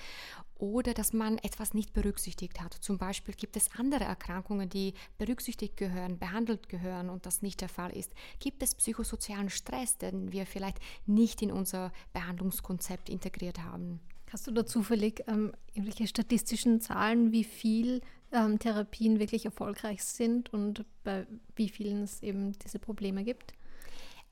oder 0.56 0.92
dass 0.92 1.12
man 1.12 1.38
etwas 1.38 1.72
nicht 1.72 1.92
berücksichtigt 1.92 2.60
hat. 2.60 2.74
Zum 2.74 2.98
Beispiel 2.98 3.34
gibt 3.34 3.56
es 3.56 3.70
andere 3.78 4.04
Erkrankungen, 4.04 4.68
die 4.68 4.94
berücksichtigt 5.16 5.76
gehören, 5.76 6.18
behandelt 6.18 6.68
gehören 6.68 7.10
und 7.10 7.26
das 7.26 7.42
nicht 7.42 7.60
der 7.60 7.68
Fall 7.68 7.90
ist. 7.96 8.12
Gibt 8.40 8.62
es 8.62 8.74
psychosozialen 8.74 9.50
Stress, 9.50 9.98
den 9.98 10.32
wir 10.32 10.46
vielleicht 10.46 10.78
nicht 11.06 11.42
in 11.42 11.52
unser 11.52 11.92
Behandlungskonzept 12.12 13.08
integriert 13.08 13.62
haben? 13.62 14.00
Hast 14.32 14.46
du 14.46 14.50
da 14.50 14.66
zufällig 14.66 15.24
ähm, 15.26 15.52
irgendwelche 15.72 16.06
statistischen 16.06 16.80
Zahlen, 16.80 17.32
wie 17.32 17.44
viel 17.44 18.02
ähm, 18.32 18.58
Therapien 18.58 19.18
wirklich 19.18 19.46
erfolgreich 19.46 20.04
sind 20.04 20.52
und 20.52 20.84
bei 21.02 21.26
wie 21.56 21.68
vielen 21.68 22.02
es 22.02 22.22
eben 22.22 22.52
diese 22.58 22.78
Probleme 22.78 23.24
gibt? 23.24 23.54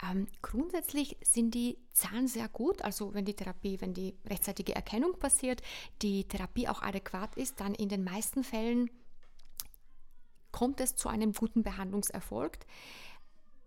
Ähm, 0.02 0.26
grundsätzlich 0.42 1.16
sind 1.22 1.54
die 1.54 1.78
Zahlen 1.92 2.28
sehr 2.28 2.48
gut. 2.48 2.82
Also 2.82 3.14
wenn 3.14 3.24
die 3.24 3.34
Therapie, 3.34 3.80
wenn 3.80 3.94
die 3.94 4.14
rechtzeitige 4.26 4.74
Erkennung 4.74 5.18
passiert, 5.18 5.62
die 6.02 6.24
Therapie 6.24 6.68
auch 6.68 6.82
adäquat 6.82 7.34
ist, 7.36 7.60
dann 7.60 7.74
in 7.74 7.88
den 7.88 8.04
meisten 8.04 8.44
Fällen 8.44 8.90
kommt 10.52 10.80
es 10.80 10.96
zu 10.96 11.08
einem 11.08 11.32
guten 11.32 11.62
Behandlungserfolg. 11.62 12.58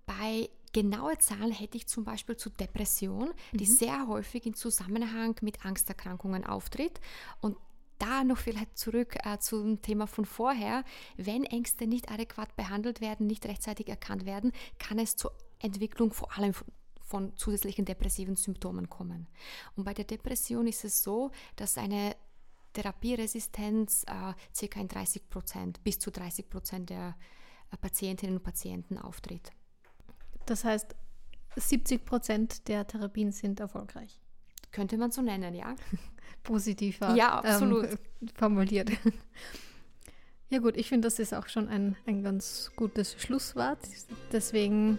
Bei 0.06 0.50
genaue 0.74 1.18
Zahlen 1.18 1.52
hätte 1.52 1.78
ich 1.78 1.88
zum 1.88 2.04
Beispiel 2.04 2.38
zu 2.38 2.50
Depression, 2.50 3.32
die 3.54 3.66
mhm. 3.66 3.72
sehr 3.72 4.08
häufig 4.08 4.46
in 4.46 4.54
Zusammenhang 4.54 5.36
mit 5.42 5.66
Angsterkrankungen 5.66 6.46
auftritt. 6.46 7.00
Und 7.42 7.58
da 8.00 8.24
noch 8.24 8.38
vielleicht 8.38 8.78
zurück 8.78 9.16
äh, 9.24 9.38
zum 9.40 9.82
Thema 9.82 10.08
von 10.08 10.26
vorher. 10.26 10.84
Wenn 11.18 11.44
Ängste 11.44 11.86
nicht 11.86 12.10
adäquat 12.10 12.56
behandelt 12.56 13.02
werden, 13.02 13.28
nicht 13.28 13.46
rechtzeitig 13.46 13.90
erkannt 13.90 14.26
werden, 14.26 14.54
kann 14.80 15.00
es 15.00 15.16
zur 15.16 15.34
Entwicklung 15.60 16.14
vor 16.14 16.36
allem 16.38 16.54
von, 16.54 16.68
von 17.02 17.38
zusätzlichen 17.38 17.86
depressiven 17.86 18.38
Symptomen 18.38 18.90
kommen. 18.90 19.28
Und 19.76 19.84
bei 19.84 19.94
der 19.94 20.06
Depression 20.06 20.66
ist 20.68 20.86
es 20.86 21.04
so, 21.04 21.32
dass 21.58 21.78
eine 21.78 22.16
Therapieresistenz 22.74 24.04
äh, 24.04 24.68
ca. 24.68 24.80
in 24.80 24.88
30 24.88 25.30
Prozent, 25.30 25.84
bis 25.84 26.00
zu 26.00 26.12
30 26.12 26.50
Prozent 26.50 26.90
der 26.90 27.18
äh, 27.72 27.78
Patientinnen 27.78 28.38
und 28.38 28.44
Patienten 28.44 28.98
auftritt. 28.98 29.52
Das 30.50 30.66
heißt, 30.66 30.96
70 31.56 32.06
Prozent 32.06 32.68
der 32.68 32.88
Therapien 32.88 33.32
sind 33.32 33.60
erfolgreich. 33.60 34.20
Könnte 34.72 34.98
man 34.98 35.12
so 35.12 35.22
nennen, 35.22 35.54
ja. 35.54 35.76
Positiver 36.44 37.16
ja, 37.16 37.40
absolut. 37.40 37.86
Ähm, 37.86 38.30
formuliert. 38.36 38.90
Ja 40.52 40.58
gut, 40.58 40.78
ich 40.78 40.90
finde, 40.90 41.06
das 41.06 41.20
ist 41.20 41.32
auch 41.32 41.48
schon 41.48 41.70
ein, 41.70 41.96
ein 42.08 42.24
ganz 42.24 42.72
gutes 42.76 43.14
Schlusswort. 43.22 43.78
Deswegen 44.32 44.98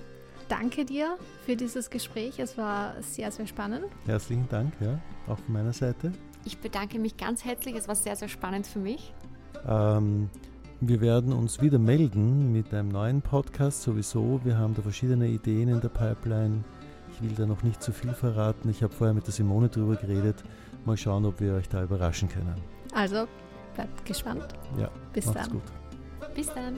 danke 0.49 0.85
dir 0.85 1.19
für 1.45 1.57
dieses 1.57 1.91
Gespräch. 1.91 2.39
Es 2.39 2.57
war 2.57 3.03
sehr, 3.03 3.33
sehr 3.33 3.49
spannend. 3.49 3.87
Herzlichen 4.07 4.49
Dank, 4.49 4.73
ja, 4.81 5.01
auch 5.27 5.41
von 5.41 5.53
meiner 5.53 5.73
Seite. 5.73 6.13
Ich 6.45 6.59
bedanke 6.59 7.01
mich 7.01 7.17
ganz 7.17 7.45
herzlich. 7.45 7.75
Es 7.75 7.89
war 7.89 7.97
sehr, 7.97 8.15
sehr 8.15 8.29
spannend 8.29 8.69
für 8.69 8.79
mich. 8.79 9.13
Ähm, 9.67 10.31
Wir 10.83 11.03
werden 11.03 11.35
uns 11.35 11.61
wieder 11.61 11.79
melden 11.79 12.53
mit 12.53 12.73
einem 12.73 12.89
neuen 12.89 13.21
Podcast 13.21 13.83
sowieso. 13.83 14.41
Wir 14.45 14.57
haben 14.57 14.75
da 14.75 14.81
verschiedene 14.81 15.29
Ideen 15.29 15.69
in 15.69 15.79
der 15.83 15.91
Pipeline. 15.91 16.65
Ich 17.13 17.21
will 17.23 17.35
da 17.37 17.45
noch 17.45 17.63
nicht 17.63 17.83
zu 17.83 17.93
viel 17.93 18.15
verraten. 18.15 18.71
Ich 18.71 18.83
habe 18.83 18.91
vorher 18.91 19.13
mit 19.13 19.27
der 19.27 19.35
Simone 19.35 19.69
drüber 19.69 19.97
geredet. 19.97 20.43
Mal 20.87 20.97
schauen, 20.97 21.27
ob 21.27 21.39
wir 21.39 21.53
euch 21.53 21.69
da 21.69 21.83
überraschen 21.83 22.31
können. 22.31 22.55
Also 22.95 23.29
bleibt 23.75 24.07
gespannt. 24.07 24.55
Ja, 24.79 24.91
bis 25.13 25.27
macht's 25.27 25.49
dann. 25.49 25.53
gut. 25.53 26.35
Bis 26.35 26.47
dann. 26.55 26.77